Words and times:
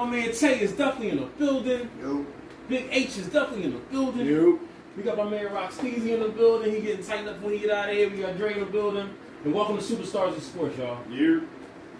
My 0.00 0.06
man 0.08 0.32
Tay 0.32 0.60
is 0.60 0.72
definitely 0.72 1.10
in 1.10 1.20
the 1.20 1.26
building. 1.26 1.90
Yo, 2.00 2.24
Big 2.70 2.88
H 2.90 3.18
is 3.18 3.26
definitely 3.26 3.64
in 3.64 3.72
the 3.72 3.78
building. 3.90 4.24
You. 4.24 4.66
We 4.96 5.02
got 5.02 5.18
my 5.18 5.24
man 5.24 5.52
Rock 5.52 5.72
Steezy 5.72 6.14
in 6.14 6.20
the 6.20 6.30
building. 6.30 6.74
He 6.74 6.80
getting 6.80 7.04
tightened 7.04 7.28
up 7.28 7.42
when 7.42 7.52
he 7.52 7.58
get 7.58 7.70
out 7.70 7.90
of 7.90 7.94
here. 7.94 8.08
We 8.08 8.16
got 8.16 8.38
Dre 8.38 8.54
in 8.54 8.60
the 8.60 8.64
building. 8.64 9.10
And 9.44 9.52
welcome 9.52 9.76
to 9.76 9.82
Superstars 9.82 10.38
of 10.38 10.42
Sports, 10.42 10.78
y'all. 10.78 10.96
You. 11.10 11.46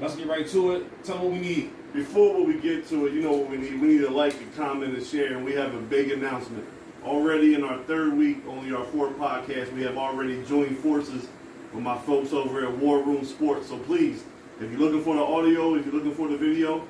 Let's 0.00 0.16
get 0.16 0.28
right 0.28 0.48
to 0.48 0.76
it. 0.76 1.04
Tell 1.04 1.16
them 1.16 1.24
what 1.26 1.34
we 1.34 1.40
need. 1.40 1.72
Before 1.92 2.42
we 2.42 2.54
get 2.54 2.88
to 2.88 3.06
it, 3.06 3.12
you 3.12 3.20
know 3.20 3.32
what 3.32 3.50
we 3.50 3.58
need? 3.58 3.78
We 3.78 3.88
need 3.88 3.98
to 3.98 4.10
like, 4.10 4.34
and 4.40 4.56
comment, 4.56 4.94
and 4.94 5.06
share, 5.06 5.36
and 5.36 5.44
we 5.44 5.52
have 5.52 5.74
a 5.74 5.80
big 5.80 6.10
announcement. 6.10 6.64
Already 7.04 7.52
in 7.52 7.62
our 7.62 7.82
third 7.82 8.14
week, 8.14 8.38
only 8.48 8.74
our 8.74 8.84
fourth 8.86 9.14
podcast, 9.18 9.74
we 9.74 9.82
have 9.82 9.98
already 9.98 10.42
joined 10.46 10.78
forces 10.78 11.28
with 11.74 11.82
my 11.82 11.98
folks 11.98 12.32
over 12.32 12.64
at 12.64 12.78
War 12.78 13.02
Room 13.02 13.26
Sports. 13.26 13.68
So 13.68 13.76
please, 13.76 14.24
if 14.58 14.70
you're 14.70 14.80
looking 14.80 15.04
for 15.04 15.16
the 15.16 15.22
audio, 15.22 15.74
if 15.74 15.84
you're 15.84 15.94
looking 15.94 16.14
for 16.14 16.28
the 16.28 16.38
video, 16.38 16.86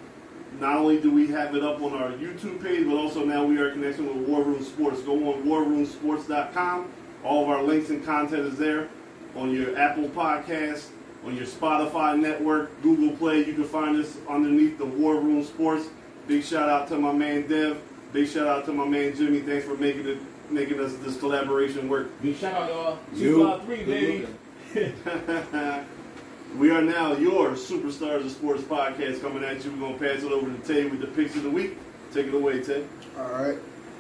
not 0.59 0.77
only 0.77 1.01
do 1.01 1.11
we 1.11 1.29
have 1.29 1.55
it 1.55 1.63
up 1.63 1.81
on 1.81 1.95
our 1.95 2.11
YouTube 2.13 2.63
page, 2.63 2.87
but 2.87 2.97
also 2.97 3.25
now 3.25 3.45
we 3.45 3.59
are 3.59 3.71
connecting 3.71 4.07
with 4.07 4.29
War 4.29 4.43
Room 4.43 4.63
Sports. 4.63 5.03
Go 5.03 5.33
on 5.33 5.45
warroomsports.com. 5.45 6.91
All 7.25 7.45
of 7.45 7.51
our 7.51 7.63
links 7.63 7.91
and 7.91 8.05
content 8.05 8.43
is 8.47 8.59
there 8.59 8.89
on 9.37 9.51
your 9.53 9.79
Apple 9.79 10.09
Podcast, 10.09 10.89
on 11.25 11.37
your 11.37 11.47
Spotify 11.47 12.19
network, 12.19 12.71
Google 12.83 13.17
Play. 13.17 13.45
You 13.45 13.55
can 13.55 13.65
find 13.65 13.97
us 13.97 14.17
underneath 14.29 14.79
the 14.79 14.87
War 14.87 15.17
Room 15.17 15.45
Sports. 15.45 15.89
Big 16.27 16.45
shout 16.45 16.69
out 16.69 16.89
to 16.89 16.97
my 16.97 17.13
man 17.13 17.47
Dev. 17.47 17.81
Big 18.13 18.29
shout 18.29 18.47
out 18.47 18.65
to 18.67 18.73
my 18.73 18.87
man 18.87 19.15
Jimmy. 19.15 19.41
Thanks 19.41 19.65
for 19.65 19.77
making 19.77 20.07
it 20.07 20.19
making 20.51 20.81
us 20.81 20.95
this 20.97 21.19
collaboration 21.19 21.89
work. 21.89 22.09
Big 22.23 22.37
shout 22.37 22.55
out, 22.55 22.69
y'all. 22.69 22.99
You. 23.15 23.37
253, 23.37 24.27
baby. 24.75 25.85
we 26.57 26.71
are 26.71 26.83
now 26.83 27.13
your 27.15 27.51
Superstars 27.51 28.25
of 28.25 28.31
Sports 28.31 28.63
podcast 28.63 29.21
coming 29.21 29.45
at 29.45 29.65
you. 29.65 29.71
We're 29.73 29.89
gonna 29.89 29.99
pass 29.99 30.23
it 30.23 30.33
over 30.33 30.51
to 30.51 30.59
Tay 30.63 30.87
with 30.87 31.01
the 31.01 31.07
picks 31.07 31.37
of 31.37 31.45
the 31.45 31.51
week. 31.51 31.79
Take 32.13 32.27
it 32.27 32.35
away, 32.35 32.63
Tay. 32.63 32.85
all 33.19 33.31
right. 33.31 33.59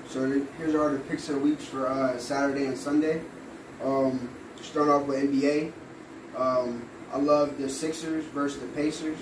So 0.09 0.45
here's 0.59 0.75
our 0.75 0.99
picks 0.99 1.29
of 1.29 1.37
the 1.37 1.41
weeks 1.41 1.65
for 1.65 1.87
uh, 1.87 2.19
Saturday 2.19 2.67
and 2.67 2.77
Sunday. 2.77 3.23
Um, 3.83 4.29
starting 4.61 4.93
off 4.93 5.07
with 5.07 5.23
NBA. 5.23 5.73
Um, 6.37 6.89
I 7.13 7.19
love 7.19 7.59
the 7.59 7.69
Sixers 7.69 8.25
versus 8.27 8.61
the 8.61 8.67
Pacers. 8.69 9.19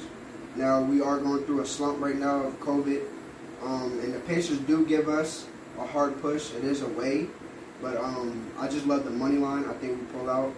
Now 0.57 0.81
we 0.81 1.03
are 1.03 1.19
going 1.19 1.45
through 1.45 1.61
a 1.61 1.67
slump 1.67 2.01
right 2.01 2.17
now 2.17 2.43
of 2.43 2.59
COVID, 2.61 3.03
um, 3.63 4.01
and 4.03 4.15
the 4.15 4.21
Pacers 4.21 4.59
do 4.61 4.87
give 4.87 5.09
us 5.09 5.47
a 5.79 5.87
hard 5.87 6.21
push. 6.23 6.53
It 6.55 6.65
is 6.65 6.83
away, 6.83 7.27
but 7.83 7.97
um, 7.99 8.51
I 8.59 8.69
just 8.69 8.87
love 8.87 9.05
the 9.05 9.11
money 9.11 9.37
line. 9.37 9.67
I 9.67 9.75
think 9.75 10.01
we 10.01 10.19
pull 10.19 10.31
out. 10.31 10.55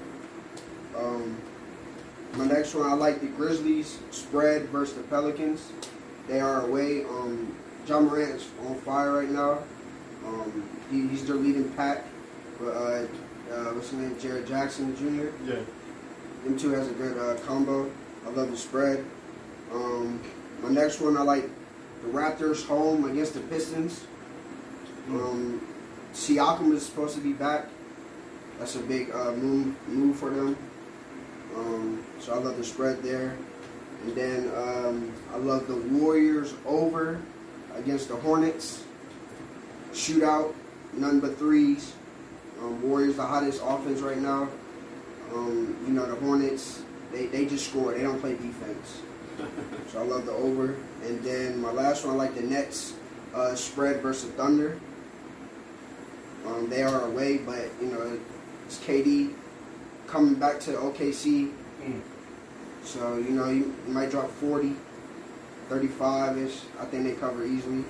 My 2.35 2.47
next 2.47 2.75
one, 2.75 2.89
I 2.89 2.95
like 2.95 3.21
the 3.21 3.27
Grizzlies 3.27 3.99
spread 4.11 4.69
versus 4.69 4.97
the 4.97 5.03
Pelicans. 5.05 5.73
They 6.29 6.41
are 6.41 6.65
away. 6.65 7.05
Um, 7.05 7.55
Ja 7.87 7.99
Morant 7.99 8.37
is 8.37 8.49
on 8.67 8.77
fire 8.77 9.13
right 9.13 9.29
now. 9.31 9.59
Um, 10.25 10.69
he, 10.91 11.09
he's 11.09 11.27
their 11.27 11.37
leading 11.37 11.71
pack. 11.73 12.05
But 12.61 12.71
uh, 12.71 13.07
uh, 13.51 13.65
what's 13.75 13.91
his 13.91 13.99
name? 13.99 14.15
Jaren 14.17 14.47
Jackson 14.47 14.97
Jr. 14.97 15.31
Yeah. 15.45 15.61
Them 16.45 16.59
two 16.59 16.71
has 16.71 16.89
a 16.89 16.93
good 16.93 17.19
uh, 17.19 17.41
combo. 17.41 17.91
I 18.25 18.31
love 18.31 18.51
the 18.51 18.57
spread. 18.57 19.05
Um, 19.73 20.21
my 20.63 20.69
next 20.69 21.01
one, 21.01 21.17
I 21.17 21.23
like 21.23 21.49
the 22.03 22.09
Raptors 22.09 22.67
home 22.67 23.11
against 23.11 23.35
the 23.35 23.41
Pistons. 23.41 24.07
Um, 25.09 25.67
Siakam 26.13 26.73
is 26.73 26.85
supposed 26.87 27.15
to 27.17 27.21
be 27.21 27.33
back. 27.33 27.67
That's 28.59 28.77
a 28.77 28.81
big 28.81 29.11
uh, 29.11 29.33
move 29.33 29.75
move 29.89 30.17
for 30.17 30.31
them. 30.31 30.57
Um, 31.57 32.05
so 32.21 32.35
I 32.35 32.39
love 32.39 32.57
the 32.57 32.65
spread 32.65 33.03
there. 33.03 33.37
And 34.05 34.15
then 34.15 34.51
um, 34.57 35.13
I 35.33 35.37
love 35.37 35.67
the 35.67 35.77
Warriors 35.77 36.55
over 36.65 37.21
against 37.77 38.09
the 38.09 38.17
Hornets. 38.17 38.85
Shootout, 39.93 40.55
none 40.95 41.21
but 41.21 41.39
threes. 41.39 41.95
Um, 42.61 42.83
Warriors 42.83 43.17
the 43.17 43.27
hottest 43.27 43.61
offense 43.65 44.01
right 44.01 44.19
now. 44.19 44.49
Um, 45.35 45.77
you 45.87 45.93
know 45.93 46.07
the 46.07 46.17
Hornets, 46.17 46.83
they, 47.13 47.27
they 47.27 47.47
just 47.47 47.69
score. 47.69 47.93
They 47.93 48.03
don't 48.03 48.21
play 48.21 48.33
defense. 48.33 49.01
so 49.89 50.01
I 50.01 50.05
love 50.05 50.27
the 50.27 50.33
over. 50.33 50.77
And 51.05 51.23
then 51.23 51.61
my 51.61 51.71
last 51.71 52.05
one, 52.05 52.15
I 52.15 52.19
like 52.19 52.35
the 52.35 52.43
Nets 52.43 52.95
uh, 53.35 53.55
spread 53.55 54.03
versus 54.03 54.31
Thunder. 54.33 54.81
Um, 56.47 56.69
they 56.69 56.83
are 56.83 57.05
away, 57.05 57.39
but 57.39 57.69
you 57.81 57.89
know 57.89 58.19
it's 58.67 58.79
KD 58.79 59.35
coming 60.11 60.35
back 60.35 60.61
to 60.61 60.73
OKC. 60.73 61.53
Mm. 61.83 62.01
So 62.85 63.17
you 63.17 63.31
know 63.31 63.49
you, 63.49 63.75
you 63.87 63.93
might 63.93 64.11
drop 64.11 64.31
40, 64.31 64.75
35 65.69 66.39
ish. 66.39 66.61
I 66.81 66.85
think 66.87 67.05
they 67.05 67.13
cover 67.13 67.45
easily. 67.47 67.85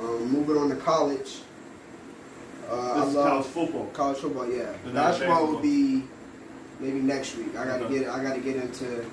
Um, 0.00 0.32
moving 0.32 0.56
on 0.56 0.70
to 0.70 0.76
college. 0.76 1.40
Uh, 2.70 2.92
I 2.92 3.00
This 3.00 3.08
is 3.08 3.14
love 3.14 3.26
college 3.28 3.46
football. 3.46 3.86
college 3.92 4.18
football. 4.18 4.50
Yeah, 4.50 4.72
not 4.86 4.94
basketball 4.94 5.46
would 5.52 5.62
be 5.62 6.04
maybe 6.78 7.00
next 7.00 7.36
week. 7.36 7.56
I 7.56 7.64
gotta 7.66 7.84
Okay. 7.84 8.00
get 8.00 8.08
I 8.08 8.22
gotta 8.22 8.40
get 8.40 8.56
into 8.56 9.04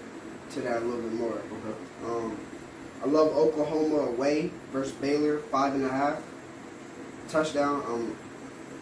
to 0.51 0.61
that 0.61 0.81
a 0.81 0.85
little 0.85 1.01
bit 1.01 1.13
more. 1.13 1.33
Okay. 1.33 1.77
Um, 2.05 2.37
I 3.03 3.07
love 3.07 3.35
Oklahoma 3.35 3.97
away 4.11 4.51
versus 4.71 4.93
Baylor, 4.93 5.39
five 5.51 5.73
and 5.75 5.85
a 5.85 5.89
half 5.89 6.19
touchdown. 7.29 7.83
Um, 7.87 8.15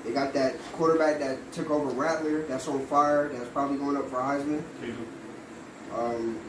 they 0.06 0.14
got 0.14 0.34
that 0.34 0.56
quarterback 0.74 1.20
that 1.20 1.52
took 1.52 1.72
over 1.72 1.90
Rattler. 1.90 2.44
That's 2.44 2.68
on 2.68 2.86
fire. 2.86 3.30
That's 3.30 3.50
probably 3.50 3.78
going 3.78 3.98
up 3.98 4.08
for 4.08 4.18
Heisman. 4.18 4.64
Um, 5.94 6.40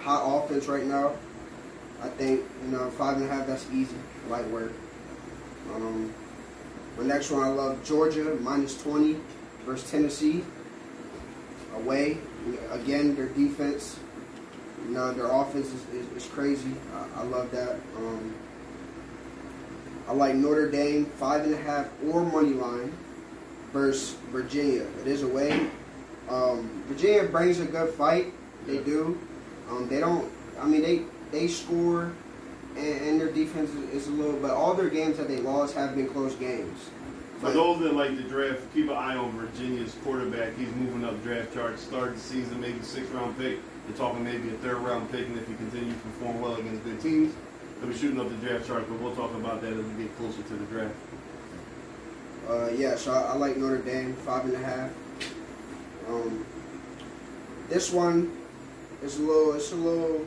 hot 0.00 0.22
offense 0.24 0.66
right 0.66 0.84
now. 0.84 1.12
I 2.02 2.08
think 2.08 2.42
you 2.64 2.70
know 2.70 2.90
five 2.90 3.18
and 3.18 3.26
a 3.26 3.32
half. 3.32 3.46
That's 3.46 3.70
easy, 3.70 3.96
light 4.28 4.46
work. 4.48 4.72
Um, 5.74 6.12
the 6.96 7.04
next 7.04 7.30
one 7.30 7.42
I 7.42 7.48
love 7.48 7.84
Georgia 7.84 8.36
minus 8.40 8.82
twenty 8.82 9.18
versus 9.66 9.90
Tennessee 9.90 10.42
away. 11.74 12.18
Again, 12.70 13.14
their 13.14 13.28
defense. 13.28 13.98
You 14.86 14.94
know 14.94 15.12
their 15.12 15.30
offense 15.30 15.66
is, 15.66 15.88
is, 15.90 16.24
is 16.24 16.26
crazy. 16.26 16.72
I, 16.94 17.20
I 17.20 17.22
love 17.24 17.50
that. 17.50 17.74
Um, 17.98 18.34
I 20.08 20.12
like 20.12 20.34
Notre 20.34 20.70
Dame 20.70 21.04
five 21.04 21.44
and 21.44 21.54
a 21.54 21.58
half 21.58 21.88
or 22.10 22.24
money 22.24 22.54
line 22.54 22.92
versus 23.72 24.16
Virginia. 24.30 24.86
It 25.00 25.06
is 25.06 25.22
away. 25.22 25.68
Um, 26.28 26.82
Virginia 26.86 27.24
brings 27.24 27.60
a 27.60 27.64
good 27.64 27.92
fight. 27.94 28.32
They 28.66 28.78
do. 28.78 29.18
Um, 29.70 29.88
they 29.88 30.00
don't. 30.00 30.30
I 30.60 30.66
mean, 30.66 30.82
they 30.82 31.02
they 31.30 31.48
score, 31.48 32.12
and, 32.76 33.00
and 33.02 33.20
their 33.20 33.30
defense 33.32 33.70
is, 33.70 34.02
is 34.02 34.08
a 34.08 34.10
little. 34.12 34.38
But 34.40 34.50
all 34.52 34.74
their 34.74 34.90
games 34.90 35.16
that 35.18 35.28
they 35.28 35.38
lost 35.38 35.74
have 35.74 35.96
been 35.96 36.08
close 36.08 36.34
games. 36.36 36.90
For 37.40 37.46
But- 37.46 37.54
those 37.54 37.80
that 37.80 37.94
like 37.94 38.16
the 38.16 38.22
draft, 38.22 38.60
keep 38.72 38.88
an 38.88 38.96
eye 38.96 39.16
on 39.16 39.32
Virginia's 39.32 39.96
quarterback. 40.04 40.56
He's 40.56 40.72
moving 40.76 41.04
up 41.04 41.20
draft 41.24 41.52
charts. 41.54 41.82
Started 41.82 42.16
the 42.16 42.20
season, 42.20 42.60
maybe 42.60 42.80
sixth 42.82 43.12
round 43.12 43.36
pick. 43.38 43.58
They're 43.88 43.96
talking 43.96 44.22
maybe 44.22 44.48
a 44.50 44.52
third 44.58 44.78
round 44.78 45.10
pick, 45.10 45.26
and 45.26 45.36
if 45.36 45.48
he 45.48 45.54
continues 45.54 45.94
to 45.94 46.00
perform 46.02 46.40
well 46.40 46.54
against 46.54 46.84
good 46.84 47.00
teams, 47.00 47.34
he'll 47.80 47.88
be 47.88 47.96
shooting 47.98 48.20
up 48.20 48.28
the 48.28 48.36
draft 48.46 48.68
charts. 48.68 48.86
But 48.88 49.00
we'll 49.00 49.16
talk 49.16 49.34
about 49.34 49.60
that 49.62 49.72
as 49.72 49.84
we 49.84 50.04
get 50.04 50.16
closer 50.18 50.40
to 50.42 50.54
the 50.54 50.64
draft. 50.66 50.94
Uh, 52.48 52.68
yeah, 52.76 52.96
so 52.96 53.12
I, 53.12 53.32
I 53.32 53.36
like 53.36 53.56
Notre 53.56 53.78
Dame 53.78 54.14
five 54.14 54.44
and 54.44 54.54
a 54.54 54.58
half. 54.58 54.90
Um, 56.08 56.44
this 57.68 57.92
one 57.92 58.36
is 59.02 59.18
a 59.18 59.22
little, 59.22 59.54
it's 59.54 59.72
a 59.72 59.76
little 59.76 60.26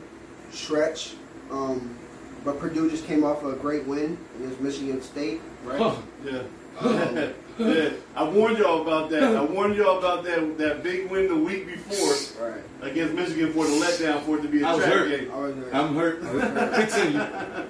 stretch. 0.50 1.14
Um, 1.50 1.96
but 2.44 2.58
Purdue 2.58 2.88
just 2.90 3.06
came 3.06 3.24
off 3.24 3.44
a 3.44 3.52
great 3.52 3.84
win 3.86 4.16
against 4.38 4.60
Michigan 4.60 5.02
State, 5.02 5.40
right? 5.64 5.80
Huh. 5.80 5.96
Yeah. 6.24 6.42
Um, 6.78 7.16
yeah. 7.58 7.90
I 8.14 8.28
warned 8.28 8.58
y'all 8.58 8.82
about 8.82 9.10
that. 9.10 9.22
I 9.22 9.42
warned 9.42 9.76
y'all 9.76 9.98
about 9.98 10.24
that 10.24 10.58
that 10.58 10.82
big 10.82 11.10
win 11.10 11.28
the 11.28 11.36
week 11.36 11.66
before 11.66 12.48
right. 12.48 12.60
against 12.82 13.14
Michigan 13.14 13.52
for 13.52 13.64
the 13.64 13.72
letdown 13.72 14.22
for 14.22 14.38
it 14.38 14.42
to 14.42 14.48
be 14.48 14.62
a 14.62 14.66
I 14.68 14.74
was 14.74 14.84
trap 14.84 14.94
hurt. 14.94 15.10
game. 15.10 15.30
I, 15.32 15.36
was, 15.36 15.56
uh, 15.56 15.70
I'm 15.72 15.94
hurt. 15.94 16.20
Continue. 16.74 17.20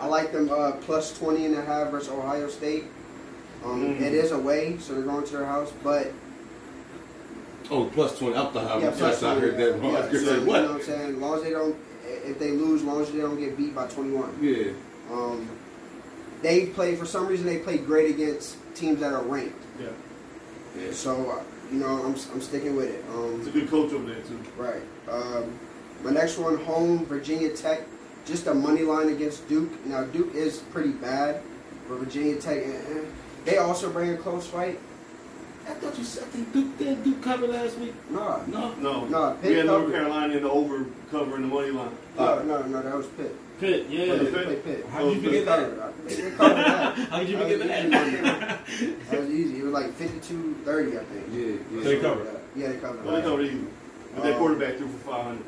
I 0.00 0.06
like 0.06 0.32
them 0.32 0.50
uh, 0.50 0.72
plus 0.72 1.16
20 1.18 1.46
and 1.46 1.56
a 1.56 1.64
half 1.64 1.90
versus 1.90 2.10
Ohio 2.10 2.48
State. 2.48 2.84
Um, 3.64 3.82
Mhm. 3.94 4.00
It 4.00 4.14
is 4.14 4.30
away, 4.32 4.76
so 4.80 4.94
they're 4.94 5.02
going 5.02 5.24
to 5.24 5.32
their 5.36 5.46
house, 5.46 5.72
but 5.82 6.12
Oh, 7.68 7.84
plus 7.86 8.16
20. 8.18 8.36
I 8.36 8.44
thought 8.52 8.56
I, 8.56 8.78
yeah, 8.78 8.88
was 8.90 8.98
plus 8.98 9.22
I 9.24 9.34
heard 9.40 9.56
that 9.56 9.80
wrong. 9.80 9.92
yeah, 9.92 9.98
I 9.98 10.02
so, 10.02 10.10
to 10.12 10.18
say, 10.18 10.24
You 10.24 10.30
know 10.40 10.46
what 10.46 10.62
what? 10.62 10.70
I'm 10.70 10.82
saying? 10.82 11.10
As 11.10 11.16
long 11.16 11.36
as 11.38 11.42
they 11.42 11.50
don't, 11.50 11.76
if 12.24 12.38
they 12.38 12.50
lose, 12.52 12.82
as 12.82 12.86
long 12.86 13.02
as 13.02 13.10
they 13.12 13.18
don't 13.18 13.38
get 13.40 13.56
beat 13.56 13.74
by 13.74 13.86
21. 13.88 14.38
Yeah. 14.40 14.66
Um, 15.12 15.48
they 16.42 16.66
play 16.66 16.94
for 16.94 17.06
some 17.06 17.26
reason. 17.26 17.44
They 17.46 17.58
play 17.58 17.78
great 17.78 18.10
against 18.14 18.56
teams 18.76 19.00
that 19.00 19.12
are 19.12 19.22
ranked. 19.22 19.60
Yeah. 19.80 19.88
yeah. 20.80 20.92
So 20.92 21.28
uh, 21.30 21.42
you 21.72 21.80
know, 21.80 21.88
I'm, 22.04 22.14
I'm 22.32 22.40
sticking 22.40 22.76
with 22.76 22.86
it. 22.90 23.02
It's 23.04 23.46
a 23.46 23.50
Um, 23.50 23.50
good 23.52 23.68
coach 23.68 23.92
over 23.92 24.04
there 24.06 24.22
too. 24.22 24.38
right. 24.56 24.82
Um, 25.10 25.44
my 26.04 26.10
next 26.12 26.38
one, 26.38 26.58
home 26.58 27.04
Virginia 27.06 27.48
Tech, 27.50 27.80
just 28.26 28.46
a 28.46 28.54
money 28.54 28.82
line 28.82 29.08
against 29.08 29.48
Duke. 29.48 29.70
Now 29.86 30.04
Duke 30.04 30.34
is 30.36 30.58
pretty 30.58 30.90
bad, 30.92 31.40
but 31.88 31.98
Virginia 31.98 32.36
Tech, 32.36 32.58
eh, 32.58 32.70
eh. 32.70 33.00
They 33.46 33.56
also 33.58 33.90
bring 33.90 34.10
a 34.10 34.16
close 34.18 34.46
fight. 34.46 34.78
I 35.66 35.70
thought 35.70 35.98
you 35.98 36.04
said 36.04 36.24
I 36.24 36.26
think 36.26 36.52
Duke 36.52 36.78
did 36.78 37.02
Duke 37.02 37.22
cover 37.22 37.46
last 37.48 37.78
week. 37.78 37.94
No, 38.10 38.42
No. 38.46 38.74
No, 38.74 39.04
No, 39.06 39.36
we 39.42 39.54
had 39.54 39.66
North. 39.66 39.90
Carolina 39.90 40.36
in 40.36 40.42
the 40.44 40.50
over 40.50 40.84
covering 41.10 41.42
the 41.42 41.48
money 41.48 41.70
line. 41.70 41.90
no, 42.18 42.42
no, 42.42 42.62
no, 42.62 42.82
that 42.82 42.94
was 42.94 43.06
Pitt. 43.06 43.34
Pitt, 43.58 43.86
yeah. 43.88 44.12
Was 44.12 44.28
Pitt? 44.30 44.64
Pitt. 44.64 44.86
How 44.92 44.98
did 45.02 45.14
you 45.14 45.18
Oh, 45.18 45.24
forget 45.24 45.46
that? 45.46 46.06
They 46.06 46.14
they 46.14 46.30
covered 46.30 46.56
that. 46.56 46.94
How 47.10 47.18
did 47.20 47.28
you 47.30 47.38
forget 47.38 47.58
was 47.58 47.66
easy 47.66 47.90
that? 48.22 48.60
That 49.10 49.20
was 49.20 49.30
easy. 49.30 49.58
It 49.58 49.64
was 49.64 49.72
like 49.72 49.90
52-30, 49.92 51.00
I 51.00 51.04
think. 51.04 51.24
Yeah, 51.32 51.78
yeah. 51.78 51.84
They 51.84 52.00
covered. 52.00 52.40
Yeah, 52.54 52.68
they 52.68 52.76
covered. 52.78 53.04
Well, 53.04 53.14
they 53.14 53.20
that. 53.22 53.26
covered 53.28 53.46
easy. 53.46 53.64
But 54.14 54.22
that 54.24 54.32
Um, 54.34 54.38
quarterback 54.38 54.76
threw 54.76 54.88
for 54.88 55.10
500. 55.10 55.44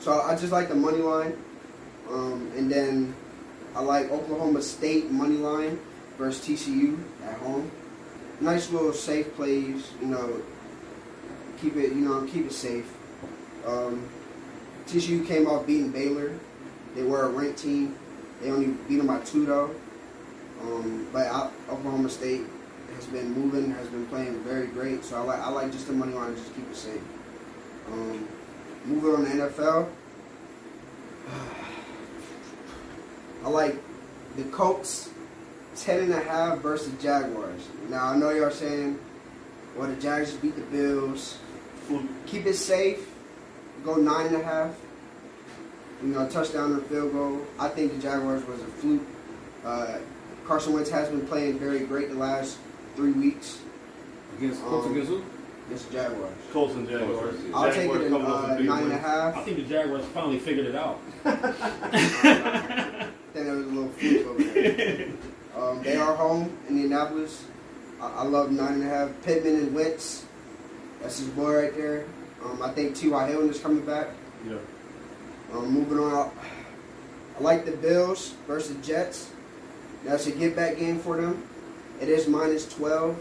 So 0.00 0.20
I 0.20 0.34
just 0.36 0.52
like 0.52 0.68
the 0.68 0.74
money 0.74 0.98
line, 0.98 1.36
um, 2.10 2.50
and 2.56 2.70
then 2.72 3.14
I 3.76 3.82
like 3.82 4.10
Oklahoma 4.10 4.62
State 4.62 5.10
money 5.10 5.36
line 5.36 5.78
versus 6.18 6.44
TCU 6.44 6.98
at 7.24 7.38
home. 7.38 7.70
Nice 8.40 8.70
little 8.70 8.92
safe 8.92 9.34
plays, 9.34 9.92
you 10.00 10.08
know. 10.08 10.42
Keep 11.60 11.76
it, 11.76 11.92
you 11.92 12.00
know, 12.00 12.26
keep 12.26 12.46
it 12.46 12.52
safe. 12.52 12.92
Um, 13.66 14.08
TCU 14.86 15.26
came 15.26 15.46
off 15.46 15.66
beating 15.66 15.90
Baylor. 15.90 16.38
They 16.94 17.02
were 17.02 17.22
a 17.22 17.28
ranked 17.28 17.60
team. 17.60 17.96
They 18.40 18.50
only 18.50 18.68
beat 18.88 18.96
them 18.96 19.06
by 19.06 19.20
two 19.20 19.46
though. 19.46 19.74
Um, 20.62 21.06
but 21.12 21.26
Oklahoma 21.68 22.08
State 22.08 22.42
has 22.96 23.06
been 23.06 23.32
moving, 23.32 23.70
has 23.72 23.88
been 23.88 24.06
playing 24.06 24.42
very 24.44 24.68
great. 24.68 25.04
So 25.04 25.16
I 25.16 25.20
like 25.20 25.40
I 25.40 25.50
like 25.50 25.72
just 25.72 25.86
the 25.86 25.92
money 25.92 26.12
line, 26.12 26.34
just 26.36 26.54
keep 26.54 26.70
it 26.70 26.76
safe. 26.76 27.02
Um, 27.88 28.28
moving 28.84 29.14
on 29.14 29.24
to 29.24 29.30
NFL. 29.30 29.88
I 33.44 33.48
like 33.48 33.76
the 34.36 34.44
Colts 34.44 35.10
ten 35.82 36.00
and 36.00 36.12
a 36.14 36.20
half 36.20 36.58
versus 36.58 36.92
Jaguars. 37.02 37.68
Now 37.88 38.08
I 38.08 38.16
know 38.16 38.30
y'all 38.30 38.50
saying, 38.50 38.98
well 39.76 39.88
the 39.88 39.96
Jaguars 39.96 40.32
beat 40.34 40.56
the 40.56 40.62
Bills. 40.62 41.38
Fluke. 41.86 42.02
Keep 42.26 42.46
it 42.46 42.54
safe. 42.54 43.08
Go 43.84 43.94
nine 43.96 44.26
and 44.26 44.36
a 44.36 44.42
half. 44.44 44.74
You 46.02 46.08
know, 46.08 46.28
touchdown 46.28 46.74
or 46.76 46.80
field 46.82 47.12
goal. 47.12 47.40
I 47.58 47.68
think 47.68 47.92
the 47.94 47.98
Jaguars 47.98 48.44
was 48.46 48.60
a 48.60 48.66
fluke. 48.66 49.02
Uh, 49.64 49.98
Carson 50.46 50.72
Wentz 50.72 50.90
has 50.90 51.08
been 51.08 51.26
playing 51.26 51.58
very 51.58 51.80
great 51.80 52.08
the 52.10 52.14
last 52.16 52.58
three 52.96 53.12
weeks 53.12 53.58
Against 54.38 54.62
Colts 54.62 54.86
Um, 54.86 54.92
against 54.92 55.10
who? 55.10 55.22
against 55.66 55.88
the 55.90 55.92
Jaguars. 55.96 56.32
Colts 56.52 56.74
and 56.74 56.88
Jaguars. 56.88 57.34
Colts. 57.36 57.54
I'll 57.54 57.72
take 57.72 57.90
it 57.90 58.00
in 58.02 58.10
coming 58.12 58.26
off 58.28 58.44
uh, 58.50 58.56
big 58.56 58.66
nine 58.66 58.82
and 58.84 58.92
a 58.92 58.98
half. 58.98 59.36
I 59.36 59.42
think 59.42 59.56
the 59.56 59.62
Jaguars 59.64 60.04
finally 60.06 60.38
figured 60.38 60.66
it 60.66 60.74
out. 60.76 61.00
I 61.24 63.08
think 63.32 63.46
there 63.46 63.54
was 63.56 63.66
a 63.66 63.68
little 63.70 63.88
fluke 63.90 64.26
over 64.26 64.42
there. 64.44 65.08
Um, 65.58 65.82
they 65.82 65.96
are 65.96 66.14
home, 66.14 66.56
in 66.68 66.76
Indianapolis. 66.76 67.44
I, 68.00 68.08
I 68.08 68.22
love 68.22 68.52
nine 68.52 68.74
and 68.74 68.82
a 68.84 68.86
half. 68.86 69.10
Pittman 69.24 69.56
and 69.56 69.74
Wentz. 69.74 70.24
That's 71.02 71.18
his 71.18 71.28
boy 71.28 71.62
right 71.62 71.76
there. 71.76 72.04
Um, 72.44 72.62
I 72.62 72.70
think 72.70 72.94
T.Y. 72.94 73.28
Hilton 73.28 73.50
is 73.50 73.58
coming 73.58 73.84
back. 73.84 74.08
Yeah. 74.46 74.58
Um, 75.52 75.70
moving 75.70 75.98
on, 75.98 76.30
I 77.38 77.42
like 77.42 77.64
the 77.64 77.72
Bills 77.72 78.34
versus 78.46 78.76
Jets. 78.86 79.30
That's 80.04 80.26
a 80.26 80.30
get 80.30 80.54
back 80.54 80.78
game 80.78 81.00
for 81.00 81.20
them. 81.20 81.42
It 82.00 82.08
is 82.08 82.28
minus 82.28 82.72
12. 82.74 83.16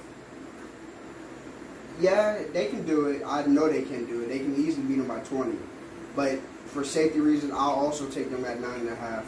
Yeah, 1.99 2.43
they 2.53 2.67
can 2.67 2.85
do 2.85 3.07
it. 3.07 3.23
I 3.25 3.45
know 3.47 3.67
they 3.67 3.81
can 3.81 4.05
do 4.05 4.21
it. 4.21 4.29
They 4.29 4.39
can 4.39 4.55
easily 4.55 4.85
beat 4.85 4.97
them 4.97 5.07
by 5.07 5.19
20. 5.21 5.57
But 6.15 6.39
for 6.67 6.83
safety 6.83 7.19
reasons, 7.19 7.53
I'll 7.53 7.71
also 7.71 8.07
take 8.07 8.29
them 8.29 8.45
at 8.45 8.59
9.5. 8.59 9.23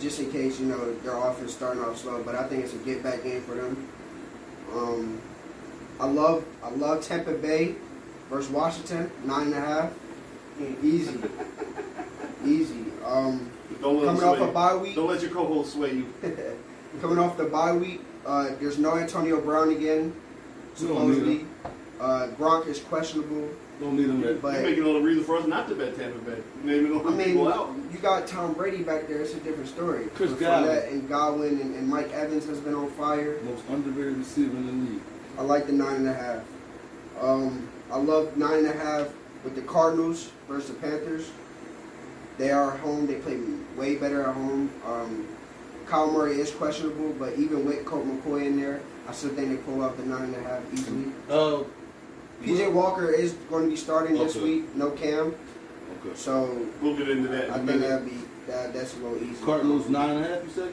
Just 0.00 0.20
in 0.20 0.30
case, 0.30 0.58
you 0.60 0.66
know, 0.66 0.94
their 1.00 1.16
offense 1.16 1.54
starting 1.54 1.82
off 1.82 1.98
slow. 1.98 2.22
But 2.22 2.34
I 2.34 2.46
think 2.48 2.64
it's 2.64 2.74
a 2.74 2.78
get 2.78 3.02
back 3.02 3.22
game 3.22 3.42
for 3.42 3.54
them. 3.54 3.88
Um, 4.72 5.20
I 6.00 6.06
love 6.06 6.44
I 6.62 6.70
love 6.70 7.06
Tampa 7.06 7.32
Bay 7.32 7.76
versus 8.28 8.50
Washington, 8.50 9.10
9.5. 9.24 9.92
Easy. 10.82 11.18
Easy. 12.44 12.84
Um, 13.04 13.50
Don't 13.80 13.98
let 13.98 14.06
coming 14.06 14.24
off 14.24 14.48
a 14.48 14.52
bye 14.52 14.76
week. 14.76 14.94
Don't 14.94 15.08
let 15.08 15.22
your 15.22 15.30
co-host 15.30 15.74
sway 15.74 15.94
you. 15.94 16.12
Coming 17.00 17.18
off 17.18 17.36
the 17.36 17.44
bye 17.44 17.72
week, 17.72 18.00
uh, 18.24 18.50
there's 18.60 18.78
no 18.78 18.96
Antonio 18.96 19.40
Brown 19.40 19.70
again. 19.70 20.14
You 20.78 20.88
don't 20.88 20.96
Supposedly, 20.96 21.46
uh, 22.00 22.28
Gronk 22.38 22.68
is 22.68 22.78
questionable. 22.78 23.50
Don't 23.80 23.96
need 23.96 24.04
them 24.06 24.20
there. 24.20 24.34
But 24.34 24.54
You're 24.54 24.62
making 24.62 24.84
all 24.84 24.94
the 24.94 25.00
reason 25.00 25.24
for 25.24 25.36
us 25.36 25.46
not 25.46 25.68
to 25.68 25.74
bet 25.74 25.96
Tampa 25.96 26.18
Bay. 26.30 26.38
Naming 26.62 26.92
all 26.92 27.00
the 27.00 27.10
I 27.10 27.14
mean, 27.14 27.26
people 27.28 27.52
out. 27.52 27.74
you 27.92 27.98
got 27.98 28.26
Tom 28.26 28.52
Brady 28.54 28.82
back 28.82 29.08
there. 29.08 29.20
It's 29.20 29.34
a 29.34 29.40
different 29.40 29.68
story. 29.68 30.06
Chris 30.14 30.30
But 30.30 30.40
Godwin. 30.40 30.70
Fournette 30.76 30.90
and 30.92 31.08
Godwin 31.08 31.60
and, 31.60 31.74
and 31.76 31.88
Mike 31.88 32.10
Evans 32.12 32.46
has 32.46 32.60
been 32.60 32.74
on 32.74 32.90
fire. 32.92 33.40
Most 33.42 33.62
underrated 33.68 34.16
receiver 34.18 34.56
in 34.56 34.66
the 34.66 34.90
league. 34.92 35.02
I 35.38 35.42
like 35.42 35.66
the 35.66 35.72
nine 35.72 35.96
and 35.96 36.08
a 36.08 36.14
half. 36.14 36.42
Um, 37.20 37.68
I 37.90 37.98
love 37.98 38.36
nine 38.36 38.58
and 38.58 38.66
a 38.68 38.72
half 38.72 39.08
with 39.42 39.54
the 39.56 39.62
Cardinals 39.62 40.30
versus 40.48 40.68
the 40.70 40.74
Panthers. 40.76 41.30
They 42.38 42.50
are 42.50 42.70
home. 42.78 43.06
They 43.06 43.16
play 43.16 43.38
way 43.76 43.96
better 43.96 44.22
at 44.22 44.34
home. 44.34 44.70
Um, 44.86 45.26
Kyler 45.86 46.12
Murray 46.12 46.40
is 46.40 46.50
questionable, 46.50 47.12
but 47.18 47.34
even 47.38 47.64
with 47.64 47.84
Colt 47.84 48.06
McCoy 48.06 48.46
in 48.46 48.58
there, 48.60 48.80
I 49.06 49.12
still 49.12 49.30
think 49.30 49.50
they 49.50 49.56
pull 49.56 49.82
up 49.82 49.96
the 49.96 50.04
nine 50.04 50.24
and 50.32 50.36
a 50.36 50.42
half 50.48 50.62
easily. 50.72 51.12
Uh, 51.28 51.62
PJ 52.44 52.72
Walker 52.72 53.10
is 53.10 53.32
going 53.50 53.64
to 53.64 53.70
be 53.70 53.76
starting 53.76 54.14
this 54.16 54.36
Okay. 54.36 54.44
week. 54.44 54.76
No 54.76 54.90
Cam, 54.90 55.34
Okay. 56.06 56.14
so 56.14 56.66
We'll 56.82 56.96
get 56.96 57.08
into 57.08 57.28
that 57.28 57.44
in 57.46 57.50
I 57.50 57.54
a 57.54 57.56
think 57.58 57.66
minute. 57.66 57.88
that'd 57.88 58.06
be 58.06 58.18
that. 58.48 58.74
That's 58.74 58.94
a 58.94 58.98
little 58.98 59.16
easy. 59.22 59.42
Cardinals 59.44 59.88
nine 59.88 60.10
and 60.16 60.24
a 60.24 60.28
half. 60.28 60.44
You 60.44 60.50
say? 60.50 60.68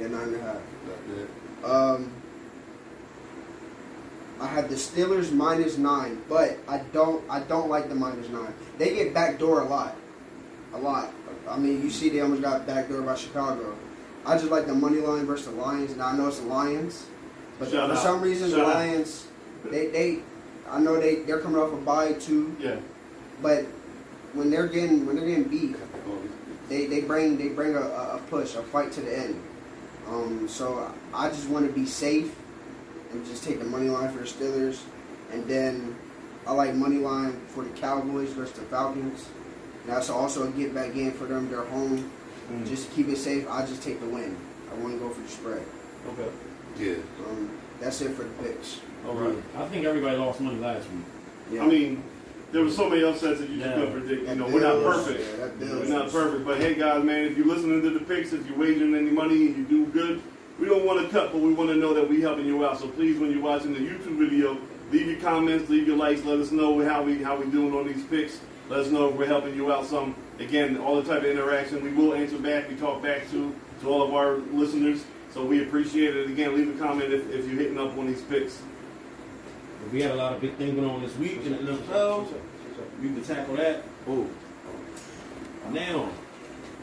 Yeah, 0.00 0.06
nine 0.08 0.22
and 0.22 0.36
a 0.36 0.40
half. 0.40 0.54
Got 0.86 1.62
that. 1.62 1.70
Um, 1.70 2.10
I 4.40 4.46
have 4.46 4.68
the 4.68 4.74
Steelers 4.74 5.32
minus 5.32 5.78
nine, 5.78 6.20
but 6.28 6.58
I 6.66 6.78
don't. 6.92 7.22
I 7.30 7.40
don't 7.40 7.68
like 7.68 7.88
the 7.88 7.94
minus 7.94 8.28
nine. 8.28 8.52
They 8.78 8.94
get 8.94 9.14
backdoor 9.14 9.60
a 9.60 9.64
lot, 9.64 9.94
a 10.74 10.78
lot. 10.78 11.12
I 11.48 11.58
mean, 11.58 11.82
you 11.82 11.90
see, 11.90 12.08
they 12.08 12.20
almost 12.20 12.42
got 12.42 12.66
backdoor 12.66 13.02
by 13.02 13.14
Chicago. 13.14 13.74
I 14.24 14.36
just 14.38 14.50
like 14.50 14.66
the 14.66 14.74
money 14.74 14.98
line 14.98 15.26
versus 15.26 15.46
the 15.46 15.52
Lions. 15.52 15.94
Now 15.96 16.08
I 16.08 16.16
know 16.16 16.26
it's 16.28 16.40
the 16.40 16.46
Lions, 16.46 17.06
but 17.58 17.70
Shout 17.70 17.88
for 17.90 17.96
out. 17.96 18.02
some 18.02 18.20
reason 18.20 18.50
Shout 18.50 18.58
the 18.60 18.64
out. 18.66 18.74
Lions, 18.74 19.26
they 19.64 19.86
they, 19.88 20.18
I 20.72 20.80
know 20.80 20.98
they 20.98 21.16
they're 21.16 21.38
coming 21.40 21.60
off 21.60 21.72
a 21.72 21.76
bye 21.76 22.14
too, 22.14 22.56
Yeah. 22.58 22.76
but 23.42 23.64
when 24.32 24.50
they're 24.50 24.66
getting 24.66 25.04
when 25.06 25.16
they're 25.16 25.26
getting 25.26 25.44
beat, 25.44 25.76
they, 26.68 26.86
they 26.86 27.00
bring 27.02 27.36
they 27.36 27.48
bring 27.48 27.74
a, 27.76 27.80
a 27.80 28.16
a 28.16 28.18
push, 28.30 28.54
a 28.56 28.62
fight 28.62 28.90
to 28.92 29.02
the 29.02 29.16
end. 29.18 29.40
Um, 30.08 30.48
so 30.48 30.90
I 31.14 31.28
just 31.28 31.48
want 31.48 31.66
to 31.66 31.72
be 31.72 31.84
safe 31.86 32.34
and 33.12 33.24
just 33.26 33.44
take 33.44 33.58
the 33.58 33.66
money 33.66 33.88
line 33.90 34.10
for 34.10 34.20
the 34.20 34.24
Steelers, 34.24 34.80
and 35.30 35.46
then 35.46 35.94
I 36.46 36.52
like 36.52 36.74
money 36.74 36.96
line 36.96 37.38
for 37.48 37.62
the 37.64 37.70
Cowboys 37.78 38.30
versus 38.30 38.54
the 38.54 38.62
Falcons. 38.62 39.28
That's 39.86 40.08
also 40.10 40.48
a 40.48 40.50
get 40.52 40.74
back 40.74 40.94
game 40.94 41.12
for 41.12 41.26
them. 41.26 41.50
They're 41.50 41.64
home. 41.66 42.10
Mm. 42.50 42.66
Just 42.66 42.88
to 42.88 42.94
keep 42.94 43.08
it 43.08 43.16
safe. 43.18 43.46
I 43.48 43.64
just 43.66 43.82
take 43.82 44.00
the 44.00 44.06
win. 44.08 44.36
I 44.70 44.74
want 44.76 44.94
to 44.94 44.98
go 44.98 45.10
for 45.10 45.20
the 45.20 45.28
spread. 45.28 45.62
Okay. 46.12 46.30
Yeah. 46.78 46.94
Um, 47.28 47.50
that's 47.80 48.00
it 48.00 48.12
for 48.12 48.22
the 48.24 48.30
picks. 48.42 48.80
All 49.06 49.14
right. 49.14 49.36
I 49.56 49.66
think 49.68 49.84
everybody 49.84 50.16
lost 50.16 50.40
money 50.40 50.58
last 50.58 50.88
week. 50.90 51.04
Yeah. 51.52 51.64
I 51.64 51.66
mean, 51.66 52.02
there 52.52 52.62
were 52.62 52.70
so 52.70 52.88
many 52.88 53.02
upsets 53.04 53.40
that 53.40 53.48
you 53.48 53.56
just 53.58 53.68
Yeah. 53.68 53.74
couldn't 53.74 53.92
predict. 54.00 54.20
You 54.22 54.26
That 54.28 54.36
know, 54.36 54.46
we're 54.48 54.60
not 54.60 54.80
Bills- 54.80 55.04
perfect. 55.06 55.24
yeah, 55.60 55.68
We're 55.80 55.84
not 55.88 56.10
perfect. 56.10 56.44
But 56.44 56.58
hey, 56.58 56.74
guys, 56.74 57.04
man, 57.04 57.24
if 57.24 57.36
you're 57.36 57.46
listening 57.46 57.82
to 57.82 57.90
the 57.90 58.00
picks, 58.00 58.32
if 58.32 58.46
you're 58.48 58.58
wagering 58.58 58.94
any 58.94 59.10
money 59.10 59.46
and 59.48 59.56
you 59.56 59.64
do 59.64 59.86
good, 59.86 60.20
we 60.60 60.66
don't 60.66 60.84
want 60.84 61.00
to 61.04 61.08
cut, 61.08 61.32
but 61.32 61.40
we 61.40 61.52
want 61.52 61.70
to 61.70 61.76
know 61.76 61.92
that 61.94 62.08
we're 62.08 62.20
helping 62.20 62.46
you 62.46 62.64
out. 62.64 62.78
So 62.78 62.86
please, 62.86 63.18
when 63.18 63.30
you're 63.32 63.42
watching 63.42 63.72
the 63.74 63.80
YouTube 63.80 64.18
video, 64.18 64.56
leave 64.92 65.06
your 65.08 65.20
comments, 65.20 65.68
leave 65.70 65.86
your 65.88 65.96
likes, 65.96 66.24
let 66.24 66.38
us 66.38 66.52
know 66.52 66.78
how 66.84 67.02
we 67.02 67.16
how 67.22 67.36
we 67.36 67.46
doing 67.46 67.74
on 67.74 67.86
these 67.86 68.02
picks. 68.04 68.38
Let 68.68 68.80
us 68.80 68.90
know 68.90 69.08
if 69.08 69.16
we're 69.16 69.26
helping 69.26 69.56
you 69.56 69.72
out 69.72 69.86
some. 69.86 70.14
Again, 70.38 70.76
all 70.78 70.96
the 71.00 71.02
type 71.02 71.22
of 71.22 71.26
interaction 71.30 71.82
we 71.82 71.90
will 71.90 72.14
answer 72.14 72.36
back. 72.38 72.68
We 72.68 72.76
talk 72.76 73.02
back 73.02 73.28
to 73.32 73.52
to 73.80 73.88
all 73.88 74.02
of 74.02 74.14
our 74.14 74.36
listeners. 74.52 75.04
So 75.34 75.42
we 75.44 75.62
appreciate 75.62 76.14
it. 76.14 76.28
Again, 76.28 76.54
leave 76.54 76.68
a 76.68 76.78
comment 76.78 77.12
if, 77.12 77.28
if 77.32 77.46
you're 77.50 77.58
hitting 77.60 77.78
up 77.78 77.96
on 77.98 78.06
these 78.06 78.20
picks. 78.20 78.60
We 79.90 80.00
had 80.02 80.12
a 80.12 80.14
lot 80.14 80.32
of 80.34 80.40
big 80.40 80.54
things 80.54 80.74
going 80.74 80.88
on 80.88 81.02
this 81.02 81.16
week 81.16 81.44
in 81.44 81.52
the 81.52 81.72
NFL. 81.72 82.26
We 83.00 83.08
can 83.08 83.22
tackle 83.22 83.56
that. 83.56 83.82
Oh. 84.08 84.26
Now, 85.70 86.08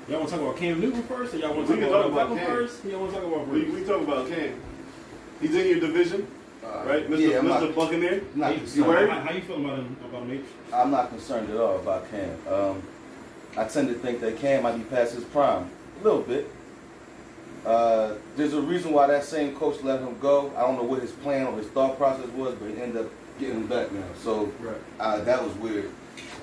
y'all 0.07 0.17
want 0.19 0.29
to 0.29 0.35
talk 0.35 0.41
about 0.41 0.57
Cam 0.57 0.79
Newton 0.79 1.03
first, 1.03 1.33
or 1.33 1.37
y'all 1.37 1.53
want 1.55 1.67
to 1.67 1.73
We 1.75 1.79
talk 1.81 1.89
can 1.89 1.99
about, 2.11 2.17
talk 2.17 2.27
about 2.31 2.37
Cam. 2.37 2.45
first? 2.47 2.85
Y'all 2.85 2.99
want 2.99 3.13
to 3.13 3.19
talk 3.19 3.27
about 3.27 3.47
We, 3.47 3.61
Bruce? 3.65 3.75
we 3.79 3.83
talk 3.85 4.01
about 4.01 4.27
Cam. 4.29 4.61
He's 5.41 5.55
in 5.55 5.67
your 5.67 5.79
division, 5.79 6.27
Uh, 6.63 6.83
right, 6.85 7.09
Mr. 7.09 7.19
Yeah, 7.31 7.39
I'm 7.39 7.45
Mr. 7.45 7.61
not, 7.67 7.75
Buccaneer? 7.75 8.21
not 8.35 8.51
Hey, 8.51 8.57
concerned. 8.59 8.87
worried? 8.87 9.09
How, 9.09 9.19
how 9.21 9.31
you 9.31 9.41
feeling 9.41 9.65
about 9.65 9.77
him? 9.79 9.97
About 10.05 10.23
him? 10.23 10.31
H? 10.31 10.41
I'm 10.73 10.91
not 10.91 11.09
concerned 11.09 11.49
at 11.49 11.57
all 11.57 11.75
about 11.77 12.11
Cam. 12.11 12.37
Um, 12.51 12.83
I 13.57 13.63
tend 13.63 13.87
to 13.87 13.93
think 13.95 14.19
that 14.21 14.37
Cam 14.37 14.63
might 14.63 14.75
be 14.77 14.83
past 14.83 15.15
his 15.15 15.23
prime 15.23 15.69
a 15.99 16.03
little 16.03 16.21
bit. 16.21 16.47
Uh, 17.65 18.13
there's 18.35 18.53
a 18.53 18.61
reason 18.61 18.93
why 18.93 19.07
that 19.07 19.23
same 19.23 19.55
coach 19.55 19.81
let 19.83 19.99
him 19.99 20.17
go. 20.19 20.51
I 20.55 20.61
don't 20.61 20.75
know 20.75 20.83
what 20.83 21.01
his 21.01 21.11
plan 21.11 21.47
or 21.47 21.57
his 21.57 21.67
thought 21.67 21.97
process 21.97 22.27
was, 22.29 22.55
but 22.55 22.69
he 22.71 22.81
ended 22.81 23.05
up 23.05 23.11
getting 23.39 23.55
him 23.57 23.67
back 23.67 23.91
now. 23.91 24.03
So 24.23 24.51
Right. 24.59 24.75
uh, 24.99 25.21
that 25.21 25.43
was 25.43 25.53
weird. 25.55 25.89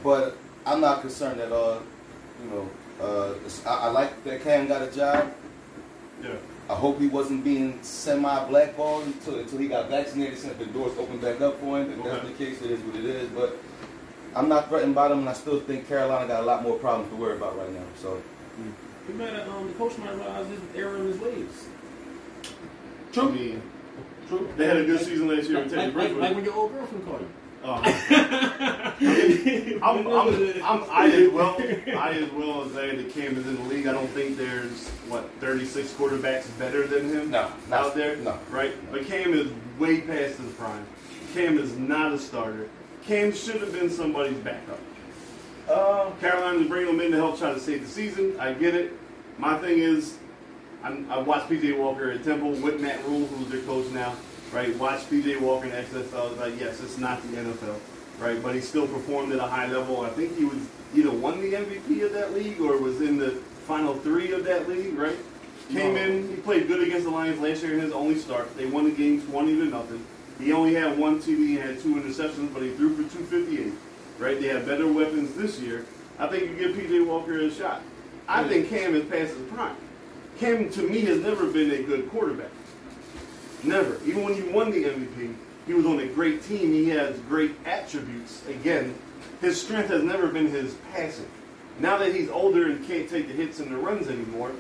But 0.05 0.37
I'm 0.67 0.81
not 0.81 1.01
concerned 1.01 1.41
at 1.41 1.53
all. 1.53 1.81
You 2.43 2.51
know, 2.51 2.69
uh, 3.01 3.35
I, 3.69 3.87
I 3.87 3.89
like 3.89 4.23
that 4.25 4.43
Cam 4.43 4.67
got 4.69 4.83
a 4.83 4.91
job. 4.91 5.33
Yeah. 6.23 6.31
I 6.69 6.75
hope 6.75 6.99
he 7.01 7.07
wasn't 7.07 7.45
being 7.45 7.79
semi-blackballed 7.83 9.05
until, 9.07 9.39
until 9.39 9.59
he 9.59 9.69
got 9.69 9.89
vaccinated, 9.89 10.37
since 10.39 10.57
the 10.59 10.67
doors 10.67 10.99
opened 10.99 11.21
back 11.21 11.41
up 11.41 11.61
for 11.61 11.79
him. 11.81 11.93
If 11.93 12.03
that's 12.05 12.27
the 12.27 12.33
case, 12.35 12.61
it 12.61 12.71
is 12.73 12.81
what 12.81 12.97
it 12.97 13.05
is. 13.05 13.29
But 13.31 13.57
I'm 14.35 14.49
not 14.49 14.69
threatened 14.69 14.95
by 14.95 15.09
them, 15.09 15.21
and 15.21 15.29
I 15.29 15.33
still 15.33 15.61
think 15.61 15.87
Carolina 15.89 16.27
got 16.27 16.43
a 16.43 16.47
lot 16.47 16.63
more 16.65 16.77
problems 16.79 17.11
to 17.11 17.17
worry 17.17 17.37
about 17.37 17.57
right 17.57 17.73
now. 17.73 17.85
So, 18.03 18.21
He 19.07 19.13
might 19.13 19.33
have, 19.33 19.49
um, 19.49 19.69
the 19.69 19.75
coach 19.75 19.97
might 19.99 20.15
realize 20.15 20.47
his 20.49 20.61
error 20.75 20.97
in 20.97 21.07
his 21.07 21.19
ways. 21.19 21.67
True. 23.13 23.29
I 23.29 23.31
mean, 23.33 23.63
True. 24.29 24.49
they 24.57 24.67
had 24.67 24.77
a 24.79 24.85
good 24.85 25.01
season 25.01 25.29
last 25.29 25.49
year. 25.49 25.59
Like, 25.61 25.65
with 25.67 25.75
Teddy 25.75 25.93
like, 25.93 26.11
like, 26.11 26.17
like 26.21 26.35
Bridgewater. 26.35 26.35
when 26.35 26.45
your 26.45 26.55
old 26.55 26.73
girlfriend 26.73 27.05
called 27.07 27.21
you. 27.21 27.29
Uh, 27.65 27.81
I'm, 29.83 30.07
I'm, 30.07 30.63
I'm, 30.63 30.85
I 30.91 31.11
as 31.13 31.31
well, 31.33 31.57
I 31.61 32.11
as 32.13 32.31
well 32.33 32.63
as 32.65 32.73
say 32.73 32.95
that 32.97 33.11
Cam 33.13 33.37
is 33.37 33.47
in 33.47 33.57
the 33.57 33.63
league. 33.63 33.87
I 33.87 33.93
don't 33.93 34.09
think 34.11 34.37
there's 34.37 34.89
what 35.09 35.29
36 35.41 35.93
quarterbacks 35.95 36.47
better 36.59 36.87
than 36.87 37.09
him 37.09 37.31
No, 37.31 37.51
not- 37.69 37.87
out 37.87 37.95
there. 37.95 38.17
no. 38.17 38.39
right? 38.51 38.73
But 38.93 39.07
Cam 39.07 39.33
is 39.35 39.51
way 39.79 40.01
past 40.03 40.39
his 40.39 40.53
prime. 40.53 40.87
Cam 41.35 41.59
is 41.59 41.77
not 41.77 42.13
a 42.13 42.19
starter. 42.19 42.69
Cam 43.05 43.33
should 43.33 43.57
have 43.61 43.73
been 43.73 43.91
somebody's 43.91 44.39
backup. 44.39 44.79
uh, 45.69 46.11
Carolina's 46.21 46.69
bringing 46.69 46.95
him 46.95 47.01
in 47.01 47.11
to 47.13 47.17
help 47.17 47.39
try 47.39 47.53
to 47.53 47.61
save 47.61 47.83
the 47.83 47.89
season. 47.89 48.39
I 48.39 48.53
get 48.53 48.75
it. 48.75 48.93
My 49.39 49.59
thing 49.59 49.79
is, 49.79 50.19
I'm, 50.83 51.11
I 51.11 51.19
watched 51.19 51.51
PJ 51.51 51.77
Walker 51.77 52.11
at 52.11 52.25
Temple 52.25 52.53
with 52.53 52.81
Matt 52.81 53.05
Rhule, 53.05 53.27
who's 53.27 53.49
their 53.49 53.63
coach 53.63 53.87
now. 53.93 54.15
Right? 54.53 54.75
Watched 54.77 55.11
PJ 55.11 55.41
Walker 55.41 55.67
in 55.67 55.73
XFL. 55.73 56.15
I 56.15 56.29
was 56.29 56.39
like, 56.39 56.59
yes, 56.61 56.81
it's 56.81 56.99
not 56.99 57.21
the 57.23 57.37
NFL. 57.37 57.79
Right? 58.19 58.43
But 58.43 58.55
he 58.55 58.61
still 58.61 58.87
performed 58.87 59.33
at 59.33 59.39
a 59.39 59.47
high 59.47 59.67
level. 59.67 60.03
I 60.03 60.11
think 60.11 60.37
he 60.39 60.45
was 60.45 60.59
either 60.95 61.11
won 61.11 61.41
the 61.41 61.53
MVP 61.53 62.03
of 62.05 62.13
that 62.13 62.33
league 62.33 62.61
or 62.61 62.79
was 62.79 63.01
in 63.01 63.19
the 63.19 63.33
final 63.67 63.95
three 63.95 64.33
of 64.33 64.45
that 64.45 64.69
league. 64.69 64.95
Right? 64.95 65.17
Came 65.69 65.97
in, 65.97 66.29
he 66.29 66.37
played 66.37 66.69
good 66.69 66.81
against 66.87 67.05
the 67.05 67.11
Lions 67.11 67.41
last 67.41 67.63
year 67.63 67.75
in 67.75 67.81
his 67.81 67.93
only 67.93 68.17
start. 68.17 68.57
They 68.57 68.67
won 68.67 68.85
the 68.85 68.93
game 68.93 69.21
20 69.21 69.57
to 69.57 69.65
nothing. 69.65 70.07
He 70.39 70.53
only 70.53 70.75
had 70.75 70.97
one 70.97 71.21
TD 71.21 71.59
and 71.59 71.71
had 71.71 71.81
two 71.81 71.97
interceptions, 71.97 72.55
but 72.55 72.63
he 72.63 72.71
threw 72.75 72.91
for 72.91 73.03
258. 73.13 73.73
Right? 74.19 74.41
They 74.41 74.49
have 74.49 74.65
better 74.65 74.91
weapons 74.91 75.35
this 75.35 75.59
year. 75.59 75.85
I 76.19 76.29
think 76.29 76.45
you 76.45 76.57
give 76.57 76.77
PJ 76.77 77.05
Walker 77.05 77.39
a 77.41 77.51
shot. 77.51 77.83
I 78.29 78.47
think 78.49 78.69
Cam 78.69 78.95
is 78.95 79.05
past 79.05 79.35
his 79.35 79.51
prime. 79.53 79.77
Cam, 80.39 80.69
to 80.71 80.83
me, 80.83 81.01
has 81.03 81.21
never 81.21 81.47
been 81.47 81.71
a 81.71 81.83
good 81.83 82.11
quarterback. 82.11 82.51
Never. 83.63 83.99
Even 84.05 84.25
when 84.25 84.35
he 84.35 84.43
won 84.43 84.71
the 84.71 84.85
MVP, 84.85 85.35
he 85.67 85.75
was 85.75 85.87
on 85.87 86.01
a 86.01 86.07
great 86.07 86.43
team. 86.43 86.73
He 86.73 86.89
has 86.91 87.19
great 87.21 87.53
attributes. 87.65 88.47
Again, 88.49 88.95
his 89.41 89.61
strength 89.61 89.89
has 89.89 90.03
never 90.03 90.29
been 90.29 90.49
his 90.49 90.75
passing. 90.93 91.27
Now 91.79 91.99
that 91.99 92.15
he's 92.15 92.29
older 92.31 92.71
and 92.71 92.87
can't 92.87 93.09
take 93.09 93.29
the 93.29 93.35
hits 93.35 93.61
and 93.61 93.71
the 93.71 93.77
runs 93.77 94.09
anymore, 94.09 94.53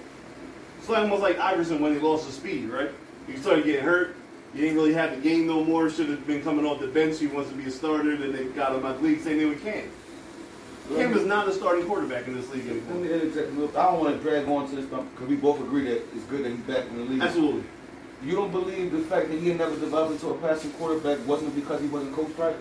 it's 0.78 0.88
almost 0.88 1.23
like 1.23 1.38
Iverson 1.38 1.80
when 1.80 1.94
he 1.94 2.00
lost 2.00 2.26
his 2.26 2.35
speed, 2.35 2.68
right? 2.68 2.90
He 3.26 3.37
started 3.37 3.64
getting 3.64 3.85
hurt. 3.85 4.16
He 4.52 4.61
didn't 4.61 4.76
really 4.76 4.94
have 4.94 5.11
the 5.11 5.16
game 5.16 5.46
no 5.46 5.64
more. 5.64 5.90
Should 5.90 6.08
have 6.08 6.26
been 6.26 6.42
coming 6.42 6.64
off 6.64 6.80
the 6.80 6.87
bench. 6.87 7.18
He 7.18 7.26
wants 7.26 7.50
to 7.50 7.56
be 7.56 7.64
a 7.64 7.70
starter. 7.70 8.16
Then 8.16 8.32
they 8.32 8.44
got 8.44 8.75
him 8.75 8.87
out 8.87 8.96
of 8.96 9.02
the 9.02 9.08
league. 9.08 9.20
Same 9.20 9.38
thing 9.38 9.49
with 9.49 9.62
Cam. 9.62 9.88
Cam 10.95 11.12
is 11.16 11.26
not 11.26 11.49
a 11.49 11.52
starting 11.52 11.85
quarterback 11.87 12.26
in 12.28 12.35
this 12.35 12.49
league 12.50 12.66
let 12.66 12.76
anymore. 12.76 12.95
me 13.02 13.12
interject. 13.12 13.49
a 13.50 13.61
little- 13.61 13.78
I 13.78 13.85
don't 13.90 14.00
want 14.05 14.16
to 14.16 14.23
drag 14.23 14.49
on 14.49 14.69
to 14.71 14.76
this 14.76 14.85
because 14.85 15.28
we 15.28 15.37
both 15.37 15.61
agree 15.61 15.85
that 15.85 15.97
it's 16.14 16.25
good 16.31 16.45
that 16.45 16.50
he's 16.50 16.61
back 16.61 16.85
in 16.90 16.97
the 16.99 17.05
league. 17.05 17.23
Absolutely. 17.23 17.64
You 18.25 18.33
don't 18.35 18.50
believe 18.52 18.93
the 18.93 18.99
fact 19.00 19.28
that 19.31 19.38
he 19.38 19.49
had 19.49 19.59
never 19.59 19.75
developed 19.76 20.12
into 20.12 20.31
a 20.31 20.35
passing 20.38 20.71
quarterback 20.73 21.19
wasn't 21.26 21.55
because 21.55 21.81
he 21.81 21.88
wasn't 21.88 22.14
coached 22.14 22.38
right? 22.38 22.57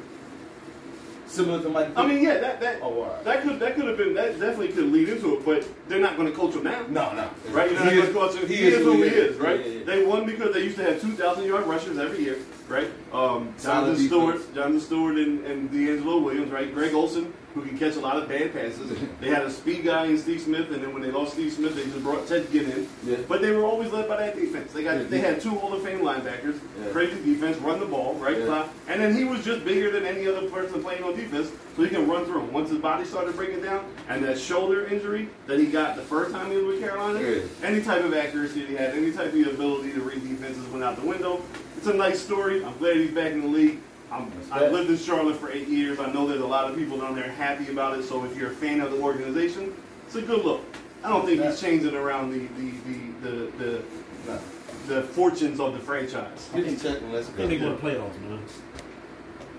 Similar 1.28 1.62
to 1.64 1.70
Mike. 1.70 1.90
I 1.96 2.06
mean, 2.06 2.22
yeah, 2.24 2.38
that 2.38 2.60
that 2.62 2.80
Oh, 2.84 3.04
right. 3.04 3.24
that 3.26 3.42
could 3.44 3.60
that 3.60 3.76
could 3.76 3.86
have 3.86 3.98
been 3.98 4.14
that 4.14 4.40
definitely 4.40 4.70
could 4.70 4.92
lead 4.92 5.10
into 5.10 5.34
it, 5.36 5.46
but 5.46 5.66
they're 5.90 6.00
not 6.00 6.18
going 6.18 6.30
to 6.32 6.38
coach 6.38 6.54
him 6.54 6.64
now. 6.64 6.82
no, 6.90 7.14
no. 7.14 7.28
Right? 7.52 7.72
You're 7.72 7.80
not 7.80 7.90
He 7.92 7.96
going 7.98 8.08
is- 8.10 8.14
to 8.14 8.20
coach 8.20 8.36
him. 8.36 8.48
he 8.48 8.56
He, 8.56 8.64
is 8.68 8.74
is 8.76 8.84
who 8.84 8.94
he 8.94 9.02
is. 9.04 9.32
is, 9.36 9.38
right? 9.40 9.60
Yeah, 9.60 9.66
yeah, 9.66 9.78
yeah. 9.80 9.86
They 9.86 10.06
won 10.06 10.26
because 10.28 10.54
they 10.54 10.62
used 10.64 10.78
to 10.78 10.84
have 10.84 11.02
2,000 11.02 11.46
yard 11.46 11.66
rushers 11.66 11.98
every 11.98 12.24
year, 12.24 12.38
right? 12.70 12.88
Um, 13.12 13.54
Jonathan 13.62 14.06
Stewart. 14.08 14.54
Jonathan 14.54 14.80
Stewart, 14.80 15.16
and, 15.18 15.44
and 15.46 15.72
DeAngelo 15.72 16.22
Williams, 16.24 16.52
right? 16.52 16.72
Greg 16.74 16.94
Olsen, 16.94 17.34
who 17.56 17.62
can 17.62 17.78
catch 17.78 17.96
a 17.96 18.00
lot 18.02 18.18
of 18.22 18.28
bad 18.28 18.52
passes. 18.54 18.92
they 19.22 19.30
had 19.30 19.44
a 19.44 19.50
speed 19.50 19.86
guy 19.86 20.06
in 20.08 20.18
Steve 20.18 20.42
Smith, 20.42 20.70
and 20.72 20.84
then 20.84 20.94
when 20.94 21.02
they 21.02 21.10
lost 21.10 21.34
Steve 21.34 21.54
Smith, 21.54 21.74
they 21.74 21.86
just 21.86 22.04
brought 22.04 22.28
Ted 22.28 22.52
Ginn 22.52 22.70
in. 22.70 22.88
Yeah. 23.06 23.16
But 23.30 23.42
they 23.42 23.52
were 23.52 23.64
always 23.64 23.92
led 23.94 24.10
by 24.10 24.18
that 24.18 24.36
defense. 24.36 24.74
They 24.74 24.84
got 24.84 25.10
they 25.10 25.20
had 25.20 25.40
two 25.40 25.52
Hall 25.52 25.74
of 25.74 25.82
Fame 25.82 26.00
linebackers, 26.02 26.60
Yeah. 26.84 26.92
crazy 26.92 27.16
defense, 27.24 27.58
run 27.60 27.80
the 27.80 27.86
ball, 27.86 28.16
right? 28.16 28.38
Yeah. 28.38 28.68
And 28.90 29.02
then 29.02 29.16
he 29.16 29.24
was 29.24 29.44
just 29.46 29.64
bigger 29.64 29.90
than 29.90 30.06
any 30.06 30.28
other 30.28 30.50
person 30.50 30.84
playing 30.84 31.04
on 31.06 31.16
defense, 31.16 31.50
so 31.78 31.84
he 31.84 31.90
can 31.90 32.06
run 32.10 32.26
through 32.26 32.42
him. 32.42 32.52
Once 32.52 32.70
his 32.70 32.80
body 32.80 33.06
started 33.06 33.36
breaking 33.38 33.62
down, 33.62 33.86
and 34.10 34.22
that 34.26 34.38
shoulder 34.38 34.86
injury 34.88 35.30
that 35.48 35.58
he 35.58 35.68
got 35.68 35.96
the 35.96 36.02
first 36.02 36.32
time 36.32 36.52
he 36.52 36.58
was 36.58 36.66
with 36.66 36.82
Carolina, 36.82 37.22
Yeah. 37.22 37.40
any 37.64 37.82
type 37.82 38.04
of 38.04 38.14
accuracy 38.14 38.66
he 38.66 38.76
had, 38.76 38.94
any 38.96 39.14
type 39.14 39.34
of 39.34 39.48
ability 39.48 39.94
to 39.94 40.02
read 40.02 40.28
defenses 40.28 40.68
went 40.68 40.84
out 40.84 40.98
the 41.00 41.08
window. 41.08 41.42
It's 41.78 41.88
a 41.88 41.94
nice 41.94 42.22
story. 42.22 42.66
I'm 42.66 42.78
glad 42.80 42.98
he's 42.98 43.12
back 43.12 43.32
in 43.32 43.42
the 43.42 43.48
league. 43.48 43.80
I'm, 44.12 44.32
I've 44.52 44.72
lived 44.72 44.90
in 44.90 44.98
Charlotte 44.98 45.38
for 45.38 45.52
eight 45.52 45.68
years. 45.68 46.00
I 46.00 46.12
know 46.12 46.28
there's 46.28 46.42
a 46.42 46.46
lot 46.48 46.70
of 46.70 46.78
people 46.78 46.98
down 47.00 47.16
there 47.16 47.30
happy 47.32 47.70
about 47.72 47.98
it. 47.98 48.04
So 48.04 48.24
if 48.26 48.36
you're 48.38 48.52
a 48.52 48.56
fan 48.56 48.80
of 48.82 48.92
the 48.92 49.00
organization, 49.02 49.74
it's 50.06 50.16
a 50.16 50.22
good 50.22 50.46
look. 50.46 50.62
I 51.04 51.10
don't 51.10 51.26
think 51.26 51.42
he's 51.44 51.60
changing 51.60 51.96
around 51.96 52.32
the 52.32 52.48
the 52.60 52.72
the 52.86 53.30
the, 53.30 53.52
the, 53.58 53.84
No. 54.28 54.40
the 54.88 55.02
fortunes 55.04 55.60
of 55.60 55.74
the 55.74 55.80
franchise. 55.80 56.50
Get 56.56 56.66
your 56.66 56.76
check 56.80 57.02
and 57.02 57.14
let's 57.14 57.28
I 57.30 57.32
go. 57.32 57.38
think 57.38 57.50
they 57.50 57.58
go 57.58 57.76
to 57.76 57.82
playoffs, 57.82 58.20
man. 58.22 58.40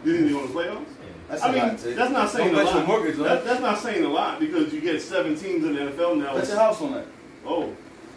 You 0.04 0.16
think 0.16 0.24
they're 0.30 0.32
going 0.40 0.48
to 0.48 0.54
playoffs? 0.54 0.86
That's 1.28 1.42
I 1.42 1.48
a 1.48 1.52
mean, 1.52 1.96
that's 1.96 2.12
not 2.12 2.30
saying 2.30 2.52
Don't 2.54 2.66
a 2.66 2.70
lot. 2.78 2.86
mortgage 2.86 3.16
That, 3.16 3.44
that's 3.44 3.60
not 3.60 3.78
saying 3.80 4.04
a 4.04 4.08
lot 4.08 4.38
because 4.38 4.72
you 4.72 4.80
get 4.80 5.02
seven 5.02 5.34
teams 5.36 5.64
in 5.64 5.74
the 5.74 5.80
NFL 5.80 6.18
now. 6.18 6.34
That's 6.34 6.48
your 6.50 6.58
house 6.58 6.80
on 6.80 6.92
that. 6.92 7.06
Oh, 7.44 7.74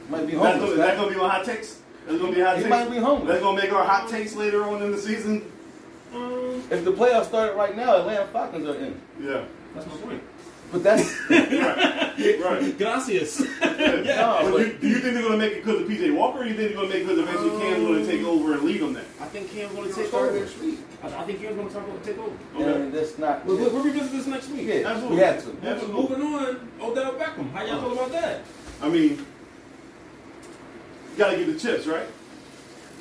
Might 0.10 0.28
be 0.28 0.34
that's 0.36 0.60
gonna, 0.60 0.76
that's 0.76 0.96
gonna 0.98 1.10
be 1.12 1.18
my 1.18 1.28
hot 1.30 1.44
takes. 1.46 1.82
That's 2.06 2.20
gonna 2.22 2.36
be 2.36 2.42
hot 2.42 2.58
He 2.58 2.64
takes. 2.64 2.70
might 2.70 2.90
be 2.92 2.98
homeless. 2.98 3.28
That's 3.30 3.42
gonna 3.42 3.60
make 3.60 3.72
our 3.74 3.84
hot 3.84 4.08
takes 4.10 4.36
later 4.36 4.64
on 4.64 4.84
in 4.84 4.92
the 4.92 4.98
season. 5.00 5.52
Um, 6.14 6.64
If 6.72 6.84
the 6.86 6.92
playoffs 6.92 7.26
started 7.26 7.56
right 7.56 7.76
now, 7.76 7.98
Atlanta 7.98 8.26
Falcons 8.28 8.68
are 8.68 8.76
in. 8.76 9.00
Yeah, 9.22 9.44
that's 9.76 9.86
my 9.88 9.94
point. 9.98 10.24
But 10.72 10.84
that's 10.84 11.20
right, 11.32 12.40
right. 12.44 12.78
Gracias. 12.78 13.40
Yeah. 13.40 14.04
No, 14.04 14.40
But 14.44 14.52
but- 14.52 14.60
you, 14.68 14.74
do 14.74 14.88
you 14.88 15.00
think 15.00 15.14
they're 15.16 15.24
gonna 15.24 15.38
make 15.38 15.54
it 15.54 15.66
because 15.66 15.82
of 15.82 15.88
PJ 15.88 16.16
Walker, 16.16 16.42
or 16.42 16.44
do 16.44 16.50
you 16.52 16.56
think 16.56 16.70
they're 16.70 16.78
gonna 16.78 16.90
make 16.90 17.02
it 17.04 17.08
because 17.08 17.20
eventually 17.20 17.60
Cam's 17.60 17.88
gonna 17.88 18.06
take 18.06 18.24
over 18.24 18.54
and 18.54 18.62
lead 18.64 18.82
them 18.82 18.94
there? 18.94 19.04
I 19.20 19.26
think 19.26 19.52
Cam's 19.52 19.74
going 19.74 19.90
to 19.90 19.96
take 19.96 20.14
over. 20.14 20.40
next 20.40 20.60
week. 20.60 20.80
I, 21.04 21.08
I 21.08 21.24
think 21.26 21.42
Cam's 21.42 21.56
going 21.74 22.00
to 22.00 22.06
take 22.06 22.18
over. 22.20 22.32
Okay. 22.56 22.82
and 22.82 22.94
that's 22.94 23.18
not. 23.20 23.46
We'll, 23.46 23.58
we'll 23.58 23.84
revisit 23.84 24.12
this 24.12 24.26
next 24.28 24.50
week. 24.50 24.68
yeah, 24.68 24.88
Absolutely. 24.90 25.18
we 25.18 25.24
have 25.24 25.44
to. 25.44 25.58
Yeah. 25.64 25.70
Absolutely. 25.72 26.18
Moving 26.18 26.22
on, 26.34 26.70
Odell 26.82 27.14
Beckham. 27.14 27.52
How 27.52 27.64
y'all 27.66 27.82
feel 27.82 27.94
about 27.94 28.12
that? 28.12 28.42
I 28.82 28.90
mean, 28.90 29.12
you 29.12 29.26
gotta 31.18 31.38
get 31.38 31.48
the 31.48 31.60
chips, 31.60 31.86
right? 31.88 32.06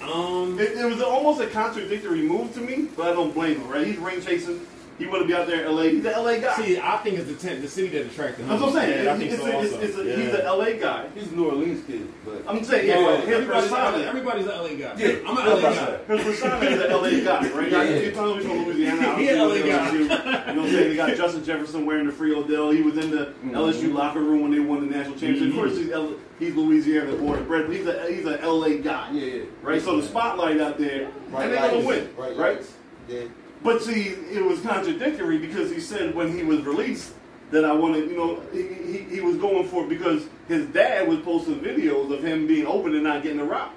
Um, 0.02 0.58
It, 0.58 0.72
it 0.78 0.84
was 0.84 1.02
almost 1.02 1.40
a 1.40 1.46
contradictory 1.46 2.22
move 2.22 2.54
to 2.54 2.60
me, 2.60 2.88
but 2.96 3.08
I 3.08 3.12
don't 3.12 3.32
blame 3.34 3.60
him, 3.60 3.68
right? 3.68 3.86
He's 3.86 3.96
ring 3.98 4.20
chasing. 4.20 4.60
He 4.98 5.06
want 5.06 5.22
to 5.22 5.28
be 5.28 5.32
out 5.34 5.46
there 5.46 5.64
in 5.64 5.72
LA. 5.76 5.82
He's 5.82 6.04
an 6.04 6.12
LA 6.24 6.38
guy. 6.38 6.56
see, 6.56 6.80
I 6.80 6.96
think 6.96 7.20
it's 7.20 7.28
the 7.28 7.36
tent, 7.36 7.62
the 7.62 7.68
city 7.68 7.86
that 7.90 8.06
attracted 8.06 8.42
him. 8.42 8.48
That's 8.48 8.60
what 8.60 8.68
I'm 8.70 8.74
saying. 8.74 9.04
Yeah, 9.04 9.12
I 9.12 9.16
think 9.16 9.30
it's 9.30 9.40
so 9.40 9.46
a, 9.46 9.62
it's, 9.62 9.72
also. 9.72 9.84
it's 9.86 9.96
a, 9.96 10.04
yeah. 10.04 10.16
He's 10.16 10.34
an 10.34 10.44
LA 10.46 10.70
guy. 10.72 11.08
He's 11.14 11.30
a 11.30 11.36
New 11.36 11.46
Orleans 11.50 11.86
kid, 11.86 12.12
but 12.24 12.42
I'm 12.48 12.64
saying, 12.64 12.88
yeah, 12.88 12.94
No, 12.96 13.04
but 13.16 13.28
everybody's, 13.28 13.70
persona, 13.70 13.98
everybody's 13.98 14.46
an 14.46 14.52
LA 14.58 14.68
guy. 14.70 14.94
Yeah, 14.98 15.18
I'm 15.24 15.38
an 15.38 15.46
LA 15.46 15.60
guy. 15.60 15.74
said. 15.76 16.04
His 16.08 16.24
persona 16.24 16.56
is 16.66 16.82
an 16.82 16.90
LA 16.90 17.10
guy, 17.10 17.48
right? 17.50 17.70
Yeah, 17.70 17.82
Yeah, 17.84 17.90
yeah. 17.90 17.98
He's 18.00 18.12
from 18.16 18.24
Louisiana. 18.64 19.16
He 19.18 19.28
an 19.28 19.38
LA 19.38 19.54
guy. 19.54 19.92
You 19.92 20.08
know 20.08 20.16
what 20.16 20.48
I'm 20.48 20.68
saying? 20.68 20.88
They 20.88 20.96
got 20.96 21.16
Justin 21.16 21.44
Jefferson 21.44 21.86
wearing 21.86 22.06
the 22.06 22.12
free 22.12 22.34
Odell. 22.34 22.70
He 22.72 22.82
was 22.82 22.96
in 22.98 23.12
the 23.12 23.26
Mm-hmm. 23.38 23.50
LSU 23.54 23.94
locker 23.94 24.18
room 24.20 24.40
when 24.42 24.50
they 24.50 24.58
won 24.58 24.80
the 24.80 24.96
national 24.96 25.14
championship. 25.16 25.50
Of 25.50 25.54
course, 25.54 25.76
he's, 25.76 25.90
L- 25.92 26.14
he's 26.38 26.54
Louisiana 26.54 27.14
born 27.16 27.38
and 27.38 27.48
bred, 27.48 27.66
but 27.66 27.76
he's 27.76 27.86
a, 27.86 28.12
he's 28.12 28.24
an 28.24 28.40
LA 28.42 28.76
guy. 28.82 29.10
yeah, 29.12 29.24
yeah. 29.24 29.42
Right? 29.62 29.82
So 29.82 30.00
the 30.00 30.06
spotlight 30.06 30.60
out 30.60 30.78
there, 30.78 31.10
and 31.34 31.52
they're 31.52 31.70
going 31.70 31.80
to 31.82 31.86
win. 31.86 32.10
Right, 32.16 32.36
Right? 32.36 32.66
Yeah. 33.08 33.22
But 33.62 33.82
see, 33.82 34.08
it 34.08 34.44
was 34.44 34.60
contradictory 34.60 35.38
because 35.38 35.70
he 35.70 35.80
said 35.80 36.14
when 36.14 36.36
he 36.36 36.44
was 36.44 36.60
released 36.60 37.14
that 37.50 37.64
I 37.64 37.72
wanted, 37.72 38.08
you 38.10 38.16
know, 38.16 38.42
he, 38.52 38.62
he, 38.62 38.98
he 39.16 39.20
was 39.20 39.36
going 39.36 39.66
for 39.66 39.84
it 39.84 39.88
because 39.88 40.26
his 40.46 40.66
dad 40.66 41.08
was 41.08 41.18
posting 41.20 41.60
videos 41.60 42.12
of 42.12 42.22
him 42.22 42.46
being 42.46 42.66
open 42.66 42.94
and 42.94 43.02
not 43.02 43.22
getting 43.22 43.40
a 43.40 43.44
route. 43.44 43.72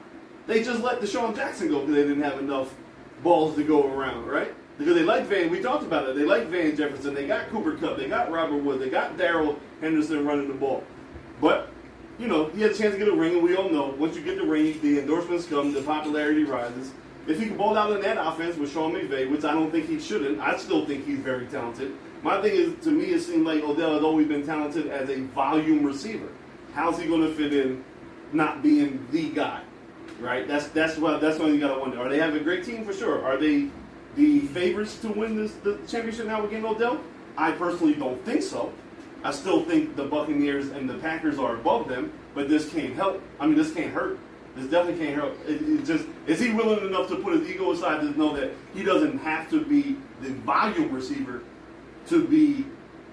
They 0.45 0.63
just 0.63 0.83
let 0.83 0.99
DeSean 0.99 1.35
Jackson 1.35 1.69
go 1.69 1.79
because 1.79 1.95
they 1.95 2.03
didn't 2.03 2.21
have 2.21 2.39
enough 2.39 2.73
balls 3.23 3.55
to 3.55 3.63
go 3.63 3.87
around, 3.91 4.27
right? 4.27 4.53
Because 4.77 4.95
they 4.95 5.03
like 5.03 5.25
Van, 5.25 5.49
we 5.49 5.61
talked 5.61 5.83
about 5.83 6.09
it. 6.09 6.15
They 6.15 6.23
like 6.23 6.47
Van 6.47 6.75
Jefferson. 6.75 7.13
They 7.13 7.27
got 7.27 7.49
Cooper 7.49 7.75
Kupp. 7.77 7.97
They 7.97 8.07
got 8.07 8.31
Robert 8.31 8.57
Wood. 8.57 8.81
They 8.81 8.89
got 8.89 9.17
Darrell 9.17 9.57
Henderson 9.79 10.25
running 10.25 10.47
the 10.47 10.53
ball. 10.53 10.83
But 11.39 11.69
you 12.19 12.27
know, 12.27 12.49
he 12.49 12.61
had 12.61 12.71
a 12.71 12.73
chance 12.73 12.93
to 12.93 12.99
get 12.99 13.07
a 13.07 13.15
ring, 13.15 13.33
and 13.33 13.43
we 13.43 13.55
all 13.55 13.69
know 13.69 13.95
once 13.97 14.15
you 14.15 14.21
get 14.21 14.37
the 14.37 14.45
ring, 14.45 14.79
the 14.81 14.99
endorsements 14.99 15.45
come, 15.47 15.73
the 15.73 15.81
popularity 15.81 16.43
rises. 16.43 16.91
If 17.27 17.39
he 17.39 17.47
can 17.47 17.57
ball 17.57 17.77
out 17.77 17.91
in 17.91 18.01
that 18.01 18.17
offense 18.17 18.57
with 18.57 18.73
Sean 18.73 18.93
McVay, 18.93 19.29
which 19.29 19.43
I 19.43 19.53
don't 19.53 19.71
think 19.71 19.87
he 19.87 19.99
shouldn't, 19.99 20.39
I 20.39 20.57
still 20.57 20.85
think 20.85 21.05
he's 21.05 21.19
very 21.19 21.45
talented. 21.47 21.93
My 22.23 22.41
thing 22.41 22.53
is, 22.53 22.83
to 22.83 22.91
me, 22.91 23.05
it 23.05 23.21
seemed 23.21 23.45
like 23.45 23.63
Odell 23.63 23.93
has 23.93 24.03
always 24.03 24.27
been 24.27 24.45
talented 24.45 24.87
as 24.87 25.09
a 25.09 25.21
volume 25.21 25.83
receiver. 25.83 26.29
How's 26.73 26.99
he 26.99 27.07
going 27.07 27.21
to 27.21 27.33
fit 27.33 27.53
in, 27.53 27.83
not 28.31 28.63
being 28.63 29.05
the 29.11 29.29
guy, 29.29 29.61
right? 30.19 30.47
That's 30.47 30.67
that's 30.69 30.97
what 30.97 31.19
that's 31.21 31.39
when 31.39 31.53
you 31.53 31.59
got 31.59 31.75
to 31.75 31.79
wonder. 31.79 31.99
Are 31.99 32.09
they 32.09 32.19
have 32.19 32.35
a 32.35 32.39
great 32.39 32.63
team 32.63 32.85
for 32.85 32.93
sure? 32.93 33.23
Are 33.23 33.37
they 33.37 33.69
the 34.15 34.41
favorites 34.47 34.99
to 34.99 35.09
win 35.09 35.35
this 35.35 35.53
the 35.63 35.79
championship 35.87 36.27
now 36.27 36.41
with 36.41 36.53
Odell? 36.53 37.01
I 37.37 37.51
personally 37.51 37.95
don't 37.95 38.23
think 38.23 38.43
so. 38.43 38.71
I 39.23 39.31
still 39.31 39.63
think 39.63 39.95
the 39.95 40.05
Buccaneers 40.05 40.69
and 40.69 40.89
the 40.89 40.95
Packers 40.95 41.37
are 41.37 41.55
above 41.55 41.87
them, 41.87 42.11
but 42.33 42.49
this 42.49 42.69
can't 42.71 42.95
help. 42.95 43.21
I 43.39 43.45
mean, 43.45 43.55
this 43.55 43.73
can't 43.73 43.93
hurt. 43.93 44.17
This 44.55 44.69
definitely 44.69 45.05
can't 45.05 45.15
help. 45.15 45.37
It, 45.47 45.61
it 45.61 45.85
just 45.85 46.05
is 46.27 46.39
he 46.39 46.51
willing 46.51 46.85
enough 46.85 47.07
to 47.09 47.15
put 47.17 47.33
his 47.39 47.49
ego 47.49 47.71
aside 47.71 48.01
to 48.01 48.17
know 48.17 48.35
that 48.35 48.51
he 48.73 48.83
doesn't 48.83 49.19
have 49.19 49.49
to 49.51 49.63
be 49.63 49.97
the 50.21 50.29
volume 50.29 50.91
receiver 50.91 51.41
to 52.07 52.27
be 52.27 52.65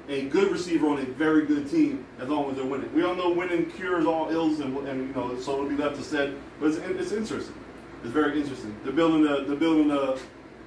a 0.08 0.22
good 0.28 0.50
receiver 0.50 0.88
on 0.88 0.98
a 0.98 1.04
very 1.04 1.44
good 1.44 1.70
team 1.70 2.04
as 2.18 2.28
long 2.28 2.50
as 2.50 2.56
they're 2.56 2.64
winning. 2.64 2.92
We 2.94 3.04
all 3.04 3.14
know 3.14 3.30
winning 3.30 3.70
cures 3.70 4.06
all 4.06 4.30
ills, 4.30 4.60
and, 4.60 4.76
and 4.88 5.08
you 5.08 5.14
know 5.14 5.38
so 5.38 5.52
it'll 5.52 5.68
be 5.68 5.76
left 5.76 5.96
to 5.96 6.02
said. 6.02 6.36
But 6.58 6.68
it's, 6.68 6.78
it's 6.78 7.12
interesting. 7.12 7.54
It's 8.02 8.12
very 8.12 8.40
interesting. 8.40 8.74
They're 8.82 8.92
building 8.92 9.22
the 9.22 9.44
they're 9.44 9.56
building 9.56 9.88
the 9.88 10.18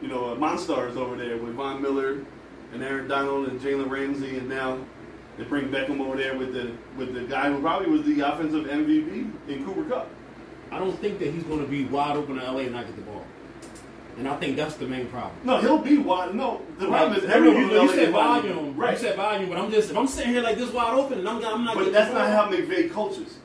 you 0.01 0.07
know 0.07 0.35
monsters 0.35 0.95
over 0.95 1.15
there 1.17 1.37
with 1.37 1.55
Von 1.55 1.81
Miller 1.81 2.19
and 2.73 2.83
Aaron 2.83 3.07
Donald 3.07 3.49
and 3.49 3.59
Jalen 3.59 3.89
Ramsey, 3.89 4.37
and 4.37 4.47
now 4.47 4.77
they 5.37 5.43
bring 5.45 5.69
Beckham 5.69 5.99
over 6.01 6.17
there 6.17 6.37
with 6.37 6.53
the 6.53 6.71
with 6.97 7.13
the 7.13 7.21
guy 7.21 7.51
who 7.51 7.61
probably 7.61 7.89
was 7.89 8.03
the 8.03 8.19
offensive 8.21 8.65
MVP 8.65 9.31
in 9.47 9.65
Cooper 9.65 9.83
Kupp. 9.85 10.09
I 10.71 10.79
don't 10.79 10.97
think 10.99 11.19
that 11.19 11.33
he's 11.33 11.43
going 11.43 11.59
to 11.61 11.67
be 11.67 11.85
wide 11.85 12.15
open 12.15 12.37
in 12.39 12.43
LA 12.45 12.59
and 12.61 12.71
not 12.73 12.85
get 12.85 12.95
the 12.95 13.01
ball. 13.01 13.25
And 14.17 14.27
I 14.27 14.35
think 14.37 14.57
that's 14.57 14.75
the 14.75 14.85
main 14.87 15.07
problem. 15.07 15.33
No, 15.43 15.57
he'll 15.61 15.77
be 15.77 15.97
wide. 15.97 16.35
No, 16.35 16.61
the 16.77 16.87
problem 16.87 17.17
is 17.17 17.23
Right. 17.25 17.35
everyone 17.35 17.69
you, 17.69 17.81
you 17.81 17.89
said 17.89 18.11
volume, 18.11 18.75
right? 18.77 18.93
You 18.93 18.99
said 18.99 19.15
volume, 19.15 19.49
but 19.49 19.57
I'm 19.57 19.71
just 19.71 19.89
if 19.91 19.97
I'm 19.97 20.07
sitting 20.07 20.31
here 20.31 20.41
like 20.41 20.57
this 20.57 20.71
wide 20.71 20.93
open 20.93 21.19
and 21.19 21.27
I'm, 21.29 21.43
I'm 21.45 21.63
not. 21.65 21.75
But 21.75 21.91
that's 21.93 22.09
the 22.09 22.15
not 22.15 22.29
how 22.29 22.51
McVay 22.51 22.91
coaches. 22.91 23.37